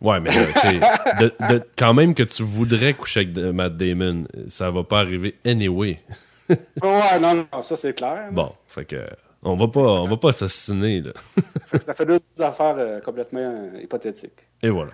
Ouais, 0.00 0.20
mais 0.20 0.30
tu 0.30 0.60
sais, 0.60 0.80
de, 1.20 1.62
quand 1.76 1.92
même 1.92 2.14
que 2.14 2.22
tu 2.22 2.44
voudrais 2.44 2.94
coucher 2.94 3.20
avec 3.20 3.36
Matt 3.36 3.76
Damon, 3.76 4.24
ça 4.48 4.70
va 4.70 4.84
pas 4.84 5.00
arriver 5.00 5.34
anyway. 5.44 6.00
ouais, 6.48 7.20
non, 7.20 7.46
non, 7.52 7.62
ça 7.62 7.76
c'est 7.76 7.92
clair. 7.92 8.28
Bon, 8.32 8.52
fait 8.66 8.86
que 8.86 8.96
on 9.42 9.56
va 9.56 9.68
pas, 9.68 9.80
on 9.80 10.08
va 10.08 10.16
pas 10.16 10.30
assassiner, 10.30 11.02
là. 11.02 11.12
ça 11.80 11.94
fait 11.94 12.06
deux 12.06 12.20
affaires 12.38 12.76
euh, 12.78 13.00
complètement 13.00 13.40
euh, 13.40 13.80
hypothétiques. 13.80 14.48
Et 14.62 14.70
voilà. 14.70 14.92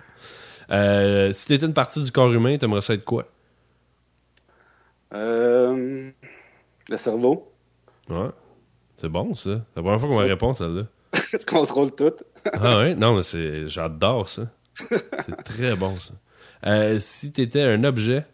Euh, 0.71 1.33
si 1.33 1.47
t'étais 1.47 1.65
une 1.65 1.73
partie 1.73 2.03
du 2.03 2.11
corps 2.11 2.31
humain, 2.31 2.57
t'aimerais 2.57 2.81
ça 2.81 2.93
être 2.93 3.05
quoi? 3.05 3.25
Euh, 5.13 6.11
le 6.89 6.97
cerveau. 6.97 7.51
Ouais. 8.09 8.29
C'est 8.97 9.09
bon, 9.09 9.33
ça. 9.33 9.41
C'est 9.43 9.75
la 9.75 9.81
première 9.81 9.99
fois 9.99 10.09
qu'on 10.09 10.17
va 10.17 10.23
répondre, 10.23 10.57
celle-là. 10.57 10.83
tu 11.39 11.45
contrôles 11.45 11.93
tout. 11.93 12.13
ah 12.53 12.77
ouais? 12.79 12.95
Non, 12.95 13.15
mais 13.15 13.23
c'est... 13.23 13.67
J'adore 13.67 14.29
ça. 14.29 14.43
c'est 14.75 15.43
très 15.43 15.75
bon, 15.75 15.99
ça. 15.99 16.13
Euh, 16.65 16.99
si 16.99 17.31
t'étais 17.31 17.61
un 17.61 17.83
objet... 17.83 18.25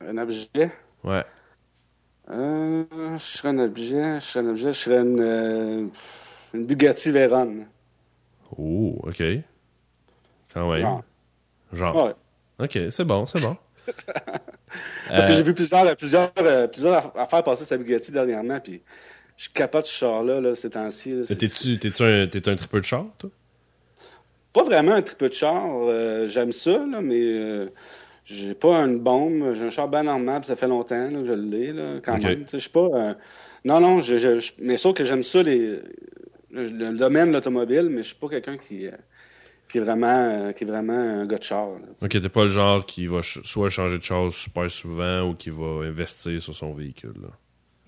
Un 0.00 0.18
objet? 0.18 0.72
Ouais. 1.04 1.24
Euh, 2.30 2.84
je 3.12 3.18
serais 3.18 3.48
un 3.50 3.58
objet, 3.58 4.14
je 4.14 4.24
serais 4.24 4.44
un 4.44 4.48
objet, 4.50 4.72
je 4.72 4.78
serais 4.78 5.00
une, 5.00 5.20
euh, 5.20 5.86
une 6.54 6.66
Bugatti 6.66 7.10
Veyron. 7.10 7.66
Oh, 8.56 8.98
OK. 9.02 9.22
Quand 10.52 10.70
même. 10.72 10.80
Genre. 10.82 11.02
Genre. 11.72 12.06
Ouais. 12.06 12.64
OK, 12.64 12.78
c'est 12.90 13.04
bon, 13.04 13.26
c'est 13.26 13.40
bon. 13.40 13.56
Parce 15.08 15.26
que 15.26 15.32
Euh, 15.32 15.36
j'ai 15.36 15.42
vu 15.42 15.52
plusieurs, 15.54 15.96
plusieurs, 15.96 16.30
euh, 16.38 16.66
plusieurs 16.66 17.12
affaires 17.18 17.44
passer 17.44 17.64
sa 17.64 17.76
Bugatti 17.76 18.10
dernièrement, 18.12 18.58
puis 18.60 18.80
je 19.36 19.48
capote 19.50 19.86
ce 19.86 19.92
char-là, 19.92 20.40
là, 20.40 20.54
ces 20.54 20.70
temps-ci. 20.70 21.22
T'es-tu 21.38 22.02
un, 22.02 22.22
un 22.22 22.56
tripeux 22.56 22.80
de 22.80 22.84
char, 22.84 23.04
toi? 23.18 23.30
Pas 24.52 24.62
vraiment 24.62 24.92
un 24.92 25.02
triple 25.02 25.28
de 25.28 25.34
char. 25.34 25.62
euh, 25.66 26.26
J'aime 26.28 26.52
ça, 26.52 26.70
là, 26.70 27.00
mais 27.02 27.20
euh, 27.20 27.68
j'ai 28.24 28.54
pas 28.54 28.76
une 28.78 28.98
bombe. 29.00 29.54
J'ai 29.54 29.64
un 29.66 29.70
char 29.70 29.88
bien 29.88 30.02
normal, 30.02 30.44
ça 30.44 30.56
fait 30.56 30.66
longtemps 30.68 31.08
là, 31.10 31.18
que 31.20 31.24
je 31.24 31.32
l'ai, 31.32 31.68
là, 31.68 32.00
quand 32.04 32.12
même. 32.30 32.44
Je 32.52 32.56
suis 32.58 32.70
pas. 32.70 32.80
euh, 32.92 33.14
Non, 33.64 33.80
non, 33.80 34.00
je, 34.00 34.16
je- 34.18 34.38
je- 34.38 34.52
mais 34.60 34.76
sauf 34.76 34.94
que 34.94 35.04
j'aime 35.04 35.22
ça, 35.22 35.42
les... 35.42 35.78
le, 36.50 36.66
le 36.66 36.96
domaine 36.96 37.28
de 37.28 37.34
l'automobile, 37.34 37.88
mais 37.90 38.02
je 38.02 38.08
suis 38.08 38.16
pas 38.16 38.28
quelqu'un 38.28 38.56
qui, 38.58 38.86
euh, 38.86 38.92
qui, 39.68 39.78
est 39.78 39.80
vraiment, 39.80 40.06
euh, 40.30 40.52
qui 40.52 40.64
est 40.64 40.66
vraiment 40.66 40.92
un 40.92 41.26
gars 41.26 41.38
de 41.38 41.42
char. 41.42 41.66
là. 41.70 41.86
Ok, 42.02 42.08
t'es 42.10 42.28
pas 42.28 42.44
le 42.44 42.50
genre 42.50 42.84
qui 42.86 43.06
va 43.06 43.22
ch- 43.22 43.44
soit 43.44 43.68
changer 43.70 43.98
de 43.98 44.02
char 44.02 44.30
super 44.32 44.70
souvent 44.70 45.22
ou 45.30 45.34
qui 45.34 45.50
va 45.50 45.84
investir 45.86 46.40
sur 46.42 46.54
son 46.54 46.72
véhicule. 46.74 47.14
Là? 47.22 47.28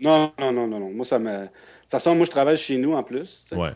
Non, 0.00 0.32
non, 0.38 0.52
non, 0.52 0.66
non, 0.66 0.80
non. 0.80 0.90
Moi, 0.90 1.04
ça 1.06 1.18
me. 1.18 1.30
De 1.30 1.44
toute 1.46 1.90
façon, 1.90 2.14
moi, 2.14 2.26
je 2.26 2.30
travaille 2.30 2.56
chez 2.56 2.76
nous 2.76 2.92
en 2.92 3.02
plus. 3.02 3.46
Ouais. 3.52 3.72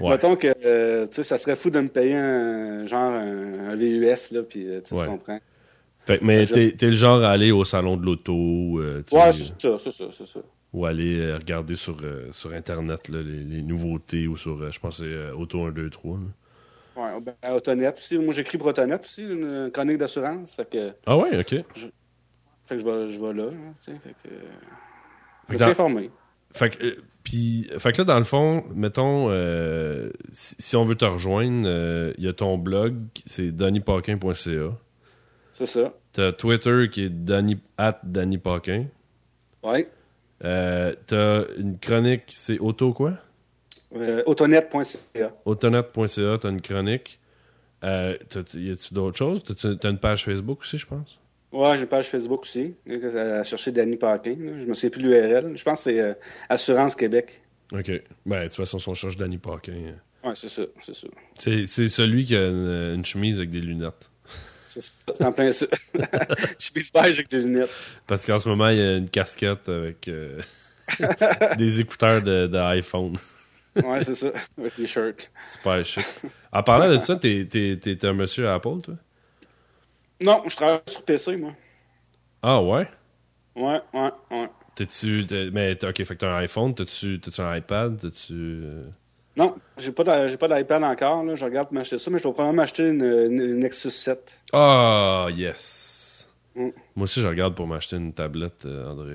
Ouais. 0.00 0.10
Mettons 0.10 0.36
que 0.36 0.48
euh, 0.64 1.06
tu 1.06 1.14
sais, 1.16 1.22
ça 1.22 1.38
serait 1.38 1.56
fou 1.56 1.70
de 1.70 1.80
me 1.80 1.88
payer 1.88 2.14
un 2.14 2.86
genre 2.86 3.12
un, 3.12 3.70
un 3.70 3.74
VUS, 3.76 4.32
là, 4.32 4.42
puis 4.42 4.66
euh, 4.68 4.80
Ouais. 4.90 5.00
tu 5.00 5.06
comprends. 5.06 5.40
Fait 6.04 6.20
mais 6.22 6.46
Je- 6.46 6.54
t'es 6.54 6.72
t'es 6.72 6.86
le 6.88 6.96
genre 6.96 7.22
à 7.22 7.30
aller 7.30 7.52
au 7.52 7.62
salon 7.64 7.96
de 7.96 8.04
l'auto 8.04 8.32
euh, 8.80 9.02
tu 9.06 9.10
sais, 9.10 9.16
Ouais, 9.24 9.32
c'est 9.32 9.60
ça, 9.60 9.78
c'est 9.78 9.92
ça, 9.92 10.04
c'est 10.10 10.26
ça. 10.26 10.40
ou 10.72 10.84
aller 10.86 11.20
euh, 11.20 11.36
regarder 11.36 11.76
sur, 11.76 11.96
euh, 12.02 12.28
sur 12.32 12.52
Internet 12.52 13.08
là, 13.08 13.22
les, 13.22 13.44
les 13.44 13.62
nouveautés 13.62 14.26
ou 14.26 14.36
sur, 14.36 14.60
euh, 14.60 14.70
je 14.72 14.80
pense, 14.80 14.98
c'est 14.98 15.30
Auto 15.30 15.64
1, 15.64 15.70
2, 15.70 15.90
3. 15.90 16.16
là. 16.18 16.20
Ouais, 16.94 17.20
ben, 17.20 17.34
à 17.40 17.54
Autonet 17.54 17.92
aussi. 17.96 18.18
Moi, 18.18 18.34
j'écris 18.34 18.58
pour 18.58 18.66
Autonet 18.66 18.98
aussi, 19.00 19.22
une 19.22 19.70
chronique 19.72 19.96
d'assurance. 19.98 20.54
Fait 20.56 20.68
que, 20.68 20.90
Ah 21.06 21.16
ouais, 21.16 21.38
ok. 21.38 21.48
fait 21.48 21.62
que 21.62 22.78
je, 22.78 22.84
vais, 22.84 23.08
je 23.08 23.20
vais 23.20 23.32
là. 23.32 23.44
hein, 23.44 23.72
fait 23.80 23.92
que, 24.24 24.28
je 25.48 25.52
me 25.54 25.58
dans- 25.58 25.64
suis 25.66 25.70
informé. 25.70 26.10
Fait 26.52 26.68
que, 26.76 26.84
euh, 26.84 26.96
puis, 27.22 27.70
fait 27.78 27.92
que 27.92 27.98
là, 27.98 28.04
dans 28.04 28.18
le 28.18 28.24
fond, 28.24 28.64
mettons, 28.74 29.28
euh, 29.30 30.10
si, 30.32 30.56
si 30.58 30.76
on 30.76 30.84
veut 30.84 30.96
te 30.96 31.04
rejoindre, 31.04 31.66
euh, 31.66 32.12
il 32.18 32.24
y 32.24 32.28
a 32.28 32.32
ton 32.32 32.58
blog, 32.58 32.96
c'est 33.26 33.52
dannypaquin.ca. 33.52 34.72
C'est 35.52 35.66
ça. 35.66 35.92
T'as 36.12 36.32
Twitter 36.32 36.88
qui 36.90 37.04
est 37.04 37.08
Danny, 37.10 37.58
at 37.78 38.00
Danny 38.02 38.38
Paquin. 38.38 38.86
Ouais. 39.62 39.88
Euh, 40.44 40.94
t'as 41.06 41.44
une 41.56 41.78
chronique, 41.78 42.24
c'est 42.28 42.58
auto 42.58 42.92
quoi? 42.92 43.12
Autonet.ca. 44.26 45.32
Autonet.ca, 45.44 46.38
t'as 46.38 46.50
une 46.50 46.60
chronique. 46.60 47.20
Y 47.82 47.86
a-tu 47.86 48.94
d'autres 48.94 49.18
choses? 49.18 49.42
T'as 49.44 49.90
une 49.90 49.98
page 49.98 50.24
Facebook 50.24 50.60
aussi, 50.62 50.78
je 50.78 50.86
pense? 50.86 51.20
Ouais, 51.52 51.76
j'ai 51.76 51.82
une 51.82 51.88
page 51.88 52.08
Facebook 52.08 52.42
aussi. 52.42 52.74
À 53.16 53.42
chercher 53.44 53.72
Danny 53.72 53.96
Paquin. 53.96 54.36
là. 54.38 54.52
Je 54.60 54.66
me 54.66 54.74
souviens 54.74 54.90
plus 54.90 55.02
l'URL. 55.02 55.56
Je 55.56 55.62
pense 55.64 55.78
que 55.80 55.90
c'est 55.90 56.00
euh, 56.00 56.14
Assurance 56.48 56.94
Québec. 56.94 57.42
Ok. 57.72 57.90
Ben, 58.26 58.40
de 58.40 58.44
toute 58.48 58.54
façon, 58.56 58.78
si 58.78 58.88
on 58.88 58.94
cherche 58.94 59.16
Danny 59.16 59.38
Paquin, 59.38 59.72
euh, 59.72 60.28
Ouais, 60.28 60.34
c'est 60.36 60.48
ça. 60.48 60.62
C'est 60.82 60.94
ça. 60.94 61.08
c'est 61.38 61.66
c'est 61.66 61.88
celui 61.88 62.24
qui 62.24 62.36
a 62.36 62.46
une, 62.46 62.94
une 62.94 63.04
chemise 63.04 63.38
avec 63.38 63.50
des 63.50 63.60
lunettes. 63.60 64.08
C'est 64.68 65.20
en 65.22 65.32
plein 65.32 65.50
ça. 65.52 65.66
Suis 66.58 66.72
beige 66.94 67.14
avec 67.18 67.28
des 67.28 67.40
lunettes. 67.42 67.70
Parce 68.06 68.24
qu'en 68.24 68.38
ce 68.38 68.48
moment, 68.48 68.68
il 68.68 68.78
y 68.78 68.80
a 68.80 68.96
une 68.96 69.10
casquette 69.10 69.68
avec 69.68 70.06
euh, 70.08 70.40
des 71.58 71.80
écouteurs 71.80 72.22
de, 72.22 72.46
de 72.46 72.56
iPhone. 72.56 73.16
Ouais, 73.76 74.02
c'est 74.04 74.14
ça. 74.14 74.30
Avec 74.58 74.76
des 74.76 74.86
shirts. 74.86 75.30
Super 75.52 75.84
chic. 75.84 76.04
En 76.52 76.62
parlant 76.62 76.90
de 76.94 77.00
ça, 77.02 77.16
t'es 77.16 77.46
t'es- 77.50 77.76
t'es 77.76 78.06
un 78.06 78.12
monsieur 78.12 78.48
Apple, 78.48 78.80
toi? 78.82 78.94
Non, 80.22 80.42
je 80.48 80.56
travaille 80.56 80.80
sur 80.86 81.02
PC, 81.04 81.36
moi. 81.36 81.52
Ah 82.42 82.62
ouais? 82.62 82.88
Ouais, 83.56 83.80
ouais, 83.92 84.10
ouais. 84.30 84.48
T'es-tu. 84.74 85.26
t'es- 85.26 85.50
Mais 85.52 85.74
t'as- 85.76 85.90
ok, 85.90 85.96
fait 86.04 86.14
que 86.14 86.20
t'as 86.20 86.32
un 86.34 86.38
iPhone, 86.38 86.74
t'as-tu 86.74 87.20
un 87.38 87.56
iPad? 87.56 87.98
T'as-tu. 88.00 88.32
euh, 88.32 88.84
Non, 89.36 89.56
j'ai 89.78 89.92
pas 89.92 90.04
d'iPad 90.04 90.82
encore. 90.84 91.22
Là. 91.24 91.34
Je 91.36 91.44
regarde 91.44 91.68
pour 91.68 91.74
m'acheter 91.74 91.98
ça, 91.98 92.10
mais 92.10 92.18
je 92.18 92.22
dois 92.22 92.32
probablement 92.32 92.62
m'acheter 92.62 92.88
une, 92.88 93.02
une- 93.04 93.40
une 93.40 93.58
Nexus 93.60 93.90
7. 93.90 94.40
Ah, 94.52 95.28
yes! 95.34 96.28
Mm. 96.54 96.68
Moi 96.96 97.04
aussi, 97.04 97.20
je 97.20 97.28
regarde 97.28 97.54
pour 97.54 97.66
m'acheter 97.66 97.96
une 97.96 98.12
tablette 98.12 98.66
euh, 98.66 98.90
Android. 98.90 99.06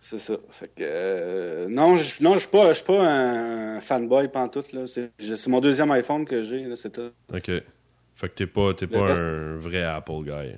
C'est 0.00 0.18
ça. 0.18 0.34
Fait 0.50 0.68
que 0.68 0.72
euh, 0.82 1.66
non, 1.68 1.96
je 1.96 2.22
non, 2.22 2.38
suis 2.38 2.48
pas 2.48 2.68
je 2.68 2.74
suis 2.74 2.84
pas 2.84 3.00
un 3.04 3.80
fanboy 3.80 4.28
pantoute 4.28 4.72
là, 4.72 4.84
c'est 4.86 5.10
mon 5.48 5.60
deuxième 5.60 5.90
iPhone 5.90 6.24
que 6.24 6.42
j'ai 6.42 6.62
là, 6.62 6.76
c'est 6.76 6.90
tout. 6.92 7.10
Ok. 7.32 7.50
Fait 8.16 8.28
que 8.28 8.34
t'es 8.34 8.46
pas, 8.46 8.74
t'es 8.74 8.86
Le 8.86 8.92
pas 8.92 9.04
reste- 9.04 9.24
un 9.26 9.56
vrai 9.58 9.82
Apple 9.82 10.22
guy. 10.24 10.56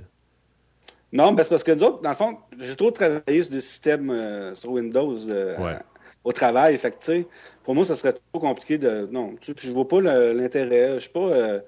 Non, 1.13 1.33
ben 1.33 1.43
c'est 1.43 1.51
parce 1.51 1.65
que 1.65 1.73
nous 1.73 1.83
autres, 1.83 2.01
dans 2.03 2.11
le 2.11 2.15
fond, 2.17 2.39
j'ai 2.59 2.77
trop 2.77 2.91
travaillé 2.91 3.43
sur 3.43 3.51
des 3.53 3.61
systèmes 3.61 4.11
euh, 4.11 4.55
sur 4.55 4.71
Windows 4.71 5.17
euh, 5.29 5.57
Ouais. 5.59 5.79
au 6.23 6.33
travail, 6.33 6.77
fait 6.79 6.91
que 6.93 6.99
tu 6.99 7.05
sais, 7.07 7.27
pour 7.65 7.75
moi 7.75 7.85
ça 7.85 7.97
serait 7.97 8.13
trop 8.13 8.41
compliqué 8.41 8.79
de 8.79 9.09
non, 9.11 9.35
tu 9.41 9.55
je 9.59 9.73
vois 9.73 9.89
pas 9.89 10.01
l'intérêt, 10.01 10.95
je 10.95 10.99
suis 11.01 11.11
pas 11.11 11.21
euh, 11.21 11.61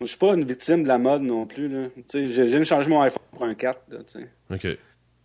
je 0.00 0.06
suis 0.06 0.18
pas 0.18 0.34
une 0.34 0.44
victime 0.44 0.82
de 0.82 0.88
la 0.88 0.98
mode 0.98 1.22
non 1.22 1.46
plus. 1.46 1.70
Tu 2.08 2.26
sais, 2.26 2.48
j'ai 2.48 2.64
changé 2.64 2.90
mon 2.90 3.00
iPhone 3.02 3.22
pour 3.30 3.44
un 3.44 3.54
4 3.54 3.80
là. 3.88 3.98
Ok. 4.50 4.60
Tu 4.60 4.68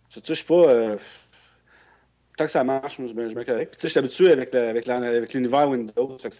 sais, 0.08 0.20
je 0.24 0.32
suis 0.34 0.44
pas. 0.46 0.96
tant 2.36 2.44
que 2.44 2.50
ça 2.52 2.62
marche, 2.62 2.96
je 3.04 3.12
bien 3.12 3.44
correct. 3.44 3.70
Puis, 3.72 3.76
tu 3.76 3.82
sais, 3.82 3.88
je 3.88 3.88
suis 3.88 3.98
habitué 3.98 4.30
avec 4.30 5.34
l'univers 5.34 5.68
Windows. 5.68 6.16
Fait 6.22 6.30
que 6.30 6.34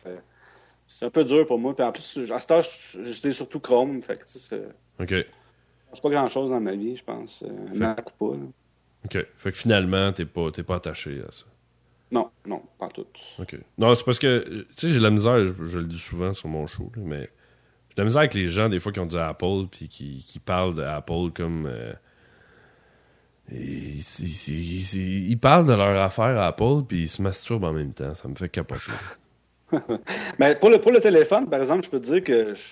c'est, 0.88 1.04
un 1.04 1.10
peu 1.10 1.24
dur 1.24 1.46
pour 1.46 1.58
moi. 1.60 1.76
Puis 1.76 1.84
en 1.84 1.92
plus, 1.92 2.18
à 2.32 2.40
ce 2.40 2.46
temps, 2.48 2.60
j'étais 3.02 3.30
surtout 3.30 3.60
Chrome. 3.60 4.02
Fait 4.02 4.18
que, 4.18 4.24
tu 4.26 4.38
sais, 4.38 4.62
Ok. 4.98 5.14
pas 6.02 6.10
grand 6.10 6.28
chose 6.28 6.50
dans 6.50 6.60
ma 6.60 6.74
vie, 6.74 6.96
je 6.96 7.04
pense. 7.04 7.44
Euh, 7.46 7.74
Mac 7.74 8.10
ou 8.20 8.30
pas. 8.30 8.36
là. 8.36 8.42
Ok. 9.04 9.26
Fait 9.36 9.52
que 9.52 9.56
finalement, 9.56 10.12
t'es 10.12 10.24
pas, 10.24 10.50
t'es 10.50 10.64
pas 10.64 10.76
attaché 10.76 11.22
à 11.26 11.30
ça. 11.30 11.44
Non, 12.10 12.30
non, 12.46 12.62
pas 12.78 12.88
tout. 12.88 13.06
Ok. 13.38 13.56
Non, 13.76 13.94
c'est 13.94 14.04
parce 14.04 14.18
que, 14.18 14.26
euh, 14.26 14.66
tu 14.76 14.86
sais, 14.86 14.90
j'ai 14.92 14.98
de 14.98 15.04
la 15.04 15.10
misère, 15.10 15.44
je, 15.44 15.52
je 15.64 15.78
le 15.78 15.84
dis 15.86 15.98
souvent 15.98 16.32
sur 16.32 16.48
mon 16.48 16.66
show, 16.66 16.90
là, 16.96 17.02
mais 17.04 17.30
j'ai 17.90 17.94
de 17.96 18.00
la 18.00 18.04
misère 18.04 18.20
avec 18.20 18.32
les 18.34 18.46
gens, 18.46 18.68
des 18.70 18.80
fois, 18.80 18.92
qui 18.92 18.98
ont 19.00 19.06
du 19.06 19.16
Apple, 19.18 19.66
puis 19.70 19.88
qui, 19.88 20.24
qui 20.26 20.38
parlent 20.40 20.74
d'Apple 20.74 21.30
comme. 21.34 21.66
euh, 21.66 21.92
ils, 23.50 23.98
ils- 23.98 24.48
ils- 24.48 24.96
ils- 24.96 25.30
ils 25.30 25.38
parlent 25.38 25.66
de 25.66 25.72
leur 25.72 26.02
affaire 26.02 26.38
à 26.38 26.46
Apple, 26.48 26.82
puis 26.88 27.02
ils 27.02 27.08
se 27.08 27.20
masturbent 27.22 27.64
en 27.64 27.72
même 27.72 27.92
temps. 27.92 28.14
Ça 28.14 28.26
me 28.28 28.34
fait 28.34 28.48
capoter. 28.48 28.82
Mais 30.38 30.54
pour 30.60 30.70
le, 30.70 30.78
pour 30.80 30.92
le 30.92 31.00
téléphone, 31.00 31.48
par 31.48 31.60
exemple, 31.60 31.84
je 31.84 31.90
peux 31.90 32.00
te 32.00 32.06
dire 32.06 32.22
que 32.24 32.54
je, 32.54 32.62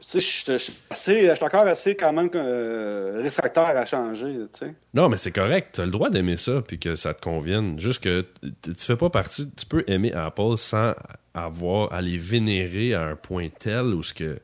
tu 0.00 0.20
sais, 0.20 0.20
je, 0.20 0.52
je, 0.52 0.52
je 0.52 0.58
suis 0.58 0.72
assez- 0.90 1.28
je 1.28 1.34
suis 1.34 1.44
encore 1.44 1.66
assez 1.66 1.94
quand 1.96 2.12
même 2.12 2.28
euh, 2.34 3.20
réfractaire 3.22 3.76
à 3.76 3.84
changer. 3.84 4.34
Tu 4.52 4.58
sais. 4.66 4.74
Non, 4.94 5.08
mais 5.08 5.16
c'est 5.16 5.32
correct. 5.32 5.70
Tu 5.74 5.80
as 5.80 5.84
le 5.84 5.90
droit 5.90 6.10
d'aimer 6.10 6.36
ça 6.36 6.62
puis 6.66 6.78
que 6.78 6.96
ça 6.96 7.14
te 7.14 7.20
convienne. 7.22 7.78
Juste 7.78 8.02
que 8.02 8.26
tu 8.62 8.72
fais 8.74 8.96
pas 8.96 9.10
partie. 9.10 9.48
Tu 9.56 9.64
peux 9.66 9.84
aimer 9.86 10.12
Apple 10.12 10.56
sans 10.56 10.94
avoir 11.34 11.92
à 11.92 12.02
les 12.02 12.18
vénérer 12.18 12.94
à 12.94 13.04
un 13.06 13.16
point 13.16 13.48
tel 13.48 13.84
où 13.86 14.02
ce 14.02 14.12
que. 14.12 14.38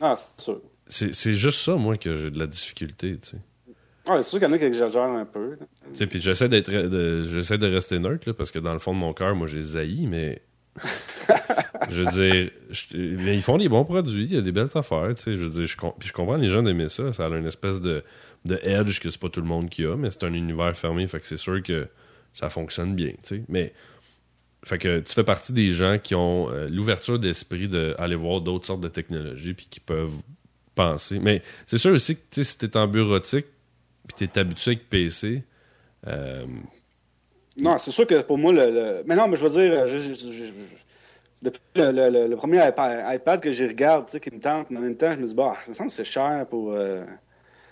Ah, 0.00 0.14
c'est 0.16 0.40
sûr. 0.42 0.60
C'est 0.88 1.34
juste 1.34 1.58
ça, 1.60 1.76
moi, 1.76 1.96
que 1.96 2.16
j'ai 2.16 2.30
de 2.30 2.38
la 2.38 2.46
difficulté, 2.46 3.16
tu 3.22 3.30
sais. 3.30 3.36
Ah, 4.06 4.16
c'est 4.16 4.30
sûr 4.30 4.40
qu'il 4.40 4.48
y 4.48 4.50
en 4.50 4.54
a 4.54 4.58
qui 4.58 4.64
exagèrent 4.64 5.02
un 5.04 5.24
peu. 5.24 5.50
là. 5.52 5.56
Tu 5.92 5.98
sais, 5.98 6.06
puis 6.08 6.20
j'essaie 6.20 6.48
d'être 6.48 6.70
de, 6.70 7.24
j'essaie 7.28 7.56
de 7.56 7.66
rester 7.72 7.98
neutre 8.00 8.28
là, 8.28 8.34
parce 8.34 8.50
que 8.50 8.58
dans 8.58 8.72
le 8.72 8.80
fond 8.80 8.92
de 8.92 8.98
mon 8.98 9.12
cœur, 9.12 9.34
moi 9.36 9.46
j'ai 9.46 9.62
zaï, 9.62 10.06
mais 10.08 10.42
je 11.90 12.02
veux 12.02 12.10
dire, 12.10 12.50
mais 13.18 13.36
ils 13.36 13.42
font 13.42 13.58
des 13.58 13.68
bons 13.68 13.84
produits, 13.84 14.24
il 14.24 14.34
y 14.34 14.38
a 14.38 14.40
des 14.40 14.52
belles 14.52 14.70
affaires, 14.74 15.14
tu 15.14 15.22
sais, 15.22 15.34
je 15.34 15.46
veux 15.46 15.66
puis 15.98 16.08
je 16.08 16.12
comprends 16.12 16.36
les 16.36 16.48
gens 16.48 16.62
d'aimer 16.62 16.88
ça, 16.88 17.12
ça 17.12 17.26
a 17.26 17.28
une 17.28 17.46
espèce 17.46 17.80
de, 17.80 18.02
de 18.46 18.58
edge 18.62 19.00
que 19.00 19.10
c'est 19.10 19.20
pas 19.20 19.28
tout 19.28 19.40
le 19.40 19.46
monde 19.46 19.68
qui 19.68 19.84
a, 19.84 19.96
mais 19.96 20.10
c'est 20.10 20.24
un 20.24 20.32
univers 20.32 20.74
fermé, 20.76 21.06
fait 21.06 21.20
que 21.20 21.26
c'est 21.26 21.36
sûr 21.36 21.62
que 21.62 21.88
ça 22.32 22.48
fonctionne 22.48 22.94
bien, 22.94 23.10
tu 23.10 23.16
sais, 23.22 23.44
mais 23.48 23.74
fait 24.64 24.78
que 24.78 25.00
tu 25.00 25.12
fais 25.12 25.24
partie 25.24 25.52
des 25.52 25.72
gens 25.72 25.98
qui 25.98 26.14
ont 26.14 26.48
euh, 26.50 26.68
l'ouverture 26.68 27.18
d'esprit 27.18 27.68
d'aller 27.68 28.14
voir 28.14 28.40
d'autres 28.40 28.66
sortes 28.66 28.80
de 28.80 28.88
technologies 28.88 29.54
puis 29.54 29.66
qui 29.68 29.80
peuvent 29.80 30.22
penser, 30.74 31.18
mais 31.18 31.42
c'est 31.66 31.78
sûr 31.78 31.92
aussi 31.92 32.16
que 32.16 32.22
tu 32.30 32.42
sais, 32.42 32.44
si 32.44 32.58
t'es 32.58 32.76
en 32.76 32.86
bureautique 32.86 33.46
puis 34.06 34.16
t'es 34.26 34.38
habitué 34.38 34.72
avec 34.72 34.88
PC, 34.88 35.44
euh, 36.06 36.46
Non, 37.58 37.76
c'est 37.78 37.90
sûr 37.90 38.06
que 38.06 38.22
pour 38.22 38.38
moi, 38.38 38.52
le, 38.52 38.70
le- 38.70 39.02
mais 39.06 39.14
non, 39.16 39.28
mais 39.28 39.36
je 39.36 39.44
veux 39.46 39.50
dire, 39.50 39.86
je- 39.86 39.98
je- 39.98 40.14
je- 40.14 40.32
je- 40.32 40.52
depuis 41.42 41.60
le, 41.74 42.28
le- 42.28 42.36
premier 42.36 42.60
iPad, 42.66 43.40
que 43.40 43.50
j'y 43.50 43.66
regarde, 43.66 44.06
tu 44.06 44.12
sais, 44.12 44.20
qui 44.20 44.30
me 44.34 44.40
tente, 44.40 44.70
mais 44.70 44.78
en 44.78 44.82
même 44.82 44.96
temps, 44.96 45.12
je 45.12 45.18
me 45.20 45.26
dis, 45.26 45.34
bah, 45.34 45.56
ça 45.64 45.70
me 45.70 45.74
semble 45.74 45.90
que 45.90 45.94
c'est 45.96 46.04
cher 46.04 46.46
pour. 46.48 46.72
euh, 46.72 47.04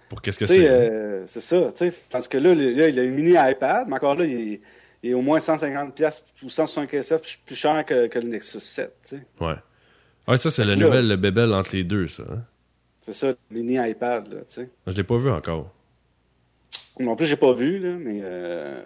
pour 0.08 0.20
qu'est-ce 0.20 0.38
que 0.38 0.44
c'est? 0.44 0.68
euh, 0.68 1.26
c'est 1.26 1.40
ça, 1.40 1.60
tu 1.72 1.90
sais. 1.90 1.92
Parce 2.10 2.26
que 2.28 2.36
là, 2.36 2.52
là, 2.54 2.88
il 2.88 2.98
a 2.98 3.02
un 3.02 3.06
mini 3.06 3.34
iPad, 3.38 3.86
mais 3.88 3.94
encore 3.94 4.16
là, 4.16 4.24
il 4.26 4.54
est, 4.54 4.60
il 5.02 5.10
est 5.10 5.14
au 5.14 5.22
moins 5.22 5.38
150$ 5.38 5.92
piastres 5.92 6.24
ou 6.42 6.48
175$ 6.48 6.86
piastres 6.88 7.16
plus, 7.46 7.54
cher 7.54 7.84
que, 7.86 8.08
que 8.08 8.18
le 8.18 8.28
Nexus 8.28 8.60
7, 8.60 8.92
tu 9.08 9.16
sais. 9.16 9.22
Ouais. 9.40 9.54
Ouais, 10.28 10.36
ça, 10.36 10.50
c'est 10.50 10.64
la 10.64 10.74
nouvelle, 10.76 11.08
le 11.08 11.16
bébel 11.16 11.52
entre 11.54 11.74
les 11.74 11.84
deux, 11.84 12.06
ça. 12.08 12.24
hein? 12.28 12.42
C'est 13.00 13.12
ça, 13.12 13.28
le 13.28 13.36
mini 13.50 13.78
iPad, 13.90 14.28
là, 14.32 14.40
tu 14.40 14.44
sais. 14.48 14.68
Je 14.86 14.94
l'ai 14.96 15.04
pas 15.04 15.16
vu 15.16 15.30
encore. 15.30 15.72
Non 17.00 17.16
plus, 17.16 17.26
j'ai 17.26 17.36
pas 17.36 17.52
vu, 17.54 17.78
là, 17.78 17.96
mais 17.98 18.20
euh, 18.22 18.80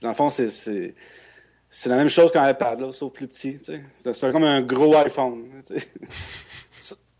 dans 0.00 0.08
le 0.08 0.14
fond, 0.14 0.30
c'est, 0.30 0.94
la 1.86 1.96
même 1.96 2.08
chose 2.08 2.32
qu'un 2.32 2.48
iPad, 2.48 2.80
là, 2.80 2.90
sauf 2.90 3.12
plus 3.12 3.28
petit. 3.28 3.58
C'est, 3.62 4.32
comme 4.32 4.44
un 4.44 4.62
gros 4.62 4.96
iPhone. 4.96 5.44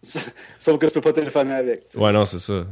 sauf 0.03 0.79
que 0.79 0.87
tu 0.87 0.93
peux 0.93 1.01
pas 1.03 1.13
téléphoner 1.13 1.53
avec. 1.53 1.89
tu 1.91 1.99
sais. 1.99 2.03
Ouais, 2.03 2.13
non, 2.13 2.25
c'est 2.25 2.39
ça. 2.39 2.65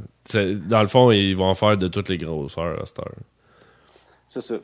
Dans 0.66 0.80
le 0.80 0.88
fond, 0.88 1.10
ils 1.10 1.34
vont 1.34 1.48
en 1.48 1.54
faire 1.54 1.76
de 1.76 1.88
toutes 1.88 2.08
les 2.08 2.16
grosseurs 2.16 2.80
à 2.80 2.86
cette 2.86 3.00
heure. 3.00 3.14
C'est 4.28 4.40
ça. 4.40 4.56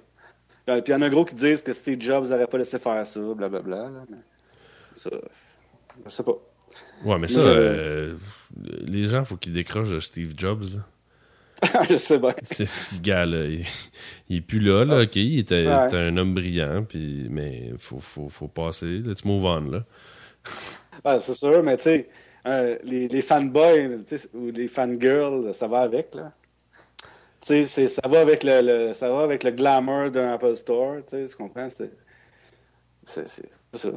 Puis 0.65 0.83
il 0.87 0.91
y 0.91 0.95
en 0.95 1.03
a 1.03 1.07
un 1.07 1.11
gros 1.11 1.27
qui 1.27 1.35
disent 1.35 1.61
que 1.61 1.75
Steve 1.75 2.01
Jobs 2.01 2.27
n'aurait 2.29 2.47
pas 2.47 2.59
laissé 2.59 2.79
faire 2.79 3.07
ça, 3.07 3.21
blablabla. 3.21 3.77
Là, 3.77 4.05
mais 4.11 4.19
ça, 4.93 5.11
je 6.05 6.11
sais 6.11 6.23
pas. 6.23 6.37
Ouais, 7.05 7.19
mais 7.19 7.29
ça, 7.29 7.41
euh, 7.41 8.17
les 8.81 9.07
gens, 9.07 9.25
faut 9.25 9.37
qu'ils 9.37 9.53
décrochent 9.53 9.91
de 9.91 10.01
Steve 10.01 10.33
Jobs. 10.37 10.63
Là. 10.63 10.81
je 11.91 11.97
sais 11.97 12.19
bien. 12.19 12.35
Ce 12.45 13.01
gars, 13.01 13.25
il, 13.27 13.65
il 14.29 14.37
est 14.37 14.41
plus 14.41 14.61
là, 14.61 14.85
là, 14.85 15.03
ok, 15.03 15.17
il 15.17 15.41
était, 15.41 15.67
Ouais. 15.67 15.89
un 15.93 16.17
homme 16.17 16.35
brillant, 16.35 16.85
puis, 16.89 17.27
mais 17.31 17.73
faut, 17.79 17.99
faut, 17.99 18.29
faut 18.29 18.49
passer, 18.49 18.87
let's 19.05 19.25
move 19.25 19.45
on, 19.45 19.61
là. 19.71 19.85
Ah, 21.05 21.19
c'est 21.21 21.35
sûr, 21.35 21.63
mais 21.63 21.77
tu 21.77 21.85
sais, 21.85 22.09
euh, 22.47 22.79
les, 22.85 23.09
les 23.09 23.23
fanboys 23.23 24.01
ou 24.35 24.51
les 24.51 24.69
fangirls, 24.69 25.55
ça 25.55 25.67
va 25.69 25.81
avec, 25.81 26.15
là. 26.15 26.33
Tu 27.41 27.67
sais, 27.67 27.89
ça 27.89 28.03
va 28.09 28.21
avec 28.21 28.43
le, 28.45 28.61
le- 28.63 28.95
ça 28.95 29.11
va 29.11 29.23
avec 29.23 29.43
le 29.45 29.51
glamour 29.53 30.11
d'un 30.11 30.33
Apple 30.35 30.57
Store, 30.57 30.97
tu 31.07 31.17
sais, 31.17 31.27
tu 31.27 31.37
comprends? 31.37 31.69
C'est 31.71 31.91
ça. 33.05 33.91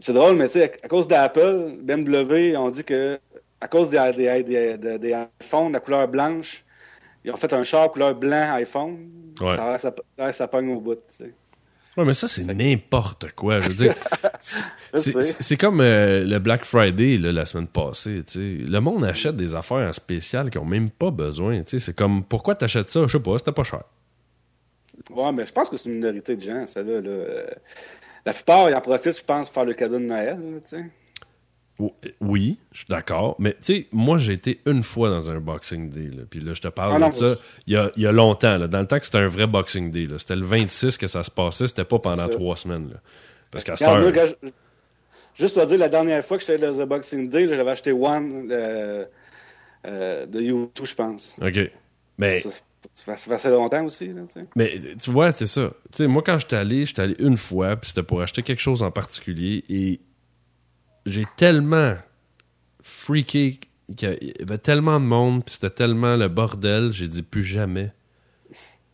C'est 0.00 0.12
drôle, 0.12 0.36
mais 0.36 0.46
tu 0.48 0.54
sais, 0.54 0.70
à, 0.72 0.84
à 0.84 0.88
cause 0.88 1.06
d'Apple, 1.08 1.76
BMW, 1.82 2.56
on 2.56 2.70
dit 2.70 2.84
que 2.84 3.20
à 3.62 3.68
cause 3.68 3.88
des, 3.90 3.98
des, 4.16 4.42
des, 4.42 4.76
des- 4.76 4.98
des 4.98 5.26
iPhones, 5.40 5.72
la 5.72 5.80
couleur 5.80 6.08
blanche, 6.08 6.64
ils 7.24 7.30
ont 7.32 7.36
fait 7.36 7.52
un 7.52 7.62
char 7.62 7.90
couleur 7.92 8.14
blanc 8.14 8.54
iPhone. 8.54 8.98
Ouais. 9.40 9.56
Ça, 9.56 9.78
ça, 9.78 10.32
ça, 10.32 10.48
pogne 10.48 10.68
au 10.74 10.80
bout, 10.80 10.96
tu 10.96 11.00
sais. 11.10 11.34
Ouais, 11.96 12.04
mais 12.06 12.14
ça, 12.14 12.26
c'est 12.26 12.42
n'importe 12.44 13.32
quoi. 13.32 13.60
Je 13.60 13.68
veux 13.68 13.74
dire, 13.74 13.94
c'est- 14.94 15.56
comme 15.56 15.80
euh, 15.80 16.24
le 16.24 16.38
Black 16.38 16.64
Friday 16.64 17.18
là, 17.18 17.32
la 17.32 17.44
semaine 17.46 17.66
passée. 17.66 18.22
tu. 18.26 18.58
Le 18.58 18.80
monde 18.80 19.04
achète 19.04 19.36
des 19.36 19.54
affaires 19.54 19.88
en 19.88 19.92
spécial 19.92 20.50
qui 20.50 20.58
ont 20.58 20.64
même 20.64 20.90
pas 20.90 21.10
besoin. 21.10 21.62
tu. 21.62 21.78
C'est 21.80 21.94
comme, 21.94 22.24
pourquoi 22.24 22.54
t'achètes 22.54 22.88
ça? 22.90 23.02
Je 23.06 23.12
sais 23.18 23.22
pas, 23.22 23.38
c'était 23.38 23.52
pas 23.52 23.62
cher. 23.64 23.82
Ouais, 25.14 25.32
mais 25.32 25.44
je 25.46 25.52
pense 25.52 25.68
que 25.68 25.76
c'est 25.76 25.88
une 25.88 25.96
minorité 25.96 26.34
de 26.36 26.40
gens, 26.40 26.66
ça 26.66 26.82
là. 26.82 27.00
là. 27.00 27.44
La 28.24 28.32
plupart, 28.32 28.70
ils 28.70 28.74
en 28.74 28.80
profitent, 28.80 29.18
je 29.18 29.24
pense, 29.24 29.48
pour 29.48 29.54
faire 29.54 29.64
le 29.64 29.74
cadeau 29.74 29.98
de 29.98 30.04
Noël, 30.04 30.38
tu 30.64 30.76
sais. 30.76 30.84
Oui, 32.20 32.58
je 32.72 32.78
suis 32.78 32.86
d'accord. 32.88 33.34
Mais 33.38 33.52
tu 33.54 33.58
sais, 33.62 33.86
moi, 33.92 34.16
j'ai 34.18 34.34
été 34.34 34.60
une 34.66 34.82
fois 34.82 35.08
dans 35.10 35.30
un 35.30 35.40
Boxing 35.40 35.88
Day. 35.90 36.14
Là, 36.16 36.22
puis 36.28 36.40
là, 36.40 36.54
je 36.54 36.60
te 36.60 36.68
parle 36.68 37.02
Ah 37.02 37.08
de 37.10 37.14
ça 37.14 37.34
il 37.66 37.72
y 37.72 37.76
a, 37.76 37.90
il 37.96 38.02
y 38.02 38.06
a 38.06 38.12
longtemps. 38.12 38.56
Là, 38.58 38.68
dans 38.68 38.80
le 38.80 38.86
temps 38.86 38.98
que 38.98 39.04
c'était 39.06 39.18
un 39.18 39.26
vrai 39.26 39.46
Boxing 39.46 39.90
Day. 39.90 40.06
C'était 40.18 40.36
le 40.36 40.44
26 40.44 40.96
que 40.98 41.06
ça 41.06 41.22
se 41.22 41.30
passait. 41.30 41.66
C'était 41.66 41.84
pas 41.84 41.98
pendant 41.98 42.28
trois 42.28 42.56
semaines. 42.56 42.90
Là. 42.90 42.96
Parce 43.50 43.64
qu'à 43.64 43.76
cette 43.76 43.88
heure... 43.88 44.12
je- 44.14 44.48
Juste 45.34 45.54
pour 45.56 45.64
dire, 45.64 45.78
la 45.78 45.88
dernière 45.88 46.22
fois 46.22 46.36
que 46.36 46.44
j'étais 46.44 46.58
dans 46.58 46.76
The 46.76 46.86
Boxing 46.86 47.30
Day, 47.30 47.48
j'avais 47.48 47.70
acheté 47.70 47.90
One 47.90 48.48
euh, 48.52 49.06
euh, 49.86 50.26
de 50.26 50.40
YouTube, 50.42 50.84
je 50.84 50.94
pense. 50.94 51.34
OK. 51.40 51.70
Mais, 52.18 52.38
Ça, 52.40 52.50
ça 52.94 53.16
fait- 53.16 53.32
assez 53.32 53.48
longtemps 53.48 53.84
aussi, 53.86 54.08
là, 54.08 54.20
tu 54.28 54.40
sais. 54.40 54.46
mais 54.54 54.78
tu 55.02 55.10
vois, 55.10 55.32
c'est 55.32 55.46
ça. 55.46 55.72
Moi, 56.00 56.22
quand 56.24 56.36
j'étais 56.38 56.56
allé, 56.56 56.84
j'étais 56.84 57.00
allé 57.02 57.16
une 57.18 57.38
fois, 57.38 57.76
puis 57.76 57.88
c'était 57.88 58.02
pour 58.02 58.20
acheter 58.20 58.42
quelque 58.42 58.60
chose 58.60 58.82
en 58.82 58.90
particulier. 58.90 59.64
Et 59.70 60.00
j'ai 61.06 61.24
tellement 61.36 61.94
freaké 62.82 63.58
qu'il 63.96 64.18
y 64.20 64.42
avait 64.42 64.58
tellement 64.58 65.00
de 65.00 65.04
monde, 65.04 65.44
puis 65.44 65.54
c'était 65.54 65.70
tellement 65.70 66.16
le 66.16 66.28
bordel, 66.28 66.92
j'ai 66.92 67.08
dit 67.08 67.22
plus 67.22 67.42
jamais. 67.42 67.92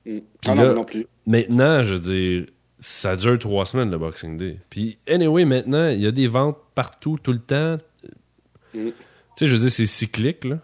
Mm. 0.06 0.18
Ah 0.46 0.54
non, 0.54 0.62
là- 0.62 0.64
moi 0.66 0.74
non 0.74 0.84
plus. 0.84 1.06
Maintenant, 1.26 1.82
je 1.82 1.94
veux 1.94 2.00
dire, 2.00 2.46
ça 2.80 3.16
dure 3.16 3.38
trois 3.38 3.66
semaines 3.66 3.90
le 3.90 3.98
Boxing 3.98 4.36
Day. 4.36 4.58
Puis, 4.70 4.98
anyway, 5.06 5.44
maintenant, 5.44 5.88
il 5.88 6.00
y 6.00 6.06
a 6.06 6.12
des 6.12 6.26
ventes 6.26 6.58
partout, 6.74 7.18
tout 7.22 7.32
le 7.32 7.40
temps. 7.40 7.78
Mm. 8.74 8.88
Tu 8.88 8.92
sais, 9.36 9.46
je 9.46 9.52
veux 9.54 9.60
dire, 9.60 9.70
c'est 9.70 9.86
cyclique, 9.86 10.44
là. 10.44 10.58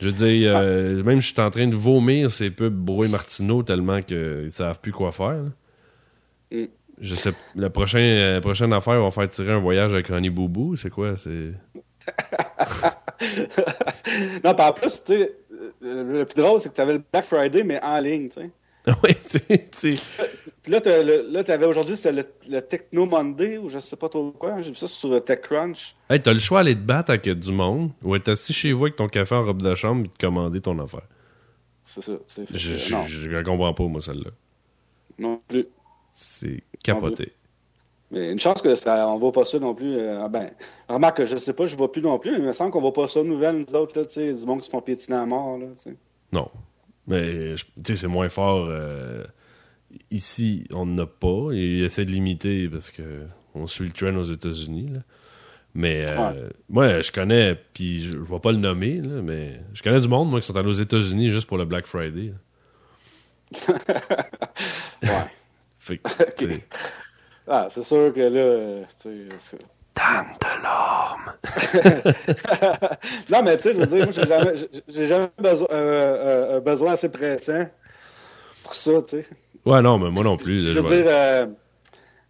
Je 0.00 0.06
veux 0.08 0.14
dire, 0.14 0.56
euh, 0.56 1.02
même 1.02 1.20
je 1.20 1.26
suis 1.26 1.40
en 1.40 1.50
train 1.50 1.66
de 1.68 1.74
vomir 1.76 2.32
ces 2.32 2.50
pubs 2.50 2.74
Bro 2.74 3.04
et 3.04 3.08
Martineau 3.08 3.62
tellement 3.62 4.00
qu'ils 4.00 4.50
savent 4.50 4.80
plus 4.80 4.92
quoi 4.92 5.12
faire. 5.12 5.44
Mm. 6.50 6.64
Je 7.00 7.14
sais, 7.14 7.32
la 7.54 7.70
prochaine, 7.70 8.34
la 8.34 8.40
prochaine 8.40 8.72
affaire, 8.72 8.94
on 8.94 9.04
va 9.04 9.10
faire 9.10 9.28
tirer 9.30 9.52
un 9.52 9.58
voyage 9.58 9.94
avec 9.94 10.08
Ronnie 10.08 10.30
Boubou. 10.30 10.76
C'est 10.76 10.90
quoi? 10.90 11.16
C'est? 11.16 11.52
non, 14.44 14.54
puis 14.54 14.64
en 14.64 14.72
plus, 14.72 15.02
tu 15.04 15.12
sais, 15.14 15.36
euh, 15.82 16.18
le 16.18 16.24
plus 16.24 16.42
drôle, 16.42 16.60
c'est 16.60 16.70
que 16.70 16.74
tu 16.74 16.80
avais 16.80 16.94
le 16.94 17.02
Black 17.12 17.24
Friday, 17.24 17.62
mais 17.62 17.80
en 17.82 18.00
ligne, 18.00 18.28
tu 18.28 18.40
sais. 18.40 18.50
oui, 19.04 19.10
tu 19.28 19.38
sais. 19.72 19.94
Puis 20.62 20.72
là, 20.72 20.80
là, 21.30 21.44
t'avais 21.44 21.66
aujourd'hui, 21.66 21.96
c'était 21.96 22.12
le, 22.12 22.24
le 22.48 22.60
Techno 22.60 23.06
Monday, 23.06 23.58
ou 23.58 23.68
je 23.68 23.78
sais 23.78 23.96
pas 23.96 24.08
trop 24.08 24.30
quoi. 24.32 24.60
J'ai 24.60 24.70
vu 24.70 24.76
ça 24.76 24.86
sur 24.86 25.12
euh, 25.12 25.20
TechCrunch. 25.20 25.94
Hey, 26.08 26.20
t'as 26.20 26.32
le 26.32 26.38
choix 26.38 26.62
d'aller 26.62 26.76
te 26.76 26.80
battre 26.80 27.10
avec 27.10 27.28
du 27.28 27.52
monde 27.52 27.90
ou 28.02 28.16
être 28.16 28.28
assis 28.30 28.52
chez 28.52 28.72
vous 28.72 28.84
avec 28.84 28.96
ton 28.96 29.08
café 29.08 29.34
en 29.34 29.44
robe 29.44 29.62
de 29.62 29.74
chambre 29.74 30.06
et 30.06 30.08
te 30.08 30.26
commander 30.26 30.60
ton 30.60 30.78
affaire. 30.78 31.06
C'est 31.84 32.02
ça, 32.02 32.12
tu 32.26 32.26
sais. 32.26 32.44
Je, 32.52 32.72
je, 33.06 33.30
je 33.30 33.42
comprends 33.42 33.74
pas, 33.74 33.84
moi, 33.84 34.00
celle-là. 34.00 34.30
non 35.18 35.40
plus. 35.46 35.66
C'est 36.12 36.62
capoté. 36.82 37.32
Mais 38.12 38.32
une 38.32 38.40
chance 38.40 38.60
que 38.60 38.74
ça, 38.74 39.06
on 39.08 39.18
voit 39.18 39.30
pas 39.32 39.44
ça 39.44 39.58
non 39.60 39.74
plus. 39.74 39.96
euh, 39.96 40.26
ben, 40.28 40.50
remarque, 40.88 41.24
je 41.26 41.36
sais 41.36 41.52
pas, 41.52 41.66
je 41.66 41.76
vois 41.76 41.92
plus 41.92 42.02
non 42.02 42.18
plus, 42.18 42.32
mais 42.32 42.38
il 42.38 42.44
me 42.46 42.52
semble 42.52 42.72
qu'on 42.72 42.80
voit 42.80 42.92
pas 42.92 43.06
ça 43.06 43.20
de 43.22 43.26
nouvelles, 43.28 43.64
nous 43.68 43.74
autres, 43.76 43.96
là, 43.98 44.04
tu 44.04 44.14
sais, 44.14 44.32
du 44.34 44.44
monde 44.46 44.60
qui 44.60 44.66
se 44.66 44.70
font 44.70 44.80
piétiner 44.80 45.16
à 45.16 45.26
mort, 45.26 45.58
là. 45.58 45.66
Non. 46.32 46.48
Mais, 47.06 47.56
je- 47.56 47.64
tu 47.64 47.70
sais, 47.86 47.96
c'est 47.96 48.08
moins 48.08 48.28
fort. 48.28 48.66
euh, 48.68 49.22
ici, 50.10 50.66
on 50.72 50.86
n'en 50.86 51.04
a 51.04 51.06
pas. 51.06 51.48
Ils 51.52 51.84
essaient 51.84 52.04
de 52.04 52.10
limiter 52.10 52.68
parce 52.68 52.90
que 52.90 53.22
on 53.54 53.66
suit 53.66 53.86
le 53.86 53.92
trend 53.92 54.14
aux 54.16 54.24
États-Unis. 54.24 54.88
là. 54.92 55.00
Mais, 55.74 56.04
euh, 56.16 56.32
Ouais. 56.32 56.48
moi, 56.68 57.00
je 57.00 57.12
connais, 57.12 57.54
puis 57.74 58.02
je, 58.02 58.12
je 58.12 58.18
vais 58.18 58.40
pas 58.40 58.50
le 58.50 58.58
nommer, 58.58 59.00
là, 59.00 59.22
mais 59.22 59.60
je 59.72 59.82
connais 59.84 60.00
du 60.00 60.08
monde, 60.08 60.28
moi, 60.30 60.40
qui 60.40 60.46
sont 60.46 60.56
allés 60.56 60.68
aux 60.68 60.72
États-Unis 60.72 61.30
juste 61.30 61.46
pour 61.46 61.58
le 61.58 61.64
Black 61.64 61.86
Friday. 61.86 62.32
Ouais. 65.02 65.08
Ah, 67.52 67.66
c'est 67.68 67.82
sûr 67.82 68.12
que 68.12 68.20
là, 68.20 68.40
euh, 68.40 68.84
tu 69.00 69.28
sais, 69.38 69.58
Dame 69.96 70.28
de 70.40 70.62
l'orme. 70.62 71.32
non, 73.30 73.42
mais 73.42 73.56
tu 73.56 73.62
sais, 73.64 73.72
je 73.74 73.78
veux 73.78 73.86
dire, 73.86 74.04
moi, 74.04 74.12
j'ai 74.12 74.26
jamais, 74.26 74.54
j'ai- 74.88 75.06
jamais 75.06 75.28
besoin, 75.38 75.66
euh, 75.72 75.74
euh, 76.52 76.56
un 76.58 76.60
besoin 76.60 76.92
assez 76.92 77.08
pressant 77.10 77.66
pour 78.62 78.74
ça, 78.74 78.92
tu 79.02 79.22
sais. 79.22 79.26
Ouais, 79.66 79.82
non, 79.82 79.98
mais 79.98 80.10
moi 80.10 80.22
non 80.22 80.36
plus. 80.36 80.60
Je 80.60 80.78
veux 80.78 80.96
dire, 80.96 81.06
euh, 81.08 81.46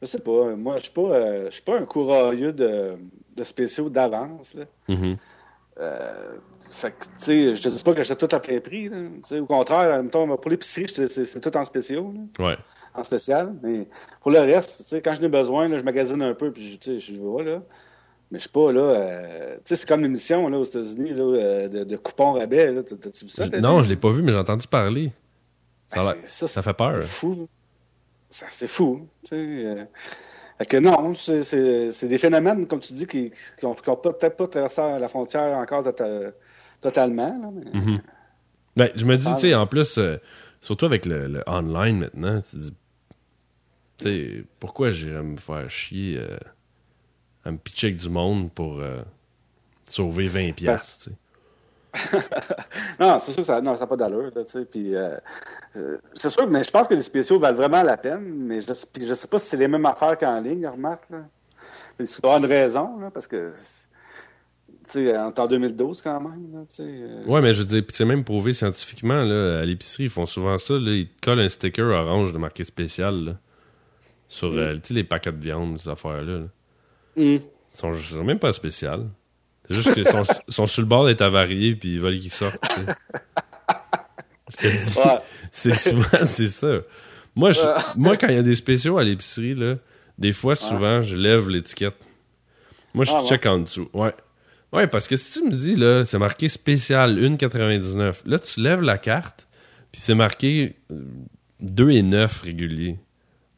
je 0.00 0.06
sais 0.06 0.20
pas, 0.20 0.54
moi, 0.56 0.76
je 0.78 0.84
suis 0.84 0.92
pas, 0.92 1.02
euh, 1.02 1.44
je 1.46 1.50
suis 1.50 1.62
pas 1.62 1.76
un 1.78 1.84
courageux 1.84 2.52
de, 2.52 2.94
de 3.36 3.44
spéciaux 3.44 3.90
d'avance, 3.90 4.54
là. 4.54 4.64
Mhm. 4.88 5.16
Euh, 5.80 6.32
fait 6.70 6.92
que, 6.92 7.04
tu 7.04 7.10
sais, 7.18 7.54
je 7.54 7.62
te 7.62 7.68
dis 7.68 7.82
pas 7.82 7.92
que 7.92 7.98
j'achète 7.98 8.18
tout 8.26 8.34
à 8.34 8.40
plein 8.40 8.58
prix, 8.60 8.88
là. 8.88 8.96
Au 9.38 9.46
contraire, 9.46 10.02
mettons, 10.02 10.34
pour 10.36 10.50
l'épicerie, 10.50 10.86
c'est 10.88 11.08
c'est- 11.08 11.24
c'est 11.26 11.40
tout 11.40 11.54
en 11.56 11.64
spéciaux, 11.64 12.12
là, 12.38 12.46
Ouais. 12.46 12.56
En 12.94 13.02
spécial. 13.02 13.54
Mais 13.62 13.86
pour 14.20 14.30
le 14.30 14.40
reste, 14.40 14.82
sais, 14.88 15.00
quand 15.00 15.14
j'en 15.14 15.22
ai 15.22 15.28
besoin, 15.28 15.68
là, 15.68 15.78
je 15.78 15.84
magasine 15.84 16.22
un 16.22 16.34
peu, 16.34 16.50
puis 16.52 16.78
je- 16.82 16.98
sais, 16.98 16.98
vois, 17.18 17.42
là. 17.42 17.62
Mais 18.32 18.38
je 18.38 18.42
suis 18.42 18.50
pas, 18.50 18.70
là, 18.72 18.80
euh, 18.80 19.54
tu 19.56 19.60
sais, 19.64 19.76
c'est 19.76 19.88
comme 19.88 20.02
l'émission, 20.02 20.48
là, 20.48 20.58
aux 20.58 20.62
États-Unis, 20.64 21.10
là, 21.14 21.22
euh, 21.24 21.68
de, 21.68 21.84
de 21.84 21.96
coupons 21.96 22.32
rabais, 22.32 22.72
là. 22.72 22.82
T'as- 22.82 22.96
T'as-tu 22.96 23.24
vu 23.24 23.30
ça? 23.30 23.44
Je- 23.52 23.56
non, 23.58 23.82
je 23.82 23.88
l'ai 23.88 23.96
pas 23.96 24.10
vu, 24.12 24.22
mais 24.22 24.30
j'ai 24.32 24.38
entendu 24.38 24.66
parler. 24.68 25.12
Ça, 25.88 25.98
Ben, 26.14 26.14
ça 26.24 26.62
fait 26.62 26.72
peur. 26.74 26.98
C'est 27.00 27.08
fou. 27.08 27.48
Ça, 28.28 28.46
C'est 28.48 28.68
fou. 28.68 29.08
Sais, 29.24 29.34
euh, 29.36 29.84
fait 30.58 30.64
que 30.68 30.76
non, 30.76 31.12
c'est- 31.14 31.42
c'est 31.42 31.90
c'est 31.90 32.06
des 32.06 32.18
phénomènes, 32.18 32.64
comme 32.68 32.78
tu 32.78 32.92
dis, 32.92 33.06
qui 33.06 33.32
n'ont 33.64 33.74
peut-être 33.74 34.36
pas 34.36 34.46
traversé 34.46 34.80
la 35.00 35.08
frontière 35.08 35.56
encore 35.58 35.82
tota- 35.82 36.32
totalement. 36.80 37.36
là, 37.42 37.48
mais- 37.52 37.80
Mhm. 37.80 38.00
Ben, 38.76 38.90
je 38.94 39.04
me 39.04 39.16
dis, 39.16 39.24
tu 39.34 39.40
sais, 39.40 39.54
en 39.56 39.66
plus, 39.66 39.98
euh, 39.98 40.16
surtout 40.60 40.86
avec 40.86 41.06
le, 41.06 41.26
le 41.28 41.42
online 41.46 41.98
maintenant, 41.98 42.40
tu 42.42 42.50
te 42.52 42.56
dis, 42.56 42.74
tu 43.98 44.04
sais, 44.04 44.44
pourquoi 44.58 44.90
j'irais 44.90 45.22
me 45.22 45.36
faire 45.36 45.70
chier 45.70 46.18
euh, 46.18 46.38
à 47.44 47.52
me 47.52 47.58
pitcher 47.58 47.88
avec 47.88 47.98
du 47.98 48.08
monde 48.10 48.50
pour 48.52 48.80
euh, 48.80 49.02
sauver 49.86 50.28
20$, 50.28 50.54
piastres, 50.54 51.04
tu 51.04 51.10
sais? 51.10 51.16
Non, 53.00 53.18
c'est 53.18 53.32
sûr 53.32 53.40
que 53.40 53.46
ça 53.46 53.60
n'a 53.60 53.76
ça 53.76 53.86
pas 53.86 53.96
d'allure. 53.96 54.30
là, 54.34 54.44
tu 54.44 54.46
sais, 54.46 54.64
puis, 54.64 54.94
euh, 54.94 55.16
euh, 55.76 55.98
c'est 56.14 56.30
sûr, 56.30 56.48
mais 56.48 56.62
je 56.62 56.70
pense 56.70 56.86
que 56.86 56.94
les 56.94 57.00
spéciaux 57.00 57.38
valent 57.38 57.56
vraiment 57.56 57.82
la 57.82 57.96
peine. 57.96 58.22
Mais 58.22 58.60
je, 58.60 58.72
je 59.00 59.14
sais 59.14 59.26
pas 59.26 59.38
si 59.38 59.48
c'est 59.48 59.56
les 59.56 59.68
mêmes 59.68 59.86
affaires 59.86 60.16
qu'en 60.16 60.40
ligne, 60.40 60.66
remarque. 60.66 61.08
Là. 61.10 61.24
Mais 61.98 62.06
tu 62.06 62.20
dois 62.20 62.34
avoir 62.34 62.44
une 62.44 62.50
raison, 62.50 62.98
là, 62.98 63.10
parce 63.10 63.26
que 63.26 63.52
en 64.96 65.32
en 65.36 65.46
2012 65.46 66.02
quand 66.02 66.20
même. 66.20 66.52
Là, 66.52 66.64
euh, 66.80 67.24
Ouais, 67.26 67.40
mais 67.40 67.52
je 67.52 67.60
veux 67.60 67.66
dire, 67.66 67.82
c'est 67.88 68.04
même 68.04 68.24
prouvé 68.24 68.52
scientifiquement, 68.52 69.22
là, 69.24 69.60
à 69.60 69.64
l'épicerie, 69.64 70.04
ils 70.04 70.10
font 70.10 70.26
souvent 70.26 70.58
ça, 70.58 70.74
là, 70.74 70.92
ils 70.92 71.08
te 71.08 71.20
collent 71.20 71.40
un 71.40 71.48
sticker 71.48 71.86
orange 71.86 72.32
de 72.32 72.38
marqué 72.38 72.64
spécial, 72.64 73.24
là, 73.24 73.36
sur, 74.28 74.52
euh, 74.52 74.76
sais, 74.82 74.94
les 74.94 75.04
paquets 75.04 75.32
de 75.32 75.40
viande, 75.40 75.78
ces 75.78 75.88
affaires-là, 75.88 76.38
là. 76.38 76.46
hum. 77.16 77.40
Ils 77.72 77.76
sont, 77.76 77.92
sont 77.92 78.24
même 78.24 78.40
pas 78.40 78.52
spéciales. 78.52 79.06
C'est 79.68 79.74
juste 79.74 79.94
qu'ils 79.94 80.08
sont, 80.08 80.22
sont 80.48 80.66
sur 80.66 80.82
le 80.82 80.88
bord 80.88 81.06
d'être 81.06 81.22
avariés, 81.22 81.76
puis 81.76 81.94
ils 81.94 82.00
veulent 82.00 82.18
qu'ils 82.18 82.32
sortent. 82.32 82.58
C'est 85.52 85.74
souvent, 85.74 86.06
c'est 86.24 86.48
ça. 86.48 86.80
Moi, 87.36 87.52
moi, 87.96 88.16
quand 88.16 88.28
il 88.28 88.34
y 88.34 88.38
a 88.38 88.42
des 88.42 88.56
spéciaux 88.56 88.98
à 88.98 89.04
l'épicerie, 89.04 89.54
là, 89.54 89.76
des 90.18 90.32
fois, 90.32 90.54
souvent, 90.54 91.02
je 91.02 91.16
lève 91.16 91.48
l'étiquette. 91.48 91.96
Moi, 92.92 93.04
je 93.04 93.12
ah, 93.14 93.22
check 93.28 93.46
en 93.46 93.58
dessous. 93.58 93.88
Ouais. 93.92 94.12
Ouais, 94.72 94.86
parce 94.86 95.08
que 95.08 95.16
si 95.16 95.32
tu 95.32 95.44
me 95.44 95.50
dis, 95.50 95.74
là, 95.74 96.04
c'est 96.04 96.18
marqué 96.18 96.48
spécial 96.48 97.18
1,99. 97.18 98.22
Là, 98.24 98.38
tu 98.38 98.60
lèves 98.60 98.82
la 98.82 98.98
carte, 98.98 99.48
puis 99.90 100.00
c'est 100.00 100.14
marqué 100.14 100.76
2,9 101.62 102.14
euh, 102.14 102.26
régulier. 102.44 102.98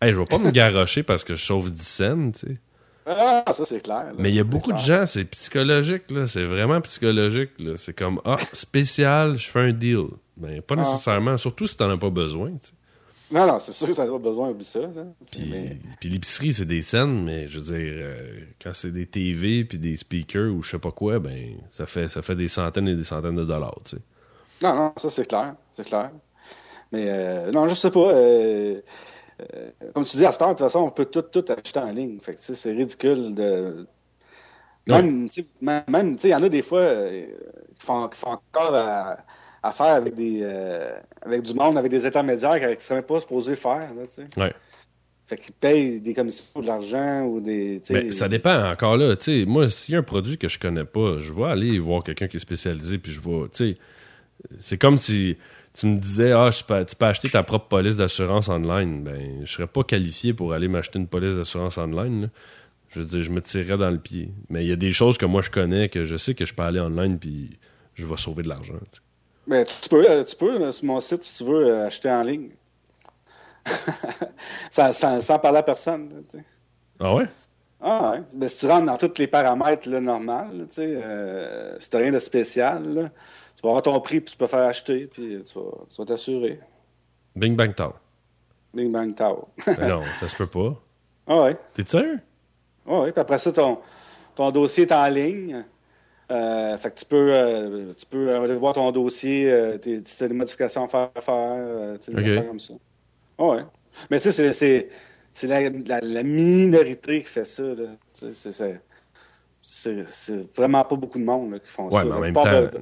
Hey, 0.00 0.12
je 0.12 0.18
vais 0.18 0.24
pas 0.24 0.38
me 0.38 0.50
garrocher 0.52 1.02
parce 1.02 1.24
que 1.24 1.34
je 1.34 1.44
sauve 1.44 1.70
10 1.70 1.86
cents, 1.86 2.30
tu 2.32 2.38
sais. 2.38 2.58
Ah, 3.04 3.44
ça 3.52 3.64
c'est 3.64 3.82
clair. 3.82 4.12
Mais 4.16 4.30
il 4.30 4.36
y 4.36 4.40
a 4.40 4.44
beaucoup 4.44 4.72
de 4.72 4.78
gens, 4.78 5.06
c'est 5.06 5.24
psychologique, 5.24 6.10
là. 6.10 6.26
C'est 6.26 6.44
vraiment 6.44 6.80
psychologique, 6.80 7.50
là. 7.58 7.72
C'est 7.76 7.92
comme, 7.92 8.20
ah, 8.24 8.36
spécial, 8.52 9.36
je 9.36 9.50
fais 9.50 9.60
un 9.60 9.72
deal. 9.72 10.06
Ben, 10.36 10.62
pas 10.62 10.76
ah. 10.78 10.82
nécessairement, 10.82 11.36
surtout 11.36 11.66
si 11.66 11.76
t'en 11.76 11.90
as 11.90 11.98
pas 11.98 12.10
besoin, 12.10 12.50
tu 12.52 12.68
sais. 12.68 12.72
Non, 13.32 13.46
non, 13.46 13.58
c'est 13.58 13.72
sûr 13.72 13.86
que 13.86 13.94
ça 13.94 14.04
n'a 14.04 14.12
pas 14.12 14.18
besoin 14.18 14.52
de 14.52 14.62
ça. 14.62 14.80
Puis, 15.30 16.10
l'épicerie, 16.10 16.52
c'est 16.52 16.66
des 16.66 16.82
scènes, 16.82 17.24
mais 17.24 17.48
je 17.48 17.58
veux 17.58 17.64
dire, 17.64 17.80
euh, 17.80 18.40
quand 18.62 18.74
c'est 18.74 18.90
des 18.90 19.06
TV 19.06 19.64
puis 19.64 19.78
des 19.78 19.96
speakers 19.96 20.52
ou 20.52 20.62
je 20.62 20.72
sais 20.72 20.78
pas 20.78 20.90
quoi, 20.90 21.18
ben 21.18 21.56
ça 21.70 21.86
fait 21.86 22.08
ça 22.08 22.20
fait 22.20 22.36
des 22.36 22.48
centaines 22.48 22.88
et 22.88 22.94
des 22.94 23.04
centaines 23.04 23.36
de 23.36 23.44
dollars, 23.44 23.78
tu 23.86 23.96
sais. 23.96 24.02
Non, 24.62 24.74
non, 24.74 24.92
ça 24.96 25.08
c'est 25.08 25.26
clair, 25.26 25.54
c'est 25.72 25.86
clair. 25.86 26.10
Mais 26.92 27.06
euh, 27.08 27.50
non, 27.52 27.66
je 27.68 27.74
sais 27.74 27.90
pas. 27.90 28.10
Euh, 28.10 28.82
comme 29.94 30.04
tu 30.04 30.18
dis, 30.18 30.26
à 30.26 30.30
cette 30.30 30.42
heure, 30.42 30.48
de 30.48 30.52
toute 30.52 30.66
façon, 30.66 30.80
on 30.80 30.90
peut 30.90 31.06
tout, 31.06 31.22
tout 31.22 31.44
acheter 31.48 31.80
en 31.80 31.90
ligne. 31.90 32.20
Fait 32.20 32.36
c'est 32.38 32.72
ridicule 32.72 33.34
de. 33.34 33.86
Même, 34.86 35.30
tu 35.30 35.46
même, 35.62 36.16
il 36.22 36.28
y 36.28 36.34
en 36.34 36.42
a 36.42 36.48
des 36.50 36.62
fois 36.62 36.86
qui 37.78 37.86
font, 37.86 38.08
qui 38.08 38.18
font 38.18 38.32
encore 38.32 38.74
à 38.74 39.16
faire 39.70 39.94
avec 39.94 40.14
des 40.16 40.40
euh, 40.42 40.92
avec 41.24 41.42
du 41.42 41.54
monde, 41.54 41.78
avec 41.78 41.90
des 41.90 42.04
intermédiaires 42.04 42.58
qui 42.58 42.66
ne 42.66 42.80
seraient 42.80 43.02
pas 43.02 43.20
supposés 43.20 43.54
faire. 43.54 43.94
Là, 43.94 44.06
tu 44.08 44.22
sais. 44.22 44.40
ouais. 44.40 44.52
Fait 45.26 45.36
qu'ils 45.36 45.54
payent 45.54 46.00
des 46.00 46.14
commissions 46.14 46.44
ou 46.56 46.62
de 46.62 46.66
l'argent 46.66 47.24
ou 47.24 47.40
des. 47.40 47.80
Mais 47.90 48.10
ça 48.10 48.28
dépend 48.28 48.70
encore 48.70 48.96
là. 48.96 49.14
Tu 49.14 49.42
sais, 49.42 49.46
moi, 49.46 49.68
s'il 49.68 49.92
y 49.92 49.96
a 49.96 50.00
un 50.00 50.02
produit 50.02 50.36
que 50.36 50.48
je 50.48 50.58
connais 50.58 50.84
pas, 50.84 51.20
je 51.20 51.32
vais 51.32 51.44
aller 51.44 51.78
voir 51.78 52.02
quelqu'un 52.02 52.26
qui 52.26 52.38
est 52.38 52.40
spécialisé, 52.40 52.98
puis 52.98 53.12
je 53.12 53.20
vais. 53.20 53.48
Tu 53.52 53.74
sais, 53.74 53.78
c'est 54.58 54.78
comme 54.78 54.98
si 54.98 55.36
tu 55.74 55.86
me 55.86 55.98
disais, 55.98 56.32
ah, 56.32 56.50
tu 56.52 56.64
peux 56.64 57.06
acheter 57.06 57.30
ta 57.30 57.42
propre 57.42 57.68
police 57.68 57.96
d'assurance 57.96 58.48
online. 58.48 59.04
Ben, 59.04 59.44
je 59.44 59.50
serais 59.50 59.66
pas 59.66 59.84
qualifié 59.84 60.34
pour 60.34 60.52
aller 60.52 60.68
m'acheter 60.68 60.98
une 60.98 61.06
police 61.06 61.34
d'assurance 61.34 61.78
online. 61.78 62.28
Je 62.90 63.00
veux 63.00 63.06
dire, 63.06 63.22
je 63.22 63.30
me 63.30 63.40
tirerais 63.40 63.78
dans 63.78 63.90
le 63.90 63.98
pied. 63.98 64.30
Mais 64.50 64.64
il 64.64 64.68
y 64.68 64.72
a 64.72 64.76
des 64.76 64.90
choses 64.90 65.16
que 65.16 65.24
moi 65.24 65.40
je 65.40 65.50
connais, 65.50 65.88
que 65.88 66.04
je 66.04 66.16
sais 66.16 66.34
que 66.34 66.44
je 66.44 66.52
peux 66.52 66.62
aller 66.62 66.80
online, 66.80 67.18
puis 67.18 67.58
je 67.94 68.04
vais 68.04 68.16
sauver 68.18 68.42
de 68.42 68.48
l'argent. 68.48 68.74
Mais 69.46 69.64
tu 69.64 69.88
peux, 69.88 70.08
euh, 70.08 70.24
tu 70.24 70.36
peux, 70.36 70.60
euh, 70.60 70.72
sur 70.72 70.84
mon 70.86 71.00
site, 71.00 71.24
si 71.24 71.36
tu 71.36 71.44
veux, 71.44 71.66
euh, 71.66 71.86
acheter 71.86 72.10
en 72.10 72.22
ligne. 72.22 72.50
sans, 74.70 75.38
parler 75.38 75.58
à 75.58 75.62
personne. 75.62 76.24
Tu 76.28 76.38
sais. 76.38 76.44
Ah 77.00 77.14
ouais? 77.14 77.26
Ah 77.80 78.12
ouais. 78.12 78.22
Ben, 78.34 78.48
si 78.48 78.60
tu 78.60 78.66
rentres 78.66 78.86
dans 78.86 78.96
tous 78.96 79.18
les 79.18 79.26
paramètres 79.26 79.88
là, 79.88 80.00
normaux, 80.00 80.66
tu 80.68 80.74
sais, 80.74 81.02
si 81.78 81.90
tu 81.90 81.96
rien 81.96 82.12
de 82.12 82.18
spécial, 82.18 83.10
tu 83.56 83.62
vas 83.62 83.68
avoir 83.70 83.82
ton 83.82 84.00
prix, 84.00 84.20
puis 84.20 84.32
tu 84.32 84.36
peux 84.36 84.46
faire 84.46 84.66
acheter, 84.66 85.06
puis 85.06 85.42
tu 85.44 85.58
vas 85.98 86.04
t'assurer. 86.04 86.60
Bing 87.34 87.56
Bang 87.56 87.74
Tao. 87.74 87.94
Bing 88.74 88.92
Bang 88.92 89.14
Tao. 89.14 89.48
non, 89.80 90.02
ça 90.18 90.28
se 90.28 90.36
peut 90.36 90.46
pas. 90.46 90.74
Ah 91.26 91.42
ouais. 91.42 91.56
T'es 91.74 91.86
sûr? 91.86 92.18
Ah 92.86 93.00
ouais, 93.00 93.12
puis 93.12 93.20
après 93.20 93.38
ça, 93.38 93.52
ton, 93.52 93.78
ton 94.34 94.50
dossier 94.50 94.84
est 94.84 94.92
en 94.92 95.06
ligne. 95.08 95.64
Euh, 96.32 96.78
fait 96.78 96.94
que 96.94 97.00
tu 97.00 97.04
peux, 97.04 97.34
euh, 97.34 97.92
tu 97.94 98.06
peux 98.06 98.34
aller 98.34 98.54
voir 98.54 98.72
ton 98.72 98.90
dossier, 98.90 99.50
euh, 99.50 99.76
tu 99.76 100.00
as 100.24 100.28
des 100.28 100.34
modifications 100.34 100.84
à 100.84 100.88
faire, 100.88 101.10
faire 101.20 101.98
des 101.98 102.22
faire 102.22 102.46
comme 102.46 102.60
ça. 102.60 102.74
Oh, 103.36 103.54
ouais. 103.54 103.62
Mais 104.10 104.18
tu 104.18 104.32
sais, 104.32 104.52
c'est, 104.54 104.88
c'est 105.34 105.46
la, 105.46 105.68
la, 106.00 106.22
minorité 106.22 107.22
qui 107.22 107.28
fait 107.28 107.44
ça. 107.44 107.64
C'est, 108.14 108.80
c'est, 109.64 110.56
vraiment 110.56 110.82
pas 110.84 110.96
beaucoup 110.96 111.18
de 111.18 111.24
monde 111.24 111.60
qui 111.62 111.70
font 111.70 111.90
ça. 111.90 112.04
Mais 112.04 112.12
en 112.12 112.20
même 112.20 112.34
temps, 112.34 112.78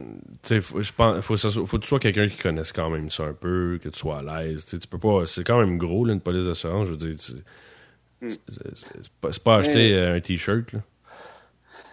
il 0.51 0.63
faut, 0.63 0.81
faut, 0.83 1.37
faut 1.37 1.79
que 1.79 1.83
tu 1.83 1.89
sois 1.89 1.99
quelqu'un 1.99 2.29
qui 2.29 2.37
connaisse 2.37 2.73
quand 2.73 2.89
même 2.89 3.11
ça 3.11 3.25
un 3.25 3.33
peu, 3.33 3.81
que 3.83 3.89
tu 3.89 3.99
sois 3.99 4.19
à 4.19 4.45
l'aise. 4.45 4.65
Tu 4.65 4.79
peux 4.79 4.99
pas. 4.99 5.27
C'est 5.27 5.43
quand 5.43 5.59
même 5.59 5.77
gros, 5.77 6.05
là, 6.05 6.13
une 6.13 6.21
police 6.21 6.47
d'assurance. 6.47 6.87
Je 6.87 6.93
veux 6.93 6.99
dire, 6.99 7.17
hmm. 8.21 8.29
c'est, 8.29 9.11
pas, 9.21 9.31
pas, 9.43 9.57
acheter 9.57 9.99
un 9.99 10.21
t-shirt. 10.21 10.73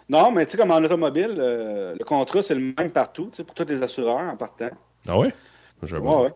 Non, 0.10 0.32
mais 0.32 0.46
tu 0.46 0.54
sais, 0.54 0.58
comme 0.58 0.72
en 0.72 0.78
automobile, 0.78 1.36
euh, 1.38 1.96
le 1.98 2.06
contrat, 2.06 2.42
c'est 2.42 2.56
le 2.56 2.74
même 2.78 2.92
partout, 2.92 3.26
tu 3.32 3.38
sais, 3.38 3.44
pour 3.44 3.56
tous 3.56 3.66
les 3.66 3.84
assureurs 3.84 4.20
en 4.20 4.38
partant. 4.38 4.70
Ah 5.08 5.18
ouais? 5.18 5.34
Ouais, 5.82 6.00
ouais. 6.00 6.34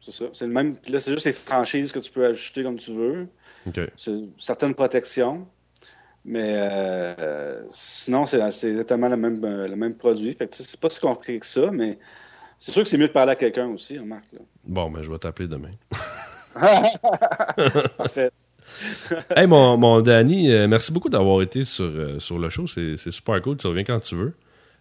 C'est 0.00 0.12
ça. 0.12 0.26
C'est 0.32 0.46
le 0.46 0.52
même. 0.52 0.76
Puis 0.76 0.92
là, 0.92 1.00
c'est 1.00 1.12
juste 1.12 1.26
les 1.26 1.32
franchises 1.32 1.92
que 1.92 1.98
tu 1.98 2.10
peux 2.10 2.24
ajuster 2.24 2.62
comme 2.62 2.78
tu 2.78 2.92
veux. 2.92 3.28
OK. 3.66 3.80
C'est 3.96 4.12
certaines 4.38 4.74
protections. 4.74 5.46
Mais 6.24 6.54
euh, 6.54 7.62
sinon, 7.68 8.26
c'est 8.26 8.38
exactement 8.38 9.08
le 9.08 9.16
même, 9.16 9.40
le 9.40 9.76
même 9.76 9.94
produit. 9.94 10.32
Fait 10.34 10.48
que 10.48 10.56
c'est 10.56 10.78
pas 10.78 10.90
si 10.90 11.00
compliqué 11.00 11.38
que 11.40 11.46
ça, 11.46 11.70
mais 11.70 11.98
c'est 12.58 12.72
sûr 12.72 12.82
que 12.82 12.88
c'est 12.88 12.98
mieux 12.98 13.08
de 13.08 13.12
parler 13.12 13.32
à 13.32 13.36
quelqu'un 13.36 13.68
aussi, 13.68 13.98
remarque. 13.98 14.30
Là. 14.32 14.40
Bon, 14.64 14.90
ben 14.90 15.00
je 15.00 15.10
vais 15.10 15.18
t'appeler 15.18 15.48
demain. 15.48 15.70
Parfait. 17.96 18.30
hey, 19.36 19.46
mon, 19.46 19.76
mon 19.76 20.00
Danny, 20.00 20.50
euh, 20.50 20.68
merci 20.68 20.92
beaucoup 20.92 21.08
d'avoir 21.08 21.42
été 21.42 21.64
sur, 21.64 21.84
euh, 21.84 22.18
sur 22.18 22.38
le 22.38 22.48
show. 22.48 22.66
C'est 22.66 22.96
super 22.96 23.40
cool. 23.42 23.56
Tu 23.56 23.66
reviens 23.66 23.84
quand 23.84 24.00
tu 24.00 24.14
veux. 24.14 24.34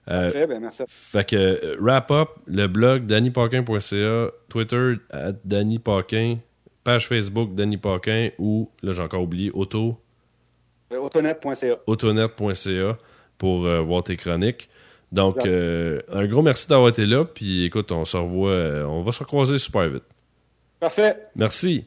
Euh, 0.10 0.24
Parfait, 0.24 0.48
ben 0.48 0.60
merci. 0.60 0.84
Fait 0.88 1.28
que 1.28 1.78
wrap 1.80 2.10
up, 2.12 2.30
le 2.48 2.68
blog 2.68 3.06
dannypaquin.ca, 3.06 4.32
Twitter 4.48 4.94
at 5.12 5.34
Danny 5.46 5.80
page 5.80 7.08
Facebook 7.08 7.54
Danny 7.54 7.78
Paquin 7.78 8.30
ou, 8.40 8.70
là 8.82 8.92
j'ai 8.94 9.02
encore 9.02 9.22
oublié, 9.22 9.52
auto. 9.52 9.98
Autonet.ca. 10.92 11.78
Autonet.ca 11.86 12.98
pour 13.38 13.60
voir 13.60 14.04
tes 14.04 14.18
chroniques. 14.18 14.70
Donc, 15.12 15.38
un 15.46 16.28
gros 16.28 16.42
merci 16.42 16.68
d'avoir 16.68 16.90
été 16.90 17.06
là. 17.06 17.26
Puis 17.26 17.66
écoute, 17.66 17.92
on 17.92 18.06
se 18.06 18.18
revoit, 18.18 18.88
on 18.88 19.02
va 19.02 19.12
se 19.12 19.20
recroiser 19.20 19.60
super 19.60 19.88
vite. 19.90 20.06
Parfait. 20.80 21.28
Merci. 21.36 21.86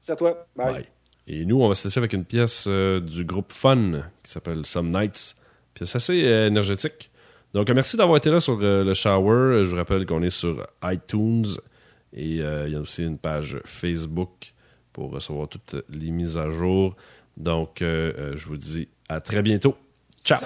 C'est 0.00 0.12
à 0.12 0.16
toi. 0.16 0.46
Bye. 0.56 0.86
Et 1.32 1.44
nous, 1.44 1.62
on 1.62 1.68
va 1.68 1.74
se 1.74 1.86
laisser 1.86 1.98
avec 1.98 2.12
une 2.12 2.24
pièce 2.24 2.64
euh, 2.66 2.98
du 2.98 3.24
groupe 3.24 3.52
Fun 3.52 4.02
qui 4.24 4.32
s'appelle 4.32 4.66
Some 4.66 4.90
Nights. 4.90 5.36
Pièce 5.74 5.94
assez 5.94 6.24
euh, 6.24 6.48
énergétique. 6.48 7.12
Donc, 7.54 7.70
euh, 7.70 7.72
merci 7.72 7.96
d'avoir 7.96 8.16
été 8.16 8.30
là 8.30 8.40
sur 8.40 8.56
le 8.56 8.94
shower. 8.94 9.62
Je 9.62 9.70
vous 9.70 9.76
rappelle 9.76 10.06
qu'on 10.06 10.24
est 10.24 10.30
sur 10.30 10.66
iTunes 10.82 11.46
et 12.12 12.38
il 12.38 12.72
y 12.72 12.74
a 12.74 12.80
aussi 12.80 13.04
une 13.04 13.16
page 13.16 13.60
Facebook 13.64 14.54
pour 14.92 15.12
recevoir 15.12 15.48
toutes 15.48 15.76
les 15.88 16.10
mises 16.10 16.36
à 16.36 16.50
jour. 16.50 16.96
Donc, 17.36 17.76
je 17.78 18.44
vous 18.46 18.56
dis 18.56 18.88
à 19.08 19.20
très 19.20 19.42
bientôt. 19.42 19.76
Ciao! 20.24 20.40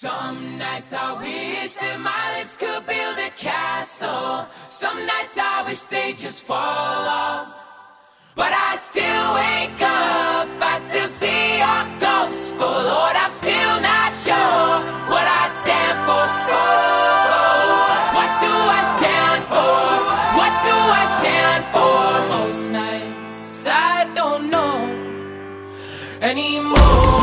Some 0.00 0.56
nights 0.56 0.94
I 0.94 1.12
wish 1.20 1.74
that 1.74 2.00
my 2.00 2.38
lips 2.38 2.56
could 2.56 2.86
build 2.86 3.18
a 3.18 3.28
castle. 3.36 4.48
Some 4.66 4.96
nights 5.04 5.36
I 5.36 5.62
wish 5.66 5.82
they 5.92 6.14
just 6.14 6.40
fall 6.40 6.56
off. 6.56 7.52
But 8.34 8.48
I 8.48 8.76
still 8.76 9.26
wake 9.36 9.82
up, 9.84 10.48
I 10.72 10.80
still 10.88 11.06
see 11.06 11.60
your 11.60 11.84
ghost. 12.00 12.56
Oh 12.56 12.80
Lord, 12.80 13.12
I'm 13.12 13.28
still 13.28 13.76
not 13.84 14.08
sure 14.24 14.72
what 15.12 15.26
I 15.28 15.44
stand 15.60 15.96
for. 16.08 16.24
Oh, 16.48 17.84
what 18.16 18.30
do 18.40 18.52
I 18.56 18.82
stand 18.96 19.40
for? 19.52 19.84
What 20.40 20.52
do 20.64 20.76
I 21.00 21.04
stand 21.20 21.62
for? 21.76 22.00
Most 22.32 22.64
nights 22.72 23.66
I 23.68 24.08
don't 24.14 24.48
know 24.48 24.80
anymore. 26.22 27.19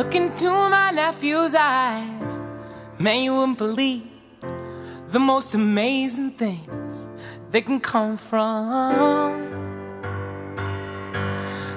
Look 0.00 0.14
into 0.14 0.48
my 0.48 0.92
nephew's 0.92 1.54
eyes. 1.54 2.38
Man, 2.98 3.22
you 3.22 3.34
wouldn't 3.34 3.58
believe 3.58 4.08
the 5.10 5.18
most 5.20 5.52
amazing 5.54 6.30
things 6.30 7.06
that 7.50 7.66
can 7.66 7.80
come 7.80 8.16
from 8.16 9.36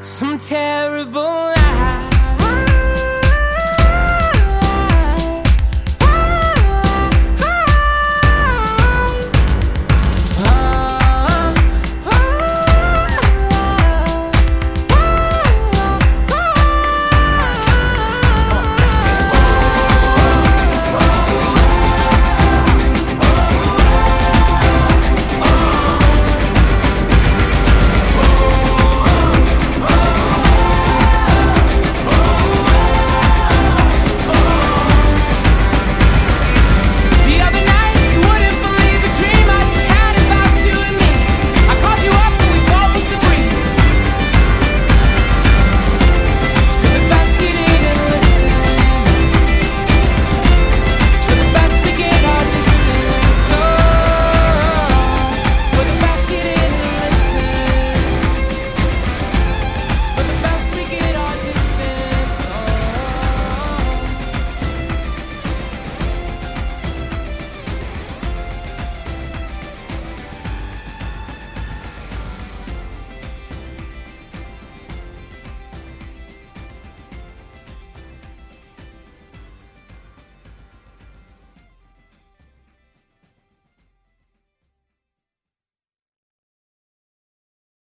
some 0.02 0.38
terrible 0.38 1.22
lie. 1.22 2.13